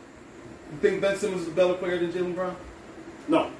You 0.72 0.78
think 0.80 1.00
Ben 1.02 1.16
Simmons 1.16 1.42
is 1.42 1.48
a 1.48 1.52
better 1.52 1.74
player 1.74 1.98
than 1.98 2.10
Jaylen 2.12 2.34
Brown? 2.34 2.56
no, 3.28 3.50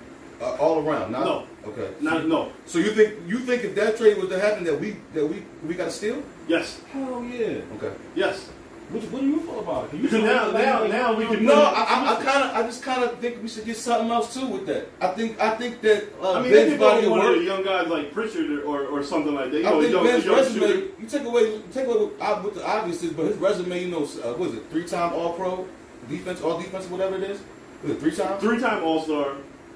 Uh, 0.41 0.57
all 0.57 0.81
around. 0.85 1.13
Not, 1.13 1.25
No. 1.25 1.47
Okay. 1.67 1.91
not 2.01 2.27
no. 2.27 2.51
So 2.67 2.79
you 2.81 2.91
think 2.91 3.15
you 3.29 3.39
think 3.39 3.63
if 3.63 3.75
that 3.77 3.97
trade 3.97 4.17
was 4.19 4.29
to 4.31 4.41
happen 4.41 4.65
that 4.65 4.81
we 4.81 4.97
that 5.13 5.25
we 5.25 5.45
we 5.65 5.75
got 5.75 5.85
to 5.85 5.91
steal? 5.93 6.23
Yes, 6.49 6.81
Hell 6.91 7.23
yeah. 7.25 7.61
Okay. 7.77 7.93
yes. 8.17 8.49
What, 8.91 9.03
what 9.05 9.23
do 9.23 9.27
you 9.29 9.41
feel 9.41 9.61
about 9.61 9.85
it? 9.85 9.91
'Cause 9.93 10.01
you 10.01 10.09
feel 10.09 10.23
now- 10.23 10.45
like- 10.51 10.65
now- 10.65 10.81
like- 10.83 10.91
now 10.91 11.15
we 11.17 11.25
can- 11.27 11.45
No, 11.45 11.55
I, 11.55 11.83
I, 11.83 12.17
I 12.19 12.23
kind 12.23 12.45
of, 12.51 12.57
I 12.57 12.63
just 12.65 12.83
kind 12.83 13.03
of 13.03 13.19
think 13.19 13.43
we 13.43 13.49
should 13.49 13.65
get 13.65 13.77
something 13.79 14.11
else 14.11 14.35
too 14.35 14.47
with 14.47 14.67
that. 14.67 14.89
I 15.01 15.09
think, 15.09 15.41
I 15.41 15.51
think 15.57 15.81
that 15.81 16.05
uh, 16.23 16.33
I 16.35 16.43
mean, 16.43 16.53
Ben's 16.53 16.79
body 16.79 17.01
go 17.03 17.07
of 17.07 17.11
one 17.13 17.21
of 17.21 17.27
work. 17.27 17.39
the 17.39 17.45
young 17.45 17.63
guys 17.65 17.89
like 17.89 18.13
Pritchard 18.13 18.51
or, 18.51 18.63
or, 18.63 18.87
or 18.87 19.03
something 19.03 19.35
like 19.35 19.51
that. 19.53 19.61
You 19.63 19.67
I 19.67 19.71
know, 19.71 19.81
think 19.81 19.93
young, 19.93 20.05
Ben's 20.05 20.25
young 20.25 20.37
resume. 20.37 20.61
shooter. 20.67 20.81
You 21.01 21.07
take 21.09 21.25
away, 21.25 21.43
you 21.55 21.63
take 21.73 21.87
away 21.87 22.09
uh, 22.21 22.41
with 22.45 22.55
the 22.57 22.67
obvious, 22.69 23.03
is, 23.03 23.13
but 23.15 23.27
his 23.27 23.37
resume, 23.39 23.85
you 23.85 23.91
know, 23.91 24.03
uh, 24.05 24.35
what 24.35 24.51
is 24.51 24.57
it? 24.57 24.71
Three-time 24.71 25.13
All-Pro, 25.15 25.67
defense, 26.09 26.43
all 26.43 26.59
defense, 26.59 26.87
whatever 26.91 27.17
it 27.17 27.23
is. 27.25 27.41
Was 27.83 27.93
it 27.93 28.01
three 28.01 28.13
time? 28.15 28.39
Three-time 28.39 28.85
All-Star, 28.85 29.33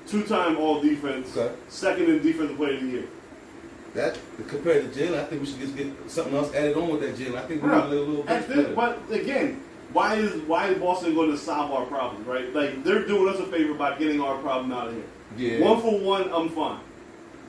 two-time 0.06 0.56
All-Defense, 0.58 1.36
Okay. 1.36 1.54
second 1.68 2.04
in 2.10 2.22
Defensive 2.22 2.56
Player 2.56 2.74
of 2.74 2.80
the 2.82 2.86
Year. 2.88 3.04
That 3.94 4.18
compared 4.48 4.92
to 4.92 4.98
Jaylen, 5.00 5.18
I 5.18 5.24
think 5.24 5.40
we 5.40 5.46
should 5.46 5.60
just 5.60 5.76
get 5.76 5.88
something 6.10 6.34
else 6.34 6.52
added 6.54 6.76
on 6.76 6.90
with 6.90 7.00
that 7.00 7.16
Jaylen. 7.16 7.36
I 7.36 7.46
think 7.46 7.62
we 7.62 7.68
Bro, 7.68 7.78
need 7.78 7.84
a 7.84 7.88
little, 7.88 8.06
little 8.06 8.22
bit 8.24 8.48
this, 8.48 8.76
but 8.76 8.98
again, 9.10 9.62
why 9.92 10.16
is 10.16 10.42
why 10.42 10.68
is 10.68 10.78
Boston 10.78 11.14
going 11.14 11.30
to 11.30 11.38
solve 11.38 11.72
our 11.72 11.86
problems? 11.86 12.26
Right? 12.26 12.54
Like 12.54 12.84
they're 12.84 13.06
doing 13.06 13.32
us 13.34 13.40
a 13.40 13.46
favor 13.46 13.74
by 13.74 13.98
getting 13.98 14.20
our 14.20 14.38
problem 14.38 14.72
out 14.72 14.88
of 14.88 14.94
here. 14.94 15.04
Yeah. 15.36 15.64
One 15.64 15.80
for 15.80 15.98
one, 15.98 16.30
I'm 16.32 16.50
fine. 16.50 16.80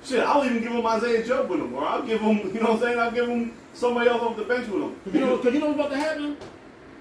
Shit, 0.04 0.22
I'll 0.22 0.46
even 0.46 0.62
give 0.62 0.72
him 0.72 0.86
Isaiah 0.86 1.26
Joe 1.26 1.46
with 1.46 1.60
him, 1.60 1.74
or 1.74 1.86
I'll 1.86 2.02
give 2.02 2.22
him, 2.22 2.38
you 2.54 2.62
know 2.62 2.72
what 2.72 2.72
I'm 2.72 2.80
saying? 2.80 3.00
I'll 3.00 3.12
give 3.12 3.28
him 3.28 3.54
somebody 3.74 4.10
else 4.10 4.22
off 4.22 4.38
the 4.38 4.44
bench 4.44 4.68
with 4.68 4.84
him. 4.84 4.96
You 5.14 5.20
know, 5.20 5.38
cause 5.38 5.54
you 5.54 5.60
know 5.60 5.68
what's 5.68 5.80
about 5.80 5.92
to 5.92 5.98
happen? 5.98 6.38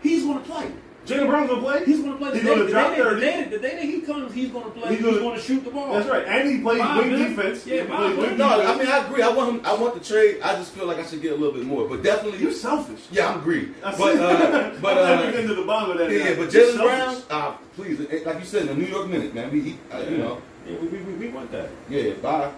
He's 0.03 0.25
going 0.25 0.39
to 0.39 0.45
play. 0.45 0.71
Jaylen 1.09 1.27
Brown's 1.29 1.49
gonna 1.51 1.63
play. 1.63 1.85
He's 1.85 2.01
going 2.01 2.13
to 2.13 2.19
play. 2.19 2.31
The 2.31 2.35
He's 2.37 2.45
day, 2.45 2.49
gonna 2.55 2.65
the, 2.65 2.71
drop 2.71 2.91
day, 2.95 3.03
the, 3.03 3.21
day, 3.21 3.45
the 3.51 3.59
day 3.59 3.71
that 3.77 3.85
he 3.85 4.01
comes, 4.03 4.35
he's 4.35 4.51
going 4.51 4.65
to 4.65 4.71
play. 4.71 4.89
He's 4.91 4.99
He's, 4.99 5.07
gonna- 5.07 5.19
going 5.21 5.37
to 5.39 5.43
shoot 5.45 5.65
the 5.65 5.71
ball. 5.71 5.93
That's 5.95 6.09
right, 6.09 6.27
and 6.27 6.49
he 6.51 6.61
plays 6.61 6.81
Five 6.81 6.97
wing 7.05 7.11
defense. 7.19 7.67
Yeah, 7.67 7.87
plays 7.87 8.17
wing 8.17 8.37
no, 8.37 8.49
defense. 8.59 8.69
I 8.69 8.79
mean 8.79 8.89
I 8.89 9.07
agree. 9.07 9.23
I 9.23 9.29
want 9.29 9.55
him. 9.57 9.67
I 9.67 9.75
want 9.75 9.95
the 9.95 10.01
trade. 10.01 10.41
I 10.43 10.55
just 10.57 10.73
feel 10.73 10.87
like 10.87 10.99
I 10.99 11.07
should 11.07 11.23
get 11.23 11.33
a 11.33 11.37
little 11.37 11.55
bit 11.55 11.65
more. 11.65 11.89
But 11.89 12.03
definitely, 12.03 12.41
you're 12.41 12.53
selfish. 12.53 13.01
yeah, 13.11 13.33
I'm 13.33 13.41
greedy. 13.41 13.73
But 13.83 13.95
see. 13.97 14.03
uh, 14.19 14.79
but 14.83 14.99
I'm 14.99 15.29
uh, 15.29 15.33
to 15.33 15.55
the 15.55 15.63
bottom 15.65 15.91
of 15.93 15.99
that. 15.99 16.11
yeah, 16.11 16.19
now. 16.25 16.31
yeah, 16.31 16.37
but 16.37 16.49
Jaylen. 16.51 16.77
Brown, 16.83 17.23
ah, 17.31 17.59
please, 17.75 17.99
like 18.27 18.39
you 18.39 18.45
said, 18.45 18.63
in 18.63 18.69
the 18.69 18.75
New 18.75 18.87
York 18.87 19.09
Minute, 19.09 19.35
man. 19.35 19.51
We, 19.51 19.61
he, 19.61 19.79
uh, 19.93 19.99
you 20.01 20.19
know, 20.19 20.43
Yeah, 20.67 20.77
we, 20.79 20.89
we, 20.89 20.99
we, 20.99 21.13
we 21.15 21.29
want 21.29 21.51
that. 21.53 21.71
yeah, 21.89 22.13
bye. 22.15 22.51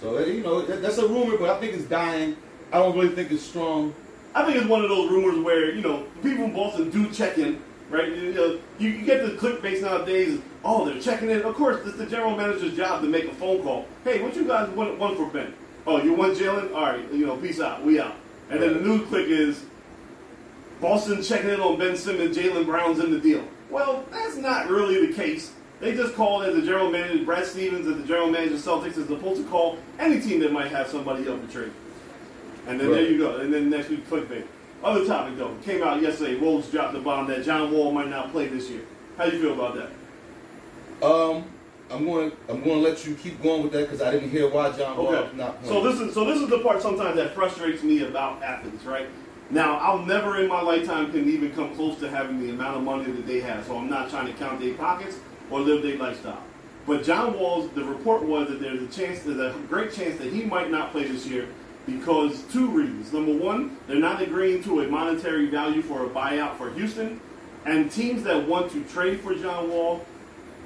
So 0.00 0.16
eh, 0.16 0.26
you 0.26 0.42
know, 0.42 0.62
that, 0.62 0.82
that's 0.82 0.98
a 0.98 1.06
rumor, 1.06 1.36
but 1.36 1.50
I 1.50 1.60
think 1.60 1.74
it's 1.74 1.84
dying. 1.84 2.36
I 2.72 2.78
don't 2.78 2.96
really 2.96 3.14
think 3.14 3.30
it's 3.30 3.42
strong. 3.44 3.94
I 4.34 4.44
think 4.44 4.56
it's 4.56 4.66
one 4.66 4.82
of 4.82 4.88
those 4.88 5.10
rumors 5.10 5.38
where 5.44 5.72
you 5.74 5.82
know 5.82 6.04
people 6.22 6.44
in 6.46 6.54
Boston 6.54 6.90
do 6.90 7.08
check 7.10 7.36
in, 7.38 7.62
right? 7.90 8.08
You, 8.08 8.32
know, 8.32 8.60
you, 8.78 8.90
you 8.90 9.04
get 9.04 9.24
the 9.24 9.32
clickbait 9.32 9.82
nowadays. 9.82 10.40
Oh, 10.64 10.84
they're 10.84 11.00
checking 11.00 11.30
in. 11.30 11.42
Of 11.42 11.54
course, 11.54 11.84
it's 11.86 11.96
the 11.96 12.06
general 12.06 12.36
manager's 12.36 12.76
job 12.76 13.02
to 13.02 13.08
make 13.08 13.24
a 13.24 13.34
phone 13.34 13.62
call. 13.62 13.86
Hey, 14.04 14.22
what 14.22 14.34
you 14.36 14.44
guys 14.44 14.68
want, 14.70 14.98
want 14.98 15.16
for 15.16 15.26
Ben? 15.26 15.54
Oh, 15.86 16.02
you 16.02 16.14
want 16.14 16.36
Jaylen? 16.38 16.74
All 16.74 16.82
right, 16.82 17.12
you 17.12 17.26
know, 17.26 17.36
peace 17.36 17.60
out. 17.60 17.84
We 17.84 18.00
out. 18.00 18.14
And 18.50 18.62
then 18.62 18.74
the 18.74 18.80
new 18.80 19.04
click 19.06 19.28
is 19.28 19.64
Boston 20.80 21.22
checking 21.22 21.50
in 21.50 21.60
on 21.60 21.78
Ben 21.78 21.96
Simmons. 21.96 22.36
Jaylen 22.36 22.66
Brown's 22.66 23.00
in 23.00 23.10
the 23.10 23.18
deal. 23.18 23.44
Well, 23.70 24.04
that's 24.10 24.36
not 24.36 24.68
really 24.68 25.06
the 25.06 25.12
case. 25.14 25.52
They 25.80 25.94
just 25.94 26.14
called 26.14 26.44
as 26.44 26.54
the 26.54 26.62
general 26.62 26.90
manager. 26.90 27.24
Brad 27.24 27.44
Stevens, 27.44 27.88
as 27.88 27.96
the 27.96 28.06
general 28.06 28.30
manager 28.30 28.54
of 28.54 28.60
Celtics, 28.60 28.96
is 28.96 29.08
supposed 29.08 29.42
to 29.42 29.48
call 29.48 29.78
any 29.98 30.20
team 30.20 30.38
that 30.40 30.52
might 30.52 30.70
have 30.70 30.86
somebody 30.86 31.28
up 31.28 31.44
for 31.44 31.52
trade. 31.52 31.72
And 32.68 32.78
then 32.78 32.92
there 32.92 33.02
you 33.02 33.18
go. 33.18 33.38
And 33.38 33.52
then 33.52 33.68
next 33.68 33.88
week, 33.88 34.08
clickbait. 34.08 34.46
Other 34.82 35.06
topic 35.06 35.38
though, 35.38 35.54
came 35.62 35.82
out 35.82 36.02
yesterday. 36.02 36.38
Woj 36.38 36.70
dropped 36.70 36.94
the 36.94 37.00
bomb 37.00 37.28
that 37.28 37.44
John 37.44 37.70
Wall 37.70 37.92
might 37.92 38.08
not 38.08 38.32
play 38.32 38.48
this 38.48 38.68
year. 38.68 38.82
How 39.16 39.26
do 39.26 39.36
you 39.36 39.42
feel 39.42 39.54
about 39.54 39.76
that? 39.76 41.06
Um, 41.06 41.44
I'm 41.90 42.04
going. 42.04 42.32
I'm 42.48 42.62
going 42.62 42.82
to 42.82 42.88
let 42.88 43.06
you 43.06 43.14
keep 43.14 43.40
going 43.42 43.62
with 43.62 43.72
that 43.72 43.82
because 43.82 44.00
I 44.02 44.10
didn't 44.10 44.30
hear 44.30 44.48
why 44.48 44.72
John 44.72 44.96
Wall 44.96 45.14
Okay. 45.14 45.36
not 45.36 45.64
So 45.64 45.82
this 45.82 46.00
is 46.00 46.14
so 46.14 46.24
this 46.24 46.40
is 46.40 46.48
the 46.48 46.58
part 46.60 46.82
sometimes 46.82 47.16
that 47.16 47.34
frustrates 47.34 47.82
me 47.82 48.04
about 48.04 48.42
athletes, 48.42 48.84
right? 48.84 49.08
Now 49.50 49.78
I'll 49.78 50.04
never 50.04 50.40
in 50.40 50.48
my 50.48 50.62
lifetime 50.62 51.12
can 51.12 51.28
even 51.28 51.52
come 51.52 51.74
close 51.76 51.98
to 52.00 52.08
having 52.08 52.40
the 52.40 52.50
amount 52.50 52.78
of 52.78 52.82
money 52.82 53.10
that 53.10 53.26
they 53.26 53.40
have. 53.40 53.66
So 53.66 53.76
I'm 53.76 53.90
not 53.90 54.10
trying 54.10 54.26
to 54.26 54.32
count 54.32 54.60
their 54.60 54.74
pockets 54.74 55.18
or 55.50 55.60
live 55.60 55.82
their 55.82 55.98
lifestyle. 55.98 56.42
But 56.86 57.04
John 57.04 57.38
Wall's 57.38 57.70
the 57.72 57.84
report 57.84 58.22
was 58.24 58.48
that 58.48 58.60
there's 58.60 58.82
a 58.82 58.88
chance, 58.88 59.20
there's 59.22 59.38
a 59.38 59.56
great 59.68 59.92
chance 59.92 60.18
that 60.18 60.32
he 60.32 60.42
might 60.42 60.70
not 60.70 60.90
play 60.90 61.04
this 61.04 61.26
year 61.26 61.46
because 61.86 62.42
two 62.44 62.68
reasons. 62.68 63.12
Number 63.12 63.32
one, 63.32 63.76
they're 63.86 63.96
not 63.96 64.22
agreeing 64.22 64.62
to 64.64 64.80
a 64.80 64.88
monetary 64.88 65.46
value 65.46 65.82
for 65.82 66.04
a 66.04 66.08
buyout 66.08 66.56
for 66.56 66.72
Houston, 66.72 67.20
and 67.64 67.90
teams 67.90 68.22
that 68.24 68.48
want 68.48 68.72
to 68.72 68.82
trade 68.84 69.20
for 69.20 69.34
John 69.34 69.70
Wall 69.70 70.04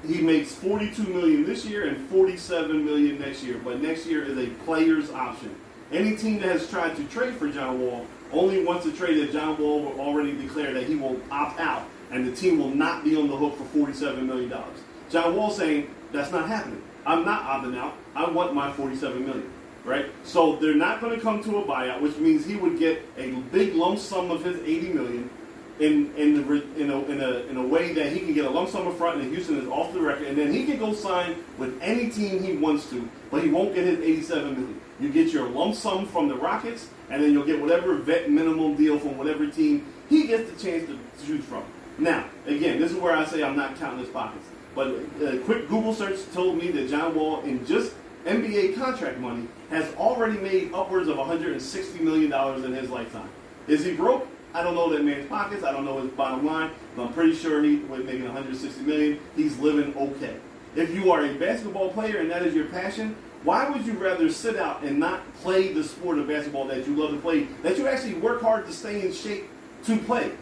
he 0.07 0.21
makes 0.21 0.55
42 0.55 1.03
million 1.05 1.45
this 1.45 1.65
year 1.65 1.87
and 1.87 1.97
47 2.09 2.85
million 2.85 3.19
next 3.19 3.43
year. 3.43 3.61
But 3.63 3.81
next 3.81 4.07
year 4.07 4.23
is 4.23 4.39
a 4.39 4.51
player's 4.65 5.11
option. 5.11 5.55
Any 5.93 6.17
team 6.17 6.39
that 6.41 6.49
has 6.49 6.69
tried 6.69 6.97
to 6.97 7.05
trade 7.05 7.35
for 7.35 7.49
John 7.49 7.81
Wall 7.81 8.07
only 8.33 8.65
wants 8.65 8.85
to 8.85 8.93
trade 8.93 9.21
that 9.21 9.33
John 9.33 9.57
Wall 9.59 9.83
will 9.83 10.01
already 10.01 10.33
declare 10.37 10.73
that 10.75 10.85
he 10.85 10.97
will 10.97 11.21
opt 11.31 11.61
out 11.61 11.89
and 12.11 12.27
the 12.27 12.35
team 12.35 12.59
will 12.59 12.71
not 12.71 13.05
be 13.05 13.17
on 13.17 13.29
the 13.29 13.37
hook 13.37 13.57
for 13.57 13.65
47 13.65 14.27
million 14.27 14.49
dollars. 14.49 14.79
John 15.11 15.35
Wall 15.37 15.51
saying 15.51 15.89
that's 16.13 16.33
not 16.33 16.49
happening. 16.49 16.83
I'm 17.05 17.25
not 17.25 17.43
opting 17.43 17.79
out. 17.79 17.95
I 18.15 18.29
want 18.29 18.55
my 18.55 18.73
47 18.73 19.25
million. 19.25 19.51
Right? 19.87 20.07
So 20.25 20.57
they're 20.57 20.75
not 20.75 21.01
going 21.01 21.15
to 21.15 21.23
come 21.23 21.43
to 21.45 21.59
a 21.59 21.65
buyout, 21.65 22.01
which 22.01 22.17
means 22.17 22.45
he 22.45 22.57
would 22.57 22.79
get 22.79 23.07
a 23.17 23.31
big 23.31 23.75
lump 23.75 23.99
sum 24.01 24.31
of 24.33 24.45
his 24.45 24.59
80 24.59 24.93
million 24.93 25.31
in 25.79 26.15
in 26.17 26.35
the 26.35 26.63
in 26.77 26.91
a, 26.91 27.03
in 27.05 27.21
a 27.21 27.31
in 27.51 27.57
a 27.57 27.67
way 27.67 27.93
that 27.93 28.13
he 28.13 28.21
can 28.21 28.33
get 28.33 28.47
a 28.47 28.51
lump 28.51 28.69
sum 28.69 28.89
up 28.89 28.97
front 28.97 29.21
and 29.21 29.31
Houston 29.33 29.59
is 29.59 29.69
off 29.69 29.93
the 29.93 30.01
record, 30.01 30.27
and 30.27 30.37
then 30.37 30.53
he 30.53 30.65
can 30.65 30.79
go 30.79 30.93
sign 30.93 31.37
with 31.59 31.79
any 31.83 32.09
team 32.09 32.43
he 32.43 32.57
wants 32.57 32.89
to, 32.91 33.09
but 33.31 33.43
he 33.43 33.51
won't 33.51 33.75
get 33.75 33.85
his 33.85 34.01
87 34.01 34.55
million. 34.55 34.81
You 34.99 35.11
get 35.11 35.33
your 35.33 35.49
lump 35.49 35.75
sum 35.75 36.07
from 36.07 36.29
the 36.29 36.35
Rockets, 36.35 36.89
and 37.11 37.23
then 37.23 37.33
you'll 37.33 37.45
get 37.45 37.61
whatever 37.61 37.95
vet 37.97 38.31
minimum 38.31 38.77
deal 38.77 38.99
from 38.99 39.19
whatever 39.19 39.47
team 39.47 39.87
he 40.09 40.27
gets 40.27 40.51
the 40.51 40.59
chance 40.59 40.89
to 40.89 41.27
choose 41.27 41.45
from. 41.45 41.65
Now, 41.99 42.27
again, 42.47 42.81
this 42.81 42.93
is 42.93 42.99
where 42.99 43.15
I 43.15 43.25
say 43.25 43.43
I'm 43.43 43.57
not 43.57 43.77
counting 43.77 44.01
his 44.01 44.09
pockets. 44.09 44.47
But 44.75 44.89
a 45.23 45.39
quick 45.39 45.69
Google 45.69 45.95
search 45.95 46.19
told 46.35 46.59
me 46.59 46.71
that 46.71 46.91
John 46.91 47.15
Wall, 47.15 47.41
in 47.41 47.65
just 47.67 47.93
NBA 48.27 48.75
contract 48.75 49.19
money, 49.19 49.47
has 49.71 49.95
already 49.95 50.39
made 50.39 50.75
upwards 50.75 51.09
of 51.09 51.17
160 51.17 52.01
million 52.01 52.29
dollars 52.29 52.65
in 52.65 52.75
his 52.75 52.91
lifetime. 52.91 53.29
Is 53.69 53.85
he 53.85 53.95
broke? 53.95 54.27
I 54.53 54.63
don't 54.63 54.75
know 54.75 54.91
that 54.91 55.05
man's 55.05 55.29
pockets. 55.29 55.63
I 55.63 55.73
don't 55.73 55.85
know 55.85 56.01
his 56.01 56.11
bottom 56.11 56.45
line, 56.45 56.71
but 56.97 57.07
I'm 57.07 57.13
pretty 57.13 57.35
sure 57.35 57.63
he 57.63 57.77
with 57.77 58.05
making 58.05 58.25
160 58.25 58.83
million, 58.83 59.21
he's 59.37 59.59
living 59.59 59.95
okay. 59.97 60.37
If 60.75 60.93
you 60.95 61.13
are 61.13 61.25
a 61.25 61.35
basketball 61.35 61.91
player 61.91 62.19
and 62.19 62.31
that 62.31 62.43
is 62.43 62.55
your 62.55 62.67
passion, 62.67 63.15
why 63.45 63.69
would 63.69 63.87
you 63.87 63.93
rather 63.93 64.31
sit 64.31 64.57
out 64.57 64.83
and 64.83 64.99
not 64.99 65.21
play 65.35 65.73
the 65.73 65.85
sport 65.85 66.19
of 66.19 66.27
basketball 66.27 66.67
that 66.69 66.87
you 66.87 66.97
love 66.97 67.13
to 67.13 67.19
play, 67.19 67.45
that 67.63 67.79
you 67.79 67.87
actually 67.87 68.15
work 68.15 68.43
hard 68.43 68.67
to 68.67 68.73
stay 68.73 69.07
in 69.07 69.13
shape 69.13 69.49
to 69.85 69.97
play, 69.99 70.33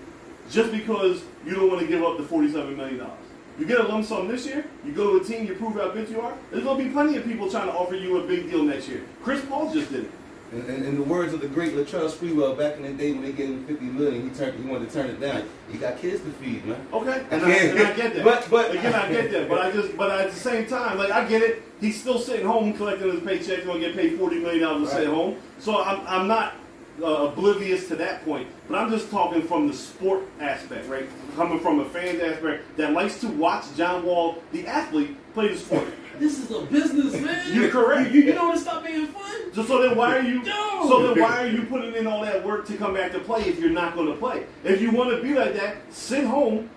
just 0.50 0.72
because 0.72 1.22
you 1.44 1.54
don't 1.54 1.68
want 1.68 1.80
to 1.80 1.86
give 1.86 2.02
up 2.02 2.16
the 2.16 2.24
47 2.24 2.76
million 2.76 2.98
dollars? 2.98 3.23
You 3.58 3.66
get 3.66 3.78
a 3.80 3.84
lump 3.84 4.04
sum 4.04 4.26
this 4.28 4.46
year, 4.46 4.64
you 4.84 4.92
go 4.92 5.16
to 5.16 5.24
a 5.24 5.26
team, 5.26 5.46
you 5.46 5.54
prove 5.54 5.74
how 5.74 5.88
good 5.90 6.08
you 6.08 6.20
are. 6.20 6.34
There's 6.50 6.64
gonna 6.64 6.82
be 6.82 6.90
plenty 6.90 7.16
of 7.16 7.24
people 7.24 7.48
trying 7.50 7.68
to 7.68 7.72
offer 7.72 7.94
you 7.94 8.18
a 8.18 8.26
big 8.26 8.50
deal 8.50 8.64
next 8.64 8.88
year. 8.88 9.02
Chris 9.22 9.44
Paul 9.44 9.72
just 9.72 9.92
did 9.92 10.04
it. 10.04 10.10
In, 10.52 10.66
in, 10.66 10.84
in 10.84 10.96
the 10.96 11.02
words 11.02 11.32
of 11.32 11.40
the 11.40 11.48
great 11.48 11.72
Latrell 11.72 12.08
Sprewell, 12.10 12.56
back 12.56 12.76
in 12.76 12.82
the 12.82 12.92
day 12.92 13.12
when 13.12 13.22
they 13.22 13.32
gave 13.32 13.48
him 13.48 13.64
50 13.66 13.84
million, 13.86 14.28
he 14.28 14.34
turned, 14.36 14.62
he 14.62 14.68
wanted 14.68 14.88
to 14.88 14.94
turn 14.94 15.10
it 15.10 15.18
down. 15.20 15.44
He 15.70 15.78
got 15.78 15.98
kids 15.98 16.20
to 16.22 16.30
feed, 16.32 16.64
man. 16.64 16.86
Okay, 16.92 17.24
and 17.30 17.42
I, 17.44 17.50
and 17.50 17.78
I 17.78 17.92
get 17.96 18.14
that. 18.14 18.24
But- 18.24 18.48
but- 18.50 18.70
again, 18.72 18.92
I 18.94 19.08
get 19.10 19.30
that. 19.32 19.48
But 19.48 19.58
I 19.60 19.70
just, 19.72 19.96
but 19.96 20.10
at 20.10 20.30
the 20.30 20.36
same 20.36 20.66
time, 20.66 20.98
like 20.98 21.10
I 21.10 21.26
get 21.26 21.42
it. 21.42 21.62
He's 21.80 22.00
still 22.00 22.18
sitting 22.18 22.46
home 22.46 22.72
collecting 22.74 23.10
his 23.10 23.20
paycheck. 23.20 23.58
He's 23.58 23.66
Gonna 23.66 23.80
get 23.80 23.94
paid 23.96 24.18
forty 24.18 24.38
million 24.40 24.62
dollars 24.62 24.88
to 24.90 24.94
sit 24.96 25.06
Right. 25.08 25.14
home. 25.14 25.36
So 25.58 25.82
I'm, 25.82 26.06
I'm 26.06 26.28
not 26.28 26.54
uh, 27.02 27.06
oblivious 27.06 27.88
to 27.88 27.96
that 27.96 28.24
point. 28.24 28.48
But 28.68 28.78
I'm 28.78 28.90
just 28.90 29.10
talking 29.10 29.42
from 29.42 29.66
the 29.68 29.74
sport 29.74 30.22
aspect, 30.40 30.88
right? 30.88 31.06
Coming 31.36 31.60
from 31.60 31.80
a 31.80 31.84
fan 31.84 32.20
aspect 32.20 32.76
that 32.76 32.92
likes 32.92 33.20
to 33.20 33.28
watch 33.28 33.64
John 33.76 34.04
Wall, 34.04 34.38
the 34.52 34.66
athlete, 34.66 35.16
play 35.34 35.48
the 35.48 35.58
sport. 35.58 35.88
This 36.18 36.38
is 36.38 36.50
a 36.50 36.62
business, 36.62 37.12
man. 37.20 37.54
You're 37.54 37.70
correct. 37.70 38.12
You, 38.12 38.22
you 38.22 38.34
know 38.34 38.48
what? 38.48 38.58
Stop 38.58 38.84
being 38.84 39.06
fun. 39.08 39.52
So, 39.52 39.64
so 39.64 39.82
then 39.82 39.96
why 39.96 40.18
are 40.18 40.22
you? 40.22 40.42
No. 40.42 40.88
So 40.88 41.14
then 41.14 41.22
why 41.22 41.42
are 41.42 41.48
you 41.48 41.64
putting 41.64 41.94
in 41.94 42.06
all 42.06 42.22
that 42.22 42.44
work 42.44 42.66
to 42.66 42.76
come 42.76 42.94
back 42.94 43.12
to 43.12 43.18
play 43.20 43.42
if 43.42 43.58
you're 43.58 43.70
not 43.70 43.94
going 43.94 44.08
to 44.08 44.14
play? 44.14 44.46
If 44.62 44.80
you 44.80 44.90
want 44.90 45.10
to 45.10 45.22
be 45.22 45.34
like 45.34 45.54
that, 45.54 45.76
sit 45.92 46.24
home, 46.24 46.70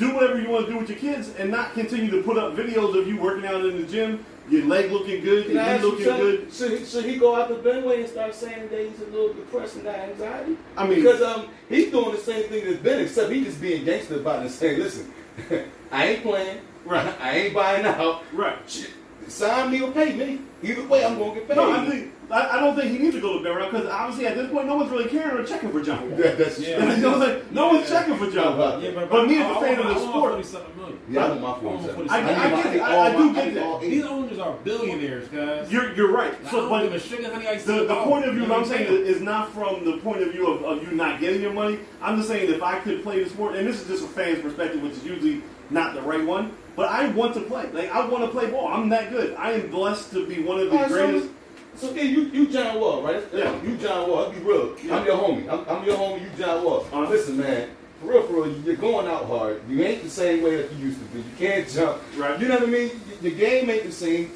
do 0.00 0.14
whatever 0.14 0.40
you 0.40 0.48
want 0.50 0.66
to 0.66 0.72
do 0.72 0.78
with 0.78 0.88
your 0.88 0.98
kids, 0.98 1.30
and 1.38 1.50
not 1.50 1.74
continue 1.74 2.10
to 2.10 2.22
put 2.22 2.36
up 2.38 2.56
videos 2.56 2.98
of 2.98 3.06
you 3.06 3.16
working 3.18 3.46
out 3.46 3.64
in 3.64 3.80
the 3.80 3.86
gym, 3.86 4.24
your 4.48 4.64
leg 4.64 4.90
looking 4.90 5.22
good, 5.22 5.46
Can 5.46 5.54
your 5.54 5.64
knee 5.64 5.84
looking 5.84 6.04
good. 6.04 6.52
Should, 6.52 6.78
he- 6.78 6.84
should 6.84 7.04
he 7.04 7.16
go 7.16 7.36
out 7.40 7.48
to 7.48 7.54
Benway 7.56 8.00
and 8.00 8.08
start 8.08 8.34
saying 8.34 8.68
that 8.70 8.80
he's 8.80 9.00
a 9.00 9.04
little 9.04 9.32
depressed 9.34 9.76
and 9.76 9.84
got 9.84 9.96
anxiety? 9.96 10.56
I 10.76 10.86
mean- 10.86 10.96
because 11.02 11.22
um, 11.22 11.48
he's 11.68 11.90
doing 11.92 12.10
the 12.12 12.18
same 12.20 12.44
thing 12.48 12.64
as 12.66 12.78
Ben, 12.78 13.00
except 13.00 13.30
he 13.30 13.44
just 13.44 13.60
being 13.60 13.84
gangster 13.84 14.16
about 14.16 14.40
it 14.40 14.42
and 14.46 14.50
saying, 14.50 14.80
"Listen, 14.80 15.12
I 15.92 16.06
ain't 16.06 16.22
playing. 16.22 16.58
Right. 16.84 17.14
I 17.20 17.36
ain't 17.38 17.54
buying 17.54 17.84
out. 17.86 18.24
Right. 18.32 18.90
Shit, 19.30 19.48
Sign 19.48 19.70
me 19.70 19.80
or 19.80 19.90
pay 19.92 20.14
me. 20.16 20.40
Either 20.62 20.86
way, 20.86 21.04
I'm 21.04 21.18
gonna 21.18 21.34
get 21.34 21.48
paid." 21.48 21.56
No, 21.56 21.72
I 21.72 21.88
think 21.88 22.12
I, 22.30 22.58
I 22.58 22.60
don't 22.60 22.76
think 22.76 22.92
he 22.92 22.98
needs 22.98 23.14
to 23.16 23.20
go 23.20 23.38
to 23.38 23.42
Ben 23.44 23.56
Round 23.56 23.72
because 23.72 23.88
obviously 23.88 24.26
at 24.26 24.36
this 24.36 24.50
point 24.50 24.66
no 24.66 24.76
one's 24.76 24.90
really 24.90 25.08
caring 25.08 25.36
or 25.38 25.44
checking 25.44 25.72
for 25.72 25.82
John 25.82 26.08
Wall. 26.08 26.18
That- 26.18 26.38
that's 26.38 26.60
Yeah. 26.60 26.94
You 26.94 27.02
know 27.02 27.18
what 27.18 27.52
No 27.52 27.68
one's 27.68 27.88
checking 27.88 28.16
for 28.16 28.30
John 28.30 28.56
Wall. 28.56 28.80
Yeah, 28.80 29.04
But 29.10 29.26
me 29.26 29.38
as 29.38 29.56
a 29.56 29.60
fan 29.60 29.78
of 29.78 29.86
the 29.86 29.90
I 29.90 29.96
want 29.96 30.10
sport, 30.10 30.32
47 30.32 30.76
million. 30.76 30.98
Yeah, 31.08 31.24
I 31.24 31.28
want 31.30 31.40
my 31.40 31.50
I 31.50 31.60
47. 31.60 31.94
47. 31.96 32.10
I- 32.10 32.44
I 32.44 32.62
get 32.62 32.76
it. 32.76 32.80
I- 32.82 33.06
I 33.06 33.16
do 33.16 33.34
get 33.34 33.54
that. 33.54 33.80
These 33.80 34.04
owners 34.04 34.38
are 34.38 34.52
billionaires, 34.64 35.28
guys. 35.28 35.72
you're 35.72 35.92
you're 35.94 36.12
right. 36.12 36.34
So, 36.50 36.68
but 36.68 36.82
give 36.84 36.92
a 36.94 37.00
sugar 37.00 37.32
honey 37.32 37.48
iced 37.48 37.66
the, 37.66 37.84
the 37.86 37.96
point 38.04 38.26
of 38.26 38.34
view 38.34 38.44
what 38.44 38.58
I'm 38.58 38.64
saying 38.64 38.86
saying? 38.86 39.06
is 39.06 39.20
not 39.20 39.52
from 39.52 39.84
the 39.84 39.96
point 39.98 40.22
of 40.22 40.30
view 40.32 40.46
of, 40.46 40.62
of 40.62 40.82
you 40.86 40.94
not 40.96 41.20
getting 41.20 41.40
your 41.42 41.52
money. 41.52 41.80
I'm 42.00 42.16
just 42.16 42.28
saying 42.28 42.48
if 42.52 42.62
I 42.62 42.78
could 42.78 43.02
play 43.02 43.24
the 43.24 43.30
sport, 43.30 43.56
and 43.56 43.66
this 43.66 43.80
is 43.80 43.88
just 43.88 44.04
a 44.04 44.08
fan's 44.08 44.40
perspective, 44.40 44.82
which 44.82 44.92
is 44.92 45.04
usually 45.04 45.42
not 45.70 45.94
the 45.94 46.02
right 46.02 46.24
one, 46.24 46.52
but 46.76 46.88
I 46.88 47.08
want 47.08 47.34
to 47.34 47.40
play. 47.42 47.70
Like 47.72 47.90
I 47.90 48.06
want 48.06 48.24
to 48.24 48.30
play 48.30 48.50
ball. 48.50 48.68
I'm 48.68 48.88
that 48.90 49.10
good. 49.10 49.34
I 49.34 49.52
am 49.52 49.70
blessed 49.70 50.10
to 50.12 50.26
be 50.26 50.42
one 50.42 50.60
of 50.60 50.70
the 50.70 50.76
right, 50.76 50.88
so 50.88 50.94
greatest. 50.94 51.30
it's 51.74 51.84
okay, 51.84 52.06
you 52.06 52.22
you 52.26 52.50
John 52.50 52.80
Wall, 52.80 53.02
right? 53.02 53.22
Yeah. 53.32 53.62
You 53.62 53.76
John 53.76 54.08
Wall. 54.08 54.26
I'll 54.26 54.32
be 54.32 54.38
real. 54.38 54.76
Yeah. 54.82 54.96
I'm 54.96 55.06
your 55.06 55.16
homie. 55.16 55.48
I'm, 55.48 55.68
I'm 55.68 55.84
your 55.84 55.96
homie. 55.96 56.22
You 56.22 56.30
John 56.38 56.64
Wall. 56.64 56.80
Uh-huh. 56.80 57.08
Listen, 57.08 57.38
man. 57.38 57.70
For 58.00 58.06
real, 58.06 58.22
for 58.22 58.32
real, 58.32 58.58
you're 58.60 58.76
going 58.76 59.06
out 59.06 59.26
hard. 59.26 59.60
You 59.68 59.82
ain't 59.82 60.02
the 60.02 60.08
same 60.08 60.42
way 60.42 60.56
that 60.56 60.72
you 60.72 60.86
used 60.86 60.98
to 60.98 61.04
be. 61.06 61.18
You 61.18 61.36
can't 61.36 61.68
jump. 61.68 62.00
Right. 62.16 62.40
You 62.40 62.48
know 62.48 62.54
what 62.54 62.68
I 62.68 62.72
mean? 62.72 62.90
Your 63.20 63.32
game 63.32 63.68
ain't 63.68 63.84
the 63.84 63.92
same. 63.92 64.32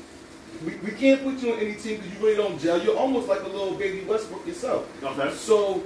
We, 0.67 0.77
we 0.77 0.91
can't 0.91 1.23
put 1.23 1.43
you 1.43 1.55
on 1.55 1.61
any 1.61 1.75
team 1.75 1.97
because 1.97 2.13
you 2.13 2.19
really 2.21 2.37
don't 2.37 2.61
gel. 2.61 2.83
You're 2.83 2.97
almost 2.97 3.27
like 3.27 3.43
a 3.43 3.49
little 3.49 3.75
baby 3.75 4.05
Westbrook 4.05 4.47
yourself. 4.47 4.87
Okay. 5.03 5.35
So, 5.35 5.83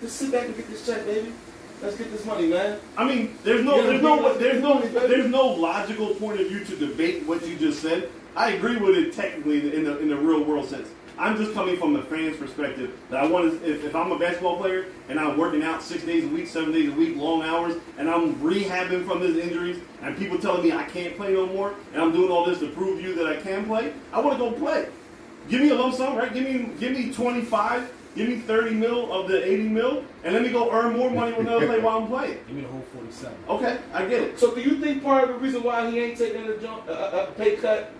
just 0.00 0.16
sit 0.16 0.30
back 0.30 0.46
and 0.46 0.56
get 0.56 0.68
this 0.68 0.86
check, 0.86 1.04
baby. 1.04 1.32
Let's 1.80 1.96
get 1.96 2.10
this 2.10 2.24
money, 2.24 2.48
man. 2.48 2.80
I 2.96 3.04
mean, 3.04 3.38
there's 3.44 3.64
no, 3.64 3.82
there's 3.82 4.02
no, 4.02 4.36
there's 4.36 4.60
no, 4.62 4.80
there's 4.80 5.30
no 5.30 5.46
logical 5.46 6.08
point 6.14 6.40
of 6.40 6.48
view 6.48 6.64
to 6.64 6.76
debate 6.76 7.24
what 7.24 7.46
you 7.46 7.56
just 7.56 7.80
said. 7.80 8.10
I 8.34 8.50
agree 8.50 8.76
with 8.76 8.96
it 8.96 9.12
technically 9.12 9.74
in 9.76 9.84
the 9.84 9.98
in 9.98 10.08
the 10.08 10.16
real 10.16 10.42
world 10.42 10.68
sense. 10.68 10.88
I'm 11.16 11.36
just 11.36 11.52
coming 11.52 11.76
from 11.76 11.94
the 11.94 12.02
fans' 12.02 12.36
perspective 12.36 12.96
that 13.10 13.22
I 13.22 13.26
want 13.26 13.60
to. 13.60 13.68
If, 13.68 13.84
if 13.84 13.94
I'm 13.94 14.12
a 14.12 14.18
basketball 14.18 14.56
player 14.56 14.86
and 15.08 15.18
I'm 15.18 15.36
working 15.36 15.62
out 15.62 15.82
six 15.82 16.04
days 16.04 16.24
a 16.24 16.28
week, 16.28 16.46
seven 16.46 16.72
days 16.72 16.88
a 16.88 16.92
week, 16.92 17.16
long 17.16 17.42
hours, 17.42 17.74
and 17.96 18.08
I'm 18.08 18.36
rehabbing 18.36 19.04
from 19.06 19.20
these 19.20 19.36
injuries, 19.36 19.78
and 20.02 20.16
people 20.16 20.38
telling 20.38 20.62
me 20.62 20.72
I 20.72 20.84
can't 20.84 21.16
play 21.16 21.32
no 21.32 21.46
more, 21.46 21.74
and 21.92 22.02
I'm 22.02 22.12
doing 22.12 22.30
all 22.30 22.44
this 22.44 22.60
to 22.60 22.68
prove 22.68 23.00
you 23.00 23.14
that 23.16 23.26
I 23.26 23.36
can 23.36 23.66
play, 23.66 23.92
I 24.12 24.20
want 24.20 24.38
to 24.38 24.44
go 24.44 24.52
play. 24.52 24.88
Give 25.48 25.60
me 25.62 25.70
a 25.70 25.74
lump 25.74 25.94
sum, 25.94 26.16
right? 26.16 26.32
Give 26.32 26.44
me 26.44 26.70
give 26.78 26.92
me 26.92 27.12
25, 27.12 27.90
give 28.14 28.28
me 28.28 28.36
30 28.40 28.74
mil 28.74 29.12
of 29.12 29.28
the 29.28 29.42
80 29.44 29.68
mil, 29.68 30.04
and 30.24 30.34
let 30.34 30.42
me 30.42 30.50
go 30.50 30.70
earn 30.70 30.96
more 30.96 31.10
money 31.10 31.32
when 31.32 31.48
I 31.48 31.64
play 31.64 31.80
while 31.80 31.98
I'm 31.98 32.06
playing. 32.06 32.38
Give 32.46 32.56
me 32.56 32.62
the 32.62 32.68
whole 32.68 32.84
47. 32.94 33.34
Okay, 33.48 33.78
I 33.92 34.04
get 34.06 34.22
it. 34.22 34.38
So, 34.38 34.54
do 34.54 34.60
you 34.60 34.78
think 34.78 35.02
part 35.02 35.24
of 35.24 35.30
the 35.30 35.34
reason 35.36 35.62
why 35.62 35.90
he 35.90 35.98
ain't 36.00 36.18
taking 36.18 36.44
a, 36.46 36.56
jump, 36.58 36.86
a, 36.88 36.92
a 36.92 37.28
a 37.28 37.32
pay 37.32 37.56
cut 37.56 37.92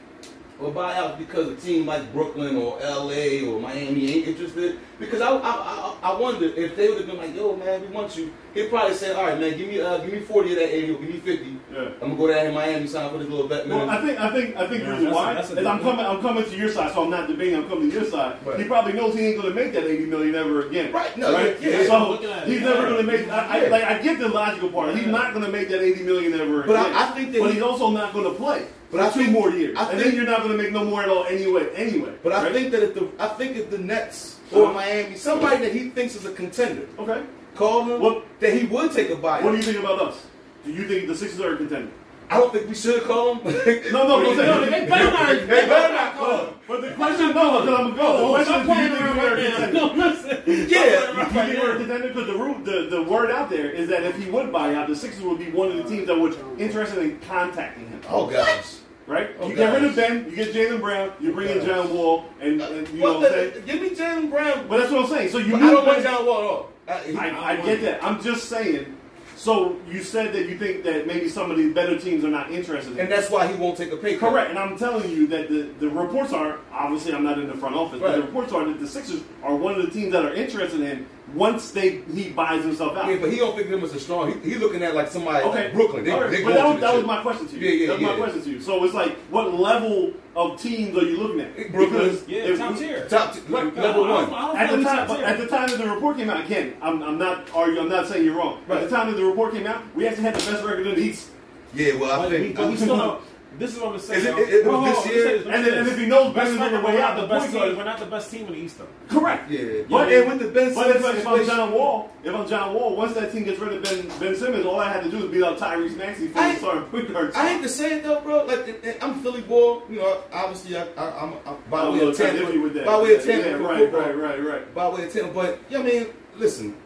or 0.60 0.70
buyout 0.72 1.18
because 1.18 1.48
a 1.48 1.56
team 1.56 1.86
like 1.86 2.12
Brooklyn 2.12 2.56
or 2.56 2.78
LA 2.80 3.48
or 3.48 3.60
Miami 3.60 4.12
ain't 4.12 4.28
interested? 4.28 4.78
Because 4.98 5.20
I, 5.20 5.30
I, 5.30 5.38
I, 5.50 5.96
I 6.10 6.18
wonder 6.18 6.46
if 6.46 6.74
they 6.74 6.88
would 6.88 6.98
have 6.98 7.06
been 7.06 7.18
like, 7.18 7.34
"Yo, 7.34 7.54
man, 7.54 7.80
we 7.82 7.86
want 7.88 8.16
you." 8.16 8.32
He'd 8.54 8.68
probably 8.68 8.94
say, 8.96 9.12
"All 9.12 9.22
right, 9.24 9.38
man, 9.38 9.56
give 9.56 9.68
me, 9.68 9.80
uh, 9.80 9.98
give 9.98 10.12
me 10.12 10.18
forty 10.20 10.50
of 10.52 10.56
that 10.56 10.74
eighty, 10.74 10.92
or 10.92 10.98
give 10.98 11.08
me 11.08 11.20
50. 11.20 11.56
Yeah. 11.72 11.78
I'm 11.80 11.98
gonna 12.00 12.16
go 12.16 12.26
down 12.26 12.46
in 12.46 12.54
Miami, 12.54 12.86
sign 12.88 13.08
for 13.10 13.18
this 13.18 13.28
little 13.28 13.46
vet 13.46 13.68
Well. 13.68 13.88
I 13.88 14.00
think 14.04 14.18
I 14.18 14.32
think 14.32 14.56
I 14.56 14.66
think 14.66 14.82
Yeah, 14.82 14.88
the 14.88 14.92
reason 14.96 15.06
a- 15.08 15.14
why 15.14 15.34
that's 15.34 15.50
a 15.50 15.58
is 15.58 15.66
I'm 15.66 15.78
point. 15.78 15.96
coming 15.98 16.06
I'm 16.06 16.20
coming 16.20 16.44
to 16.44 16.56
your 16.56 16.68
side, 16.70 16.92
so 16.92 17.04
I'm 17.04 17.10
not 17.10 17.28
debating. 17.28 17.54
I'm 17.56 17.68
coming 17.68 17.90
to 17.90 17.94
your 18.00 18.10
side. 18.10 18.44
Right. 18.44 18.58
He 18.58 18.64
probably 18.66 18.94
knows 18.94 19.14
he 19.14 19.26
ain't 19.26 19.40
going 19.40 19.54
to 19.54 19.54
make 19.54 19.72
that 19.74 19.84
80 19.84 20.06
million 20.06 20.34
ever 20.34 20.66
again. 20.66 20.90
Right, 20.92 21.16
no, 21.16 21.32
right. 21.32 21.60
yeah, 21.60 21.68
yeah. 21.82 21.86
So 21.86 22.10
Looking 22.10 22.30
at 22.30 22.48
it. 22.48 22.48
he's 22.48 22.62
never 22.62 22.82
going 22.88 22.96
to 23.06 23.12
make. 23.12 23.28
I, 23.28 23.46
I, 23.58 23.62
Yeah. 23.62 23.68
like 23.70 23.84
I 23.84 23.98
get 24.02 24.18
the 24.18 24.28
logical 24.28 24.70
part. 24.70 24.94
He's 24.96 25.04
Yeah. 25.04 25.12
not 25.12 25.32
going 25.32 25.44
to 25.44 25.52
make 25.52 25.68
that 25.68 25.80
80 25.80 26.02
million 26.02 26.34
ever 26.34 26.62
But 26.64 26.74
I- 26.76 26.80
again. 26.88 26.96
I 26.96 27.06
think 27.12 27.32
that 27.32 27.38
But 27.40 27.46
he- 27.48 27.52
he's 27.54 27.62
also 27.62 27.90
not 27.90 28.12
going 28.12 28.24
to 28.24 28.32
play. 28.34 28.64
But 28.90 28.98
for 28.98 29.04
I 29.04 29.10
two 29.12 29.20
think- 29.20 29.32
more 29.32 29.50
years, 29.50 29.76
I 29.78 29.82
and 29.82 29.90
think- 29.90 30.02
then 30.02 30.14
you're 30.16 30.24
not 30.26 30.42
going 30.42 30.56
to 30.56 30.60
make 30.60 30.72
no 30.72 30.82
more 30.82 31.02
at 31.02 31.08
all 31.10 31.24
anyway. 31.26 31.68
Anyway, 31.76 32.14
but 32.24 32.32
I 32.32 32.44
right? 32.44 32.52
think 32.52 32.72
that 32.72 32.82
if 32.82 32.94
the 32.94 33.06
I 33.20 33.28
think 33.28 33.56
if 33.56 33.70
the 33.70 33.78
Nets 33.78 34.37
or. 34.52 34.72
Miami, 34.72 35.16
somebody 35.16 35.58
that 35.58 35.72
he 35.72 35.90
thinks 35.90 36.14
is 36.16 36.24
a 36.24 36.32
contender, 36.32 36.86
okay. 36.98 37.22
call 37.54 37.84
him, 37.84 38.00
What- 38.00 38.24
that 38.40 38.52
he 38.52 38.66
would 38.66 38.92
take 38.92 39.10
a 39.10 39.16
buyout. 39.16 39.42
What 39.42 39.50
do 39.52 39.56
you 39.56 39.62
think 39.62 39.78
about 39.78 40.00
us? 40.00 40.26
Do 40.64 40.72
you 40.72 40.86
think 40.88 41.06
the 41.08 41.14
Sixers 41.16 41.40
are 41.40 41.54
a 41.54 41.56
contender? 41.56 41.90
I 42.30 42.36
don't 42.38 42.52
think 42.52 42.68
we 42.68 42.74
should 42.74 43.04
call 43.04 43.36
him. 43.36 43.54
No, 43.90 44.06
no, 44.06 44.20
no, 44.22 44.34
No, 44.34 44.64
they 44.66 44.86
better 44.86 45.10
not. 45.10 45.28
They 45.28 45.46
better 45.46 45.94
not 45.94 46.14
call 46.14 46.38
him. 46.46 46.54
But 46.68 46.80
the 46.82 46.90
question, 46.90 47.28
no, 47.34 47.60
because 47.62 47.68
I'm 47.68 47.74
going 47.74 47.90
to 47.92 47.96
go. 47.96 48.16
Oh, 48.18 48.38
The 48.38 48.44
question 48.44 48.60
is, 48.60 48.66
playing 48.66 48.88
do 48.88 48.92
you 48.92 48.98
think 48.98 49.16
around 49.16 49.16
we 49.16 49.24
are 49.24 49.28
a 49.28 49.34
right 49.34 49.42
now. 49.48 49.56
contender? 49.56 49.96
No, 49.96 50.08
listen. 50.08 50.68
Yeah. 50.68 51.12
Stop 51.12 51.28
playing 51.30 51.36
around 51.36 51.48
You 51.48 51.54
think 51.54 51.62
we're 51.62 51.72
a 51.72 51.78
contender? 51.78 52.08
Because 52.08 52.26
the, 52.26 52.34
ru- 52.36 52.64
the 52.64 52.96
the 52.96 53.02
word 53.04 53.30
out 53.30 53.48
there 53.48 53.70
is 53.70 53.88
that 53.88 54.02
if 54.02 54.22
he 54.22 54.30
would 54.30 54.52
buy 54.52 54.74
out, 54.74 54.88
the 54.88 54.96
Sixers 54.96 55.22
would 55.22 55.38
be 55.38 55.50
one 55.50 55.70
of 55.70 55.76
the 55.78 55.84
teams 55.84 56.06
that 56.08 56.18
would 56.20 56.36
interested 56.58 56.98
in 57.02 57.18
contacting 57.20 57.88
him. 57.88 58.02
Oh 58.10 58.26
gosh. 58.26 58.74
Right? 59.08 59.30
You 59.42 59.56
get 59.56 59.72
rid 59.72 59.84
of. 59.84 59.96
Ben, 59.96 60.26
you 60.28 60.36
get 60.36 60.52
Jaylen 60.54 60.80
Brown, 60.80 61.12
you 61.18 61.32
bring 61.32 61.48
in. 61.48 61.64
John 61.66 61.92
Wall, 61.94 62.26
and, 62.40 62.60
and 62.60 62.86
you 62.90 63.00
know 63.00 63.14
What 63.14 63.22
what 63.22 63.32
I'm 63.32 63.50
saying. 63.52 63.64
give 63.66 63.80
me 63.82 63.90
Jaylen 63.90 64.30
Brown. 64.30 64.68
But 64.68 64.78
that's 64.80 64.92
what 64.92 65.04
I'm 65.04 65.10
saying. 65.10 65.30
So 65.30 65.38
you 65.38 65.56
I 65.56 65.60
don't 65.60 65.86
want 65.86 66.02
John 66.02 66.26
Wall 66.26 66.38
at 66.38 66.44
all. 66.44 66.70
I- 66.88 67.28
I, 67.30 67.52
I 67.52 67.56
get 67.56 67.80
that. 67.82 68.04
I'm 68.04 68.22
just 68.22 68.48
saying. 68.48 68.94
So 69.36 69.76
you 69.88 70.02
said 70.02 70.32
that 70.34 70.48
you 70.48 70.58
think 70.58 70.82
that 70.84 71.06
maybe 71.06 71.28
some 71.28 71.50
of 71.50 71.56
these 71.56 71.72
better 71.72 71.96
teams 71.98 72.24
are 72.24 72.28
not 72.30 72.50
interested 72.50 72.94
in. 72.94 72.98
And 72.98 73.10
that's 73.12 73.30
why 73.30 73.46
he 73.46 73.54
won't 73.56 73.76
take 73.78 73.92
a 73.92 73.96
pay 73.96 74.16
cut. 74.16 74.30
Correct, 74.30 74.50
and 74.50 74.58
I'm 74.58 74.76
telling 74.76 75.08
you 75.10 75.26
that 75.28 75.48
the, 75.48 75.70
the 75.78 75.88
reports 75.88 76.32
are 76.32 76.58
obviously 76.72 77.14
I'm 77.14 77.22
not 77.24 77.38
in 77.38 77.46
the 77.46 77.54
front 77.54 77.76
office, 77.76 78.00
but 78.00 78.16
the 78.16 78.22
reports 78.22 78.52
are 78.52 78.64
that 78.64 78.80
the 78.80 78.86
Sixers 78.88 79.22
are 79.44 79.54
one 79.54 79.76
of 79.76 79.82
the 79.86 79.90
teams 79.92 80.12
that 80.12 80.24
are 80.24 80.34
interested 80.34 80.80
in 80.80 81.06
once 81.34 81.72
they 81.72 82.00
he 82.14 82.30
buys 82.30 82.64
himself 82.64 82.96
out. 82.96 83.08
Yeah, 83.08 83.16
but 83.20 83.30
he 83.30 83.36
don't 83.36 83.54
think 83.56 83.68
them 83.68 83.84
as 83.84 83.92
a 83.94 84.00
strong. 84.00 84.40
He, 84.42 84.50
he 84.50 84.56
looking 84.56 84.82
at 84.82 84.94
like 84.94 85.08
somebody 85.08 85.44
Okay, 85.46 85.64
like 85.64 85.74
Brooklyn. 85.74 86.04
They, 86.04 86.10
All 86.10 86.22
right, 86.22 86.30
they 86.30 86.42
but 86.42 86.54
that 86.54 86.66
was, 86.66 86.80
that 86.80 86.94
was 86.94 87.04
my 87.04 87.20
question 87.22 87.46
to 87.48 87.58
you. 87.58 87.68
Yeah, 87.68 87.72
yeah, 87.72 87.86
That's 87.88 88.02
my 88.02 88.16
question 88.16 88.42
to 88.42 88.50
you. 88.50 88.60
So 88.60 88.82
it's 88.84 88.94
like, 88.94 89.16
what 89.30 89.52
level 89.54 90.12
of 90.34 90.60
teams 90.60 90.96
are 90.96 91.04
you 91.04 91.18
looking 91.18 91.40
at? 91.40 91.54
Brooklyn. 91.72 91.90
Because 92.14 92.28
Yeah, 92.28 92.56
top 92.56 92.72
we- 92.74 92.78
tier. 92.78 93.06
Top 93.08 93.34
t- 93.34 93.40
Right. 93.48 93.74
level 93.76 94.04
I 94.04 94.10
one. 94.10 94.30
don't- 94.30 94.56
I 94.56 94.64
At 94.64 94.70
the 94.70 94.76
time, 94.82 94.96
top 94.96 95.08
but 95.08 95.16
tier. 95.18 95.26
at 95.26 95.38
the 95.38 95.46
time 95.46 95.68
that 95.68 95.78
the 95.78 95.90
report 95.90 96.16
came 96.16 96.30
out, 96.30 96.44
again, 96.44 96.74
I'm, 96.80 97.02
I'm 97.02 97.18
not 97.18 97.48
arguing. 97.54 97.82
I'm 97.84 97.88
not 97.90 98.06
saying 98.08 98.24
you're 98.24 98.36
wrong. 98.36 98.62
At 98.68 98.80
the 98.82 98.88
time 98.88 99.08
that 99.10 99.16
the 99.16 99.24
report 99.24 99.52
came 99.52 99.66
out, 99.66 99.82
we 99.94 100.06
actually 100.06 100.22
had 100.24 100.34
the 100.34 100.50
best 100.52 100.64
record 100.64 100.86
in 100.86 100.94
the 100.94 101.00
East. 101.00 101.30
Yeah, 101.74 101.96
well, 101.96 102.12
I 102.12 102.22
But 102.22 102.30
we, 102.30 102.38
think. 102.38 102.56
but 102.56 102.68
we 102.70 102.76
still 102.76 102.96
don't. 102.96 103.20
This 103.58 103.74
is 103.74 103.80
what 103.80 103.94
I'm 103.94 103.98
saying. 103.98 104.26
It- 104.26 104.38
it- 104.38 104.38
it 104.38 104.48
this 104.48 104.64
year? 104.64 104.64
let 104.64 104.84
me 104.94 105.02
say 105.02 105.14
this, 105.38 105.46
And, 105.46 105.64
then, 105.66 105.78
and 105.78 105.88
if 105.88 105.98
he 105.98 106.06
knows 106.06 106.34
Best 106.34 106.56
better 106.58 106.70
than 106.70 106.72
the 106.74 106.78
we're 106.86 106.92
way 106.94 106.98
not 107.00 107.10
out, 107.18 107.20
the 107.22 107.26
best 107.26 107.50
team. 107.50 107.76
We're 107.76 107.84
not 107.84 107.98
the 107.98 108.06
best 108.06 108.30
team 108.30 108.46
in 108.46 108.52
the 108.52 108.58
East, 108.58 108.78
though. 108.78 108.86
Correct. 109.08 109.50
Yeah, 109.50 109.82
But, 109.88 110.12
and 110.12 110.28
with 110.28 110.38
the 110.40 110.48
Ben 110.48 110.74
but 110.74 110.90
if, 110.90 110.96
if 111.04 111.26
I'm 111.26 111.46
John 111.46 111.72
Wall, 111.72 112.12
if 112.22 112.34
I'm 112.34 112.46
John 112.46 112.74
Wall, 112.74 112.94
once 112.94 113.14
that 113.14 113.32
team 113.32 113.44
gets 113.44 113.58
rid 113.58 113.72
of 113.72 113.82
Ben, 113.82 114.06
ben 114.20 114.36
Simmons, 114.36 114.64
all 114.66 114.78
I 114.78 114.92
had 114.92 115.02
to 115.04 115.10
do 115.10 115.24
is 115.24 115.30
beat 115.32 115.42
out 115.42 115.58
Tyrese 115.58 115.96
Maxey 115.96 116.28
for 116.28 116.38
I- 116.38 116.52
the 116.52 116.58
starting 116.60 116.82
point 116.84 117.12
guard. 117.12 117.32
I 117.34 117.48
hate 117.54 117.62
to 117.62 117.68
say 117.68 117.94
it 117.96 118.04
though, 118.04 118.20
bro. 118.20 118.44
Like 118.44 118.96
I'm 119.02 119.20
Philly 119.22 119.40
boy. 119.40 119.80
You 119.90 119.96
know, 120.02 120.18
obviously 120.32 120.76
I, 120.76 120.82
I, 120.96 121.22
I'm, 121.22 121.32
I'm 121.46 121.56
by 121.70 121.80
I'm 121.82 121.98
way 121.98 122.06
of 122.06 122.16
Tampa. 122.16 122.42
iffy 122.44 122.62
with 122.62 122.74
that. 122.74 122.86
By 122.86 123.00
way 123.02 123.14
of 123.16 123.26
Yeah, 123.26 123.34
Tampa, 123.42 123.58
for 123.58 123.64
right, 123.64 123.78
football. 123.78 124.00
right, 124.02 124.16
right, 124.18 124.44
right. 124.46 124.74
By 124.74 124.88
way 124.88 125.06
of 125.06 125.12
Tampa, 125.12 125.32
but 125.34 125.58
yeah, 125.70 125.78
I 125.78 125.82
mean, 125.82 126.06
listen, 126.36 126.76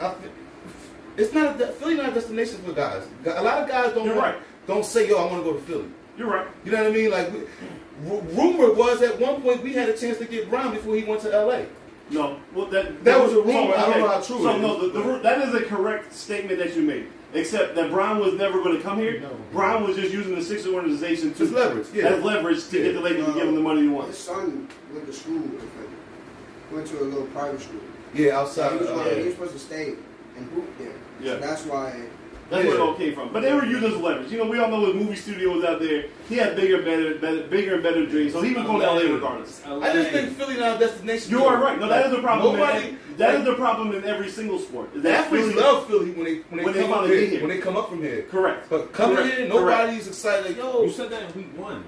I, 0.00 0.14
it's 1.16 1.32
not 1.34 1.60
a, 1.60 1.66
Philly 1.72 1.94
not 1.96 2.08
a 2.10 2.12
destination 2.12 2.58
for 2.64 2.72
guys. 2.72 3.02
A 3.26 3.42
lot 3.42 3.62
of 3.62 3.68
guys 3.68 3.92
don't 3.92 4.06
You're 4.06 4.14
right. 4.16 4.36
don't 4.66 4.84
say 4.86 5.08
yo, 5.08 5.16
I 5.18 5.30
want 5.30 5.44
to 5.44 5.50
go 5.50 5.56
to 5.56 5.62
Philly. 5.62 5.84
You're 6.16 6.28
right. 6.30 6.46
You 6.64 6.72
know 6.72 6.82
what 6.84 6.86
I 6.92 6.94
mean? 6.94 7.10
Like, 7.10 7.32
we, 7.32 7.40
r- 8.10 8.22
rumor 8.32 8.72
was 8.72 9.02
at 9.02 9.18
one 9.20 9.42
point 9.42 9.62
we 9.62 9.72
had 9.72 9.88
a 9.88 9.96
chance 9.96 10.18
to 10.18 10.24
get 10.26 10.48
Brown 10.50 10.72
before 10.74 10.94
he 10.96 11.04
went 11.04 11.20
to 11.22 11.32
L.A. 11.34 11.66
No, 12.10 12.38
well 12.54 12.66
that 12.66 13.02
That 13.04 13.18
was 13.20 13.32
a 13.32 13.40
rumor. 13.40 13.72
so, 13.72 13.74
I 13.74 13.80
don't 13.90 14.00
know 14.00 14.08
how 14.08 14.20
true 14.20 14.38
So 14.42 14.50
it 14.56 14.60
no, 14.60 14.88
the, 14.88 15.00
the, 15.00 15.18
that 15.20 15.40
is 15.48 15.54
a 15.54 15.62
correct 15.64 16.12
statement 16.12 16.58
that 16.58 16.76
you 16.76 16.82
made. 16.82 17.06
Except 17.32 17.74
that 17.74 17.90
Brown 17.90 18.20
was 18.20 18.34
never 18.34 18.62
going 18.62 18.76
to 18.76 18.82
come 18.82 18.98
here. 18.98 19.20
No. 19.20 19.30
Brown 19.52 19.82
was 19.84 19.96
just 19.96 20.12
using 20.12 20.34
the 20.36 20.42
Sixers 20.42 20.72
organization 20.72 21.34
to 21.34 21.42
As 21.42 21.50
leverage, 21.50 21.86
yeah. 21.92 22.04
as 22.08 22.22
leverage 22.22 22.68
to 22.68 22.76
Yeah. 22.78 22.84
get 22.84 22.94
the 22.94 23.00
Lakers 23.00 23.26
to 23.26 23.32
give 23.32 23.48
him 23.48 23.54
the 23.56 23.60
money 23.60 23.82
he 23.82 23.88
wants. 23.88 24.18
His 24.18 24.28
wants. 24.28 24.44
son 24.52 24.68
went 24.92 25.06
to 25.06 25.12
school. 25.12 25.38
with 25.40 25.60
him. 25.60 25.96
Went 26.70 26.86
to 26.88 27.00
a 27.00 27.04
little 27.04 27.26
private 27.28 27.60
school. 27.60 27.80
Yeah, 28.12 28.30
So 28.32 28.36
outside. 28.62 28.72
he 28.72 28.78
was, 28.78 28.88
of, 28.90 28.96
like- 28.98 29.06
uh, 29.06 29.14
he 29.16 29.22
was 29.24 29.34
supposed 29.34 29.52
to 29.54 29.58
stay 29.58 29.94
and 30.36 30.50
hoop 30.52 30.78
there. 30.78 30.92
Yeah. 31.20 31.32
So 31.32 31.38
that's 31.40 31.64
why. 31.64 32.00
That's 32.50 32.62
Yeah. 32.64 32.70
where 32.70 32.78
it 32.78 32.82
all 32.82 32.94
came 32.94 33.14
from. 33.14 33.32
But 33.32 33.42
they 33.42 33.52
were 33.54 33.64
using 33.64 33.90
as 33.90 33.96
leverage. 33.96 34.30
You 34.30 34.38
know, 34.38 34.44
we 34.44 34.58
all 34.58 34.68
know 34.70 34.80
with 34.82 34.96
movie 34.96 35.16
studios 35.16 35.64
out 35.64 35.80
there, 35.80 36.04
he 36.28 36.36
had 36.36 36.54
bigger, 36.56 36.82
better, 36.82 37.14
better 37.14 37.42
bigger 37.44 37.74
and 37.74 37.82
better 37.82 38.04
dreams. 38.06 38.32
So 38.32 38.42
he 38.42 38.52
was 38.54 38.64
going 38.64 38.80
to 38.80 38.86
LA 38.86 39.12
regardless. 39.14 39.62
I 39.66 39.92
just 39.92 40.10
think 40.10 40.36
Philly 40.36 40.58
not 40.58 40.76
a 40.76 40.78
destination. 40.78 41.30
You 41.32 41.44
are 41.46 41.56
right. 41.56 41.78
No, 41.80 41.88
that 41.88 42.06
is 42.06 42.12
a 42.12 42.20
problem. 42.20 42.56
Nobody. 42.56 42.88
in, 42.88 42.98
that 43.16 43.30
is 43.30 43.36
like, 43.36 43.44
the 43.46 43.54
problem 43.54 43.92
in 43.94 44.04
every 44.04 44.28
single 44.28 44.58
sport. 44.58 44.88
is 44.94 45.02
the 45.02 45.08
that 45.08 45.26
athletes 45.26 45.46
Philly- 45.48 45.60
love 45.60 45.86
Philly 45.86 46.10
when 46.10 46.24
they 46.24 46.34
when 46.50 46.58
they 46.58 46.64
When 46.64 46.74
they 46.74 46.80
come 46.82 46.92
up 46.92 46.98
finally 47.00 47.16
here, 47.20 47.26
here. 47.28 47.40
when 47.40 47.48
they 47.50 47.58
come 47.58 47.76
up 47.76 47.88
from 47.88 48.02
here. 48.02 48.22
Correct. 48.30 48.68
But 48.68 48.92
coming 48.92 49.16
Correct. 49.16 49.38
here, 49.38 49.48
Correct. 49.48 49.78
nobody's 49.80 50.06
excited. 50.08 50.46
Like, 50.46 50.56
yo, 50.58 50.82
You 50.84 50.90
said 50.90 51.10
that 51.10 51.22
in 51.30 51.36
week 51.36 51.56
one. 51.58 51.82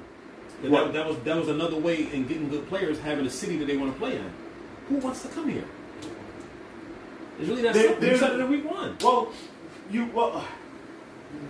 That, 0.62 0.70
that, 0.70 0.92
that 0.94 1.06
was 1.06 1.16
that 1.18 1.36
was 1.36 1.48
another 1.48 1.76
way 1.76 2.08
in 2.14 2.26
getting 2.26 2.48
good 2.48 2.66
players 2.68 2.98
having 3.00 3.26
a 3.26 3.30
city 3.30 3.58
that 3.58 3.66
they 3.66 3.76
want 3.76 3.92
to 3.92 3.98
play 3.98 4.16
in. 4.16 4.24
Who 4.88 4.94
wants 4.96 5.20
to 5.22 5.28
come 5.28 5.48
here? 5.50 5.64
It's 7.38 7.48
really 7.48 7.62
that 7.62 7.74
There- 7.74 7.82
simple. 7.88 8.02
You 8.02 8.08
there's- 8.10 8.20
said 8.20 8.32
it 8.32 8.40
in 8.40 8.48
week 8.50 8.64
one. 8.70 8.96
Well, 9.02 9.28
you 9.90 10.06
well, 10.06 10.44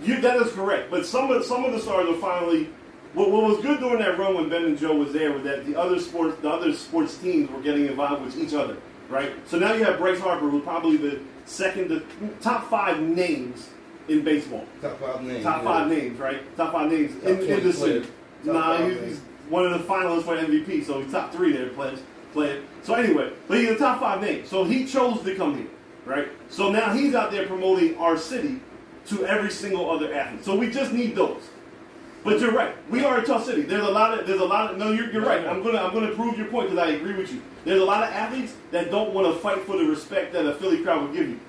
you 0.03 0.21
that 0.21 0.37
is 0.37 0.51
correct. 0.53 0.91
But 0.91 1.05
some 1.05 1.31
of 1.31 1.43
some 1.45 1.65
of 1.65 1.73
the 1.73 1.79
stars 1.79 2.09
are 2.09 2.19
finally. 2.19 2.69
What, 3.13 3.31
what 3.31 3.43
was 3.43 3.59
good 3.61 3.79
during 3.79 3.99
that 3.99 4.19
run 4.19 4.35
when 4.35 4.49
Ben 4.49 4.65
and 4.65 4.77
Joe 4.77 4.93
was 4.93 5.13
there 5.13 5.31
was 5.31 5.41
that 5.43 5.65
the 5.65 5.75
other 5.75 5.99
sports 5.99 6.39
the 6.41 6.49
other 6.49 6.73
sports 6.73 7.17
teams 7.17 7.49
were 7.49 7.61
getting 7.61 7.87
involved 7.87 8.23
with 8.23 8.37
each 8.37 8.53
other, 8.53 8.77
right? 9.09 9.31
So 9.47 9.57
now 9.57 9.73
you 9.73 9.83
have 9.85 9.97
Bryce 9.97 10.19
Harper, 10.19 10.49
who's 10.49 10.63
probably 10.63 10.97
the 10.97 11.19
second, 11.45 11.89
the 11.89 12.03
top 12.41 12.69
five 12.69 12.99
names 12.99 13.69
in 14.07 14.23
baseball. 14.23 14.65
top 14.81 14.99
five 14.99 15.23
names. 15.23 15.43
Top 15.43 15.63
yeah. 15.63 15.69
five 15.69 15.87
names, 15.89 16.19
right? 16.19 16.57
Top 16.57 16.73
five 16.73 16.91
names 16.91 17.13
Top 17.15 17.23
in, 17.23 17.41
in 17.41 17.63
the 17.63 17.73
city. 17.73 18.07
Nah, 18.43 18.77
he's, 18.77 19.01
names. 19.01 19.19
one 19.49 19.65
of 19.65 19.71
the 19.71 19.87
finalists 19.87 20.23
for 20.23 20.37
MVP, 20.37 20.85
so 20.85 21.01
he's 21.01 21.11
top 21.11 21.33
three 21.33 21.51
there, 21.53 21.69
players. 21.69 21.99
Playing. 22.33 22.63
So 22.83 22.93
anyway, 22.93 23.31
but 23.47 23.57
he's 23.57 23.69
the 23.69 23.77
top 23.77 23.99
five 23.99 24.21
name. 24.21 24.45
So 24.45 24.63
he 24.63 24.85
chose 24.85 25.23
to 25.23 25.35
come 25.35 25.57
here, 25.57 25.67
right? 26.07 26.29
So 26.49 26.71
now 26.71 26.93
he's 26.93 27.13
out 27.13 27.31
there 27.31 27.45
promoting 27.45 27.97
our 27.97 28.17
city 28.17 28.61
to 29.07 29.25
every 29.25 29.51
single 29.51 29.89
other 29.89 30.13
athlete. 30.13 30.43
So 30.43 30.55
we 30.55 30.71
just 30.71 30.93
need 30.93 31.15
those. 31.15 31.43
But 32.23 32.39
you're 32.39 32.51
right. 32.51 32.75
We 32.89 33.05
are 33.05 33.19
a 33.19 33.25
tough 33.25 33.45
city. 33.45 33.61
There's 33.61 33.85
a 33.85 33.89
lot 33.89 34.17
of 34.17 34.27
there's 34.27 34.41
a 34.41 34.45
lot 34.45 34.71
of 34.71 34.77
no. 34.77 34.91
You're, 34.91 35.09
you're 35.11 35.23
right. 35.23 35.45
I'm 35.45 35.63
gonna 35.63 35.77
I'm 35.77 35.93
gonna 35.93 36.13
prove 36.13 36.37
your 36.37 36.47
point 36.47 36.69
because 36.69 36.85
I 36.85 36.91
agree 36.91 37.15
with 37.15 37.31
you. 37.31 37.41
There's 37.63 37.81
a 37.81 37.85
lot 37.85 38.03
of 38.03 38.09
athletes 38.09 38.53
that 38.71 38.91
don't 38.91 39.13
want 39.13 39.33
to 39.33 39.39
fight 39.39 39.61
for 39.65 39.77
the 39.77 39.85
respect 39.85 40.33
that 40.33 40.45
a 40.45 40.55
Philly 40.55 40.83
crowd 40.83 41.03
will 41.03 41.13
give 41.13 41.29
you. 41.29 41.39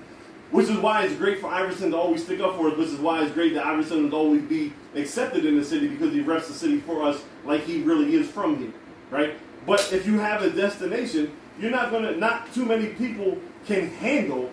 Which 0.51 0.69
is 0.69 0.77
why 0.77 1.03
it's 1.03 1.15
great 1.15 1.39
for 1.39 1.47
Iverson 1.47 1.91
to 1.91 1.97
always 1.97 2.23
stick 2.23 2.39
up 2.39 2.55
for 2.55 2.71
us. 2.71 2.77
Which 2.77 2.89
is 2.89 2.99
why 2.99 3.23
it's 3.23 3.33
great 3.33 3.53
that 3.55 3.65
Iverson 3.65 4.03
would 4.03 4.13
always 4.13 4.41
be 4.43 4.71
accepted 4.95 5.43
in 5.43 5.57
the 5.57 5.65
city 5.65 5.87
because 5.87 6.13
he 6.13 6.21
reps 6.21 6.47
the 6.47 6.53
city 6.53 6.79
for 6.79 7.03
us 7.03 7.21
like 7.45 7.63
he 7.63 7.81
really 7.81 8.15
is 8.15 8.29
from 8.29 8.57
here, 8.57 8.73
right? 9.11 9.37
But 9.65 9.91
if 9.91 10.07
you 10.07 10.17
have 10.19 10.43
a 10.43 10.49
destination, 10.49 11.35
you're 11.59 11.71
not 11.71 11.91
gonna. 11.91 12.15
Not 12.15 12.53
too 12.53 12.65
many 12.65 12.87
people 12.87 13.37
can 13.65 13.87
handle 13.89 14.49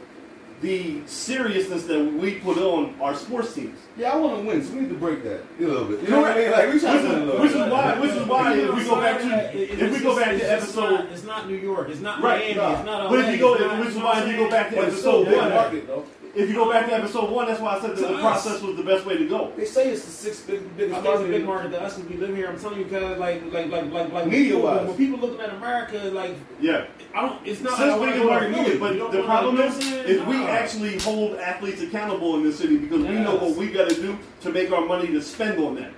the 0.63 1.01
seriousness 1.07 1.85
that 1.85 2.03
we 2.03 2.37
put 2.37 2.57
on 2.57 2.95
our 3.01 3.15
sports 3.15 3.53
teams. 3.55 3.79
Yeah, 3.99 4.13
I 4.13 4.17
want 4.17 4.41
to 4.41 4.47
win, 4.49 4.65
so 4.65 4.73
we 4.73 4.81
need 4.81 4.89
to 4.89 4.95
break 4.95 5.23
that 5.25 5.43
a 5.61 5.63
little 5.63 5.85
bit. 5.85 6.01
You 6.03 6.09
know 6.09 6.23
what 6.23 6.33
I 6.33 6.35
mean? 6.41 6.51
Like 6.51 6.67
we 6.69 6.73
Which 6.75 6.83
trying 6.83 7.03
to 7.03 7.09
win 7.09 7.15
a 7.15 7.21
is, 7.21 7.27
little 7.27 7.41
which 7.43 7.51
is 7.53 7.71
why, 7.73 7.99
which 8.01 8.11
is 8.13 8.27
why, 8.27 8.55
if 8.55 8.75
we 8.75 8.85
go 8.85 8.97
back 9.01 9.21
to, 9.21 9.29
It- 9.55 9.71
it- 9.71 9.83
if 9.83 9.93
we 9.93 9.99
go 10.01 10.15
just- 10.15 10.19
back 10.21 10.39
to 10.39 10.53
episode, 10.53 10.91
not- 10.91 11.07
it's 11.13 11.25
not 11.25 11.49
New 11.51 11.57
York. 11.57 11.89
It's 11.91 12.01
not 12.01 12.23
Right, 12.23 12.41
Miami. 12.41 12.55
nah. 12.55 12.73
It's 12.79 12.87
not. 12.87 13.11
but 13.11 13.19
if 13.19 13.27
LA, 13.27 13.33
you 13.33 13.39
go, 13.39 13.53
it's 13.55 13.63
not- 13.65 13.79
which 13.81 13.89
is 13.91 13.97
why 13.97 14.03
what 14.05 14.23
if 14.23 14.29
you 14.31 14.37
go 14.39 14.51
back 14.51 14.71
to 14.71 14.77
But 14.77 14.85
it's 14.85 14.95
episode 14.95 15.27
one, 15.37 15.51
market 15.51 15.87
though. 15.87 16.05
If 16.37 16.51
you 16.51 16.55
go 16.55 16.71
back 16.71 16.87
to 16.87 16.95
episode 16.95 17.31
one, 17.31 17.47
that's 17.47 17.61
why 17.61 17.77
I 17.77 17.81
said 17.81 17.91
that 17.93 17.97
To 17.97 18.03
the 18.03 18.15
us. 18.15 18.21
process 18.21 18.61
was 18.63 18.77
the 18.77 18.83
best 18.83 19.07
way 19.07 19.17
to 19.17 19.27
go. 19.27 19.53
They 19.57 19.65
say 19.65 19.91
it's 19.91 20.05
the 20.05 20.11
sixth 20.11 20.47
big, 20.47 20.61
biggest 20.77 21.01
think 21.01 21.07
it's 21.07 21.15
a 21.17 21.19
market. 21.19 21.31
big 21.31 21.45
market 21.47 21.71
to 21.71 21.81
us 21.83 21.97
because 21.99 22.11
we 22.11 22.17
live 22.27 22.37
here. 22.37 22.49
I'm 22.49 22.59
telling 22.61 22.79
you, 22.79 22.85
because 22.85 23.19
like, 23.19 23.43
like, 23.53 23.71
like, 23.71 23.91
like, 23.91 24.13
like, 24.13 24.27
Media-wise. 24.27 24.79
when, 24.81 24.87
when 24.89 24.97
people 24.99 25.19
looking 25.19 25.41
at 25.41 25.55
America, 25.55 25.99
like, 26.13 26.35
Yeah. 26.61 26.87
I 27.15 27.23
don't. 27.23 27.47
It's 27.47 27.63
not. 27.63 27.79
Since 27.79 27.91
like 27.93 28.01
we 28.01 28.07
wanna 28.07 28.13
can 28.13 28.23
go 28.23 28.29
market 28.29 28.51
media, 28.51 28.79
but 28.79 29.13
the 29.13 29.23
problem 29.23 29.57
you 29.57 29.63
is, 29.63 29.75
what 29.77 30.07
is 30.11 30.23
we 30.27 30.37
Nah. 30.37 30.47
actually 30.49 30.99
hold 30.99 31.37
athletes 31.39 31.81
accountable 31.81 32.37
in 32.37 32.43
this 32.45 32.59
city 32.59 32.77
because 32.77 33.01
we 33.03 33.15
know 33.15 33.37
what 33.37 33.57
we 33.57 33.69
got 33.71 33.89
to 33.89 33.95
do 33.95 34.19
to 34.43 34.51
make 34.51 34.71
our 34.73 34.85
money 34.85 35.07
to 35.09 35.23
spend 35.23 35.59
on 35.59 35.77
that. 35.77 35.93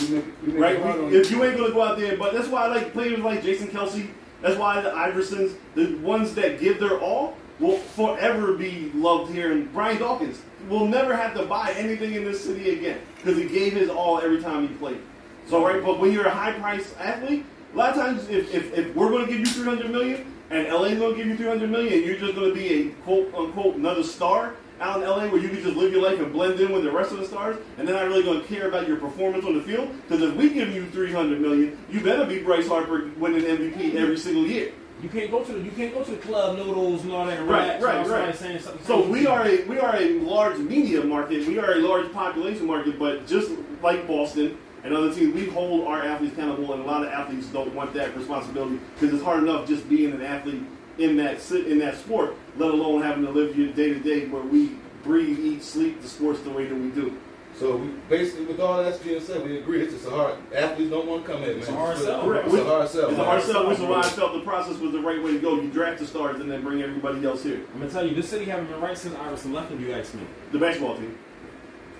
We 0.00 0.08
make- 0.08 0.24
we 0.44 0.52
make 0.54 0.60
Right? 0.60 0.74
it 0.76 0.82
hard 0.82 0.98
on 0.98 1.10
We, 1.12 1.16
if 1.18 1.30
you 1.30 1.44
ain't 1.44 1.56
gonna 1.56 1.72
go 1.72 1.82
out 1.82 1.98
there, 1.98 2.16
but 2.16 2.32
that's 2.34 2.48
why 2.48 2.64
I 2.64 2.66
like 2.66 2.92
players 2.92 3.20
like 3.20 3.44
Jason 3.44 3.68
Kelce. 3.68 4.08
That's 4.42 4.56
why 4.58 4.80
the 4.80 4.90
Iversons, 4.90 5.52
the 5.76 5.94
ones 6.02 6.34
that 6.34 6.58
give 6.60 6.80
their 6.80 6.98
all, 6.98 7.36
will 7.60 7.78
forever 7.78 8.54
be 8.54 8.90
loved 8.94 9.32
here. 9.32 9.52
And 9.52 9.72
Brian 9.72 9.98
Dawkins 9.98 10.40
will 10.68 10.86
never 10.86 11.14
have 11.14 11.34
to 11.34 11.44
buy 11.44 11.72
anything 11.76 12.14
in 12.14 12.24
this 12.24 12.42
city 12.44 12.70
again 12.70 13.00
because 13.16 13.36
he 13.36 13.48
gave 13.48 13.74
his 13.74 13.88
all 13.90 14.20
every 14.20 14.42
time 14.42 14.68
he 14.68 14.74
played. 14.74 15.00
So 15.48 15.64
right, 15.64 15.84
but 15.84 15.98
when 15.98 16.12
you're 16.12 16.26
a 16.26 16.30
high 16.30 16.52
priced 16.52 16.96
athlete, 16.98 17.44
a 17.72 17.76
lot 17.76 17.90
of 17.90 17.96
times 17.96 18.28
if, 18.28 18.52
if, 18.54 18.72
if 18.72 18.94
we're 18.94 19.10
gonna 19.10 19.26
give 19.26 19.40
you 19.40 19.46
300 19.46 19.90
million 19.90 20.32
and 20.50 20.68
LA's 20.68 20.98
gonna 20.98 21.16
give 21.16 21.26
you 21.26 21.36
300 21.36 21.70
million, 21.70 22.02
you're 22.02 22.16
just 22.16 22.34
gonna 22.34 22.54
be 22.54 22.68
a 22.72 22.88
quote 23.02 23.34
unquote 23.34 23.76
another 23.76 24.02
star 24.02 24.54
out 24.80 25.02
in 25.02 25.08
LA 25.08 25.26
where 25.28 25.40
you 25.40 25.48
can 25.48 25.62
just 25.62 25.76
live 25.76 25.92
your 25.92 26.02
life 26.02 26.18
and 26.18 26.32
blend 26.32 26.60
in 26.60 26.72
with 26.72 26.84
the 26.84 26.90
rest 26.90 27.12
of 27.12 27.18
the 27.18 27.26
stars, 27.26 27.56
and 27.78 27.86
they're 27.86 27.94
not 27.94 28.06
really 28.06 28.22
going 28.22 28.40
to 28.40 28.46
care 28.46 28.68
about 28.68 28.88
your 28.88 28.96
performance 28.96 29.44
on 29.44 29.54
the 29.54 29.62
field. 29.62 29.88
Because 30.02 30.22
if 30.22 30.34
we 30.34 30.50
give 30.50 30.74
you 30.74 30.86
300 30.90 31.40
million, 31.40 31.78
you 31.90 32.00
better 32.00 32.24
be 32.24 32.40
Bryce 32.40 32.66
Harper 32.66 33.10
winning 33.16 33.42
MVP 33.42 33.94
every 33.94 34.18
single 34.18 34.44
year. 34.44 34.72
You 35.04 35.10
can't 35.10 35.30
go 35.30 35.44
to 35.44 35.52
the 35.52 35.60
you 35.60 35.70
can't 35.70 35.92
go 35.92 36.02
to 36.02 36.10
the 36.12 36.16
club 36.16 36.56
noodles 36.56 37.02
and 37.02 37.12
all 37.12 37.26
that. 37.26 37.46
Right, 37.46 37.78
right, 37.78 38.06
right. 38.06 38.34
Saying 38.34 38.58
something 38.58 38.86
So 38.86 39.06
we 39.06 39.26
are 39.26 39.46
a 39.46 39.62
we 39.64 39.78
are 39.78 39.94
a 39.94 40.14
large 40.20 40.56
media 40.56 41.04
market. 41.04 41.46
We 41.46 41.58
are 41.58 41.72
a 41.72 41.76
large 41.76 42.10
population 42.10 42.66
market, 42.66 42.98
but 42.98 43.26
just 43.26 43.52
like 43.82 44.08
Boston 44.08 44.56
and 44.82 44.94
other 44.94 45.12
teams, 45.12 45.34
we 45.34 45.44
hold 45.50 45.86
our 45.86 46.02
athletes 46.02 46.32
accountable, 46.32 46.72
and 46.72 46.82
a 46.82 46.86
lot 46.86 47.04
of 47.04 47.12
athletes 47.12 47.48
don't 47.48 47.74
want 47.74 47.92
that 47.92 48.16
responsibility 48.16 48.80
because 48.94 49.14
it's 49.14 49.22
hard 49.22 49.42
enough 49.42 49.68
just 49.68 49.86
being 49.90 50.10
an 50.10 50.22
athlete 50.22 50.62
in 50.96 51.18
that 51.18 51.50
in 51.50 51.78
that 51.80 51.98
sport, 51.98 52.34
let 52.56 52.70
alone 52.70 53.02
having 53.02 53.26
to 53.26 53.30
live 53.30 53.58
your 53.58 53.72
day 53.72 53.92
to 53.92 54.00
day 54.00 54.26
where 54.28 54.42
we 54.42 54.78
breathe, 55.02 55.38
eat, 55.38 55.62
sleep 55.62 56.00
the 56.00 56.08
sports 56.08 56.40
the 56.40 56.50
way 56.50 56.64
that 56.64 56.74
we 56.74 56.88
do. 56.88 57.14
So 57.58 57.76
we 57.76 57.88
basically, 58.08 58.46
with 58.46 58.58
all 58.58 58.82
that's 58.82 58.98
being 58.98 59.20
said, 59.20 59.44
we 59.44 59.58
agree 59.58 59.82
it's 59.82 59.92
just 59.92 60.06
a 60.06 60.10
hard. 60.10 60.34
Athletes 60.52 60.90
don't 60.90 61.06
want 61.06 61.24
to 61.24 61.32
come 61.32 61.42
in, 61.42 61.50
man. 61.50 61.58
It's 61.58 61.68
a 61.68 61.72
hard 61.72 61.98
sell. 61.98 62.22
Correct. 62.22 62.46
It's 62.48 62.56
a 62.56 62.64
hard 62.64 62.88
sell. 62.88 63.10
It's 63.10 63.18
a 63.18 63.24
hard 63.24 63.42
sell, 63.42 63.68
which 63.68 63.78
is 63.78 63.84
why 63.84 64.00
I 64.00 64.02
felt 64.02 64.32
the 64.32 64.40
process 64.40 64.78
was 64.78 64.92
the 64.92 65.00
right 65.00 65.22
way 65.22 65.32
to 65.32 65.38
go. 65.38 65.60
You 65.60 65.70
draft 65.70 66.00
the 66.00 66.06
stars 66.06 66.40
and 66.40 66.50
then 66.50 66.62
bring 66.62 66.82
everybody 66.82 67.24
else 67.24 67.44
here. 67.44 67.60
I'm 67.72 67.80
gonna 67.80 67.92
tell 67.92 68.06
you, 68.06 68.14
this 68.14 68.28
city 68.28 68.46
haven't 68.46 68.66
been 68.66 68.80
right 68.80 68.98
since 68.98 69.14
Iverson 69.16 69.52
left. 69.52 69.70
If 69.70 69.80
you 69.80 69.92
ask 69.92 70.14
me, 70.14 70.22
The 70.52 70.58
basketball 70.58 70.96
team. 70.96 71.16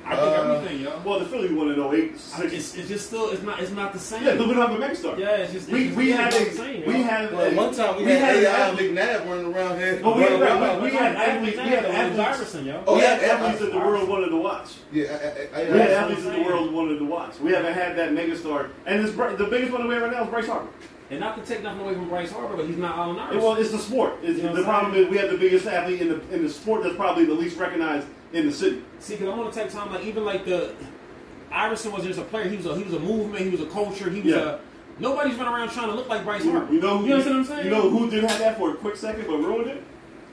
I 0.06 0.16
think 0.16 0.20
Uh, 0.28 0.52
everything, 0.54 0.80
yo. 0.80 1.00
Well, 1.04 1.18
the 1.18 1.24
Philly 1.24 1.52
won 1.54 1.70
in 1.70 1.80
08, 1.80 2.12
it's, 2.52 2.74
it's 2.76 2.88
just 2.88 3.06
still 3.06 3.30
it's 3.30 3.42
not 3.42 3.58
it's 3.60 3.70
not 3.70 3.92
the 3.92 3.98
same. 3.98 4.22
Yeah, 4.24 4.36
but 4.36 4.48
we 4.48 4.54
don't 4.54 4.70
have 4.70 4.78
a 4.78 4.82
megastar. 4.84 5.18
Yeah, 5.18 5.36
it's 5.36 5.52
just 5.52 5.68
We 5.70 5.88
it's 5.88 5.96
we 5.96 6.06
just 6.08 6.18
had 6.20 6.32
not 6.32 6.40
a 6.40 6.44
the 6.44 6.50
same, 6.56 6.86
we 6.86 6.92
yo. 6.98 7.02
had 7.02 7.32
Well, 7.32 7.40
a, 7.52 7.54
one 7.54 7.74
time 7.74 7.96
we, 7.96 8.04
we 8.04 8.10
had, 8.12 8.36
had 8.36 8.78
an 8.78 8.98
AI 8.98 9.02
McNabb 9.02 9.28
running 9.28 9.54
around 9.54 9.78
here. 9.78 10.00
Well, 10.02 10.14
we 10.14 10.22
had- 10.22 10.40
running 10.40 10.62
around. 10.62 10.82
we 10.82 10.90
had 10.90 11.16
athletes- 11.16 11.56
we 11.56 11.62
had 11.64 11.84
athletes- 11.86 12.18
Iverson, 12.20 12.66
yo. 12.66 12.82
Oh, 12.86 12.94
we 12.96 13.00
had 13.00 13.22
athletes 13.22 13.60
that 13.60 13.72
the 13.72 13.78
world 13.78 14.08
wanted 14.08 14.28
to 14.28 14.36
watch. 14.36 14.68
Yeah, 14.92 15.04
I, 15.54 15.58
I, 15.58 15.62
I, 15.62 15.72
We 15.72 15.78
had 15.78 15.90
athletes 15.90 16.24
that 16.24 16.36
the 16.36 16.42
world 16.42 16.72
wanted 16.72 16.98
to 16.98 17.04
watch. 17.06 17.40
We 17.40 17.52
haven't 17.52 17.72
had 17.74 17.96
that 17.96 18.10
megastar, 18.10 18.68
and 18.86 19.00
it's 19.04 19.12
the 19.16 19.46
biggest 19.50 19.72
one 19.72 19.82
that 19.82 19.88
we 19.88 19.94
have 19.94 20.02
right 20.02 20.12
now 20.12 20.24
is 20.24 20.30
Bryce 20.30 20.46
Harper. 20.46 20.68
And 21.10 21.20
not 21.20 21.36
to 21.36 21.42
take 21.50 21.62
nothing 21.62 21.80
away 21.82 21.94
from 21.94 22.08
Bryce 22.08 22.32
Harper, 22.32 22.56
but 22.56 22.66
he's 22.66 22.78
not 22.78 22.96
Allen 22.96 23.18
Iverson. 23.18 23.42
Well, 23.42 23.54
it's 23.56 23.70
the 23.70 23.78
sport. 23.78 24.14
It's, 24.22 24.38
You 24.38 24.44
know 24.44 24.56
the 24.56 24.62
problem 24.64 24.94
is 24.94 25.08
we 25.08 25.18
have 25.18 25.30
the 25.30 25.36
biggest 25.36 25.66
athlete 25.66 26.00
in 26.00 26.08
the 26.08 26.20
in 26.34 26.42
the 26.42 26.48
sport 26.48 26.82
that's 26.82 26.96
probably 26.96 27.24
the 27.26 27.34
least 27.34 27.58
recognized 27.58 28.06
in 28.34 28.46
the 28.46 28.52
city. 28.52 28.82
See, 29.00 29.14
because 29.14 29.28
I 29.32 29.36
want 29.36 29.52
to 29.52 29.58
take 29.60 29.70
time, 29.72 29.92
like 29.92 30.04
even 30.04 30.24
like 30.24 30.44
the 30.44 30.74
Iverson 31.52 31.92
was 31.92 32.04
just 32.04 32.18
a 32.18 32.22
player. 32.22 32.48
He 32.48 32.56
was 32.56 32.66
a 32.66 32.76
he 32.76 32.82
was 32.82 32.94
a 32.94 32.98
movement. 32.98 33.44
He 33.44 33.50
was 33.50 33.60
a 33.60 33.66
culture. 33.66 34.10
He 34.10 34.20
was 34.20 34.32
Yeah. 34.34 34.40
a 34.40 34.58
nobody's 34.98 35.36
running 35.36 35.54
around 35.54 35.70
trying 35.70 35.88
to 35.88 35.94
look 35.94 36.08
like 36.08 36.24
Bryce 36.24 36.44
You, 36.44 36.52
Harper. 36.52 36.72
you 36.72 36.80
know, 36.80 36.98
who, 36.98 37.06
you 37.06 37.12
understand 37.14 37.38
what 37.38 37.50
I'm 37.50 37.56
saying? 37.56 37.64
You 37.66 37.70
know 37.72 37.88
who 37.90 38.10
did 38.10 38.24
have 38.24 38.38
that 38.40 38.58
for 38.58 38.72
a 38.72 38.74
quick 38.76 38.96
second 38.96 39.26
but 39.26 39.36
ruined 39.38 39.70
it? 39.70 39.82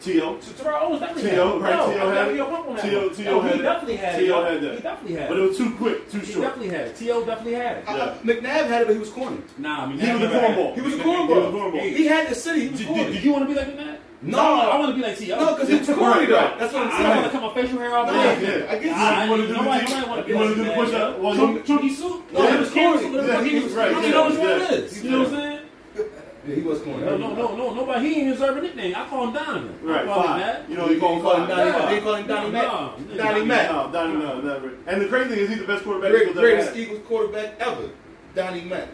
T.O. 0.02 0.39
So 0.39 0.64
Terrell 0.64 0.88
Owens 0.88 0.99
definitely 0.99 1.30
T.O., 1.30 1.60
had 1.60 1.62
right, 1.62 1.76
No, 1.78 1.93
T.O. 1.93 2.10
Had 2.10 2.18
it. 2.26 2.28
give 2.30 2.36
you 2.38 2.43
a 2.43 2.45
pump 2.49 2.68
on 2.70 2.76
that 2.76 2.82
T.O. 2.86 3.10
T.O. 3.10 3.32
No, 3.36 3.41
had 3.41 3.56
he 3.56 3.62
definitely 3.62 3.95
had 3.97 4.16
it. 4.16 4.26
T.O. 4.26 4.43
had 4.43 4.62
that. 4.64 4.74
He 4.76 4.82
definitely 4.82 5.14
had 5.16 5.22
it. 5.26 5.30
But 5.30 5.38
it. 5.38 5.41
it 5.43 5.47
was 5.49 5.58
too 5.58 5.76
quick, 5.76 6.10
too 6.12 6.18
He 6.22 6.32
short. 6.34 6.45
definitely 6.47 6.70
had 6.76 6.88
it. 6.88 6.95
T.O. 6.95 7.24
definitely 7.24 7.54
had 7.54 7.78
it. 7.78 7.84
I, 7.88 7.97
Yeah. 7.97 8.18
McNabb 8.24 8.43
had 8.68 8.82
it, 8.82 8.88
but 8.88 8.93
he 8.93 8.99
was 8.99 9.10
corny. 9.12 9.38
Nah, 9.60 9.84
I 9.84 9.86
mean, 9.86 9.99
He 9.99 10.12
was 10.12 10.22
a 10.22 10.24
never 10.24 10.39
had 10.39 10.52
it. 10.52 10.58
cornball. 10.58 10.74
He 10.74 10.82
was 10.82 10.93
a 10.93 10.97
He 10.97 11.04
was 11.04 11.06
a 11.06 11.22
cornball. 11.22 11.52
cornball. 11.52 11.82
He 11.95 12.06
had 12.08 12.30
the 12.30 12.34
city. 12.36 12.62
He 12.62 12.70
was 12.72 12.84
corny. 12.84 13.04
did, 13.04 13.14
did 13.14 13.24
you 13.24 13.32
want 13.32 13.43
to 13.47 13.54
be 13.54 13.60
like 13.60 13.78
that? 13.78 13.99
No. 14.24 14.38
I, 14.40 14.78
want 14.78 14.90
to 14.92 14.96
be 14.96 15.02
like 15.02 15.18
T.O. 15.18 15.36
No, 15.40 15.56
because 15.56 15.70
he 15.70 15.78
was 15.78 15.88
corny 15.88 16.26
though. 16.28 16.36
right. 16.36 16.60
That's 16.60 16.74
what 16.74 16.84
I'm 16.84 16.92
saying. 16.92 17.04
don't 17.04 17.18
want 17.18 17.32
to 17.32 17.40
cut 17.40 17.42
my 17.56 17.62
facial 17.62 17.80
hair 17.80 17.96
off. 17.98 18.06
Nah, 18.08 18.14
man. 18.14 18.42
yeah, 18.42 18.66
I 18.70 18.74
get 18.76 18.84
you. 18.84 18.92
I, 18.92 19.24
You 19.26 19.30
wanna 19.32 19.42
do 19.44 19.48
the 19.48 19.54
nobody, 19.54 19.86
T- 19.86 19.94
nobody 19.94 20.10
want 20.10 20.22
to 20.26 20.30
you 20.32 20.36
wanna 20.38 20.56
do 20.56 20.64
the 20.64 20.72
push-up? 20.72 21.18
yo. 21.18 21.22
Well, 21.24 21.64
Chunky- 21.64 21.90
soup? 21.94 22.32
No, 22.32 22.40
No, 22.40 22.48
he 22.48 22.52
he 22.52 22.60
was 22.60 22.60
was 22.68 22.74
corny. 22.74 22.98
corny. 23.02 23.10
What 23.18 23.26
the 23.26 23.28
Yeah, 23.34 23.44
he 23.44 23.50
he 23.50 23.56
was 23.56 23.64
was 23.66 23.74
right, 23.74 23.92
You 23.92 24.02
yeah, 24.02 24.10
know 24.12 24.30
which 24.30 24.38
one 24.38 24.48
yeah. 24.50 24.56
it 24.56 24.72
is. 24.72 25.04
You 25.04 25.10
know 25.12 25.18
what 25.20 25.28
I'm 25.28 25.34
saying? 25.34 25.60
Yeah, 26.48 26.56
he 26.56 26.62
was 26.62 26.80
corny. 26.82 27.04
No, 27.06 27.18
no, 27.18 27.34
no, 27.36 27.56
no, 27.56 27.74
nobody. 27.74 28.10
He 28.10 28.22
ain't 28.22 28.34
deserve 28.34 28.58
a 28.58 28.62
nickname. 28.62 28.96
I 28.96 29.08
call 29.08 29.28
him 29.28 29.34
Donovan. 29.34 29.76
Right, 29.84 30.02
I 30.02 30.06
call 30.06 30.22
him 30.22 30.28
fine. 30.30 30.40
that. 30.40 30.70
You 30.70 30.76
know, 30.78 30.90
you 30.90 31.00
call 31.00 31.16
him 31.16 31.22
call 31.24 31.36
him. 31.42 31.48
Donnie 31.50 31.70
Yeah. 31.72 31.86
They 31.90 32.00
call 32.02 32.16
him 32.16 32.28
Donnie 32.28 32.52
No, 32.52 32.52
Mac. 32.52 33.10
no. 33.10 33.18
Donnie 33.18 33.46
Mac. 33.46 33.72
No, 33.72 33.92
Donnie, 33.92 34.18
no, 34.18 34.42
never. 34.42 34.72
And 34.88 35.02
the 35.02 35.08
crazy 35.08 35.30
thing 35.30 35.40
is, 35.40 35.50
he's 35.50 35.60
the 35.60 35.66
best 35.68 35.84
quarterback 35.84 36.22
ever 36.22 36.34
greatest. 36.34 36.76
Eagles 36.76 37.00
quarterback 37.08 37.60
ever, 37.60 37.90
Donnie 38.36 38.62
Mac. 38.66 38.88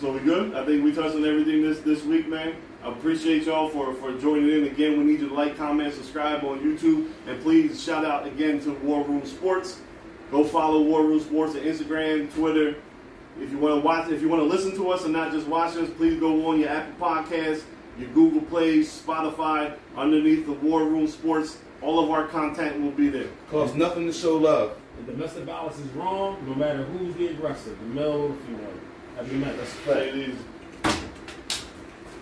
So 0.00 0.12
we 0.12 0.20
good? 0.20 0.54
I 0.54 0.64
think 0.64 0.84
we 0.84 0.92
touched 0.92 1.14
on 1.16 1.24
everything 1.24 1.62
this 1.62 1.80
this 1.80 2.04
week, 2.04 2.28
man. 2.28 2.54
I 2.86 2.90
appreciate 2.90 3.42
y'all 3.42 3.68
for, 3.68 3.92
for 3.94 4.16
joining 4.16 4.48
in 4.48 4.64
again. 4.68 4.96
We 4.96 5.02
need 5.02 5.18
you 5.18 5.28
to 5.30 5.34
like, 5.34 5.56
comment, 5.56 5.92
subscribe 5.92 6.44
on 6.44 6.60
YouTube, 6.60 7.10
and 7.26 7.42
please 7.42 7.82
shout 7.82 8.04
out 8.04 8.28
again 8.28 8.60
to 8.60 8.74
War 8.74 9.02
Room 9.02 9.26
Sports. 9.26 9.80
Go 10.30 10.44
follow 10.44 10.82
War 10.82 11.02
Room 11.02 11.18
Sports 11.18 11.56
on 11.56 11.62
Instagram, 11.62 12.32
Twitter. 12.32 12.76
If 13.40 13.50
you 13.50 13.58
want 13.58 13.74
to 13.74 13.84
watch, 13.84 14.08
if 14.10 14.22
you 14.22 14.28
want 14.28 14.40
to 14.42 14.48
listen 14.48 14.72
to 14.76 14.90
us 14.90 15.02
and 15.02 15.12
not 15.12 15.32
just 15.32 15.48
watch 15.48 15.76
us, 15.76 15.90
please 15.96 16.20
go 16.20 16.46
on 16.46 16.60
your 16.60 16.68
Apple 16.68 16.94
Podcasts, 17.04 17.64
your 17.98 18.08
Google 18.10 18.42
Play, 18.42 18.78
Spotify, 18.78 19.74
underneath 19.96 20.46
the 20.46 20.52
War 20.52 20.84
Room 20.84 21.08
Sports. 21.08 21.58
All 21.82 21.98
of 21.98 22.08
our 22.12 22.28
content 22.28 22.80
will 22.80 22.92
be 22.92 23.08
there. 23.08 23.26
Costs 23.50 23.74
nothing 23.74 24.06
to 24.06 24.12
show 24.12 24.36
love. 24.36 24.76
If 25.00 25.06
domestic 25.06 25.42
violence 25.42 25.80
is 25.80 25.88
wrong, 25.88 26.40
no 26.46 26.54
matter 26.54 26.84
who's 26.84 27.16
the 27.16 27.26
aggressor, 27.26 27.70
the 27.70 27.86
male 27.86 28.12
or 28.12 28.28
the 28.28 28.34
female. 28.44 28.72
Have 29.16 29.32
you 29.32 29.38
met? 29.38 29.56
That's 29.56 29.72
a 29.72 29.74
fact. 29.74 29.98
Say 29.98 30.08
it 30.10 30.16
easy. 30.28 30.38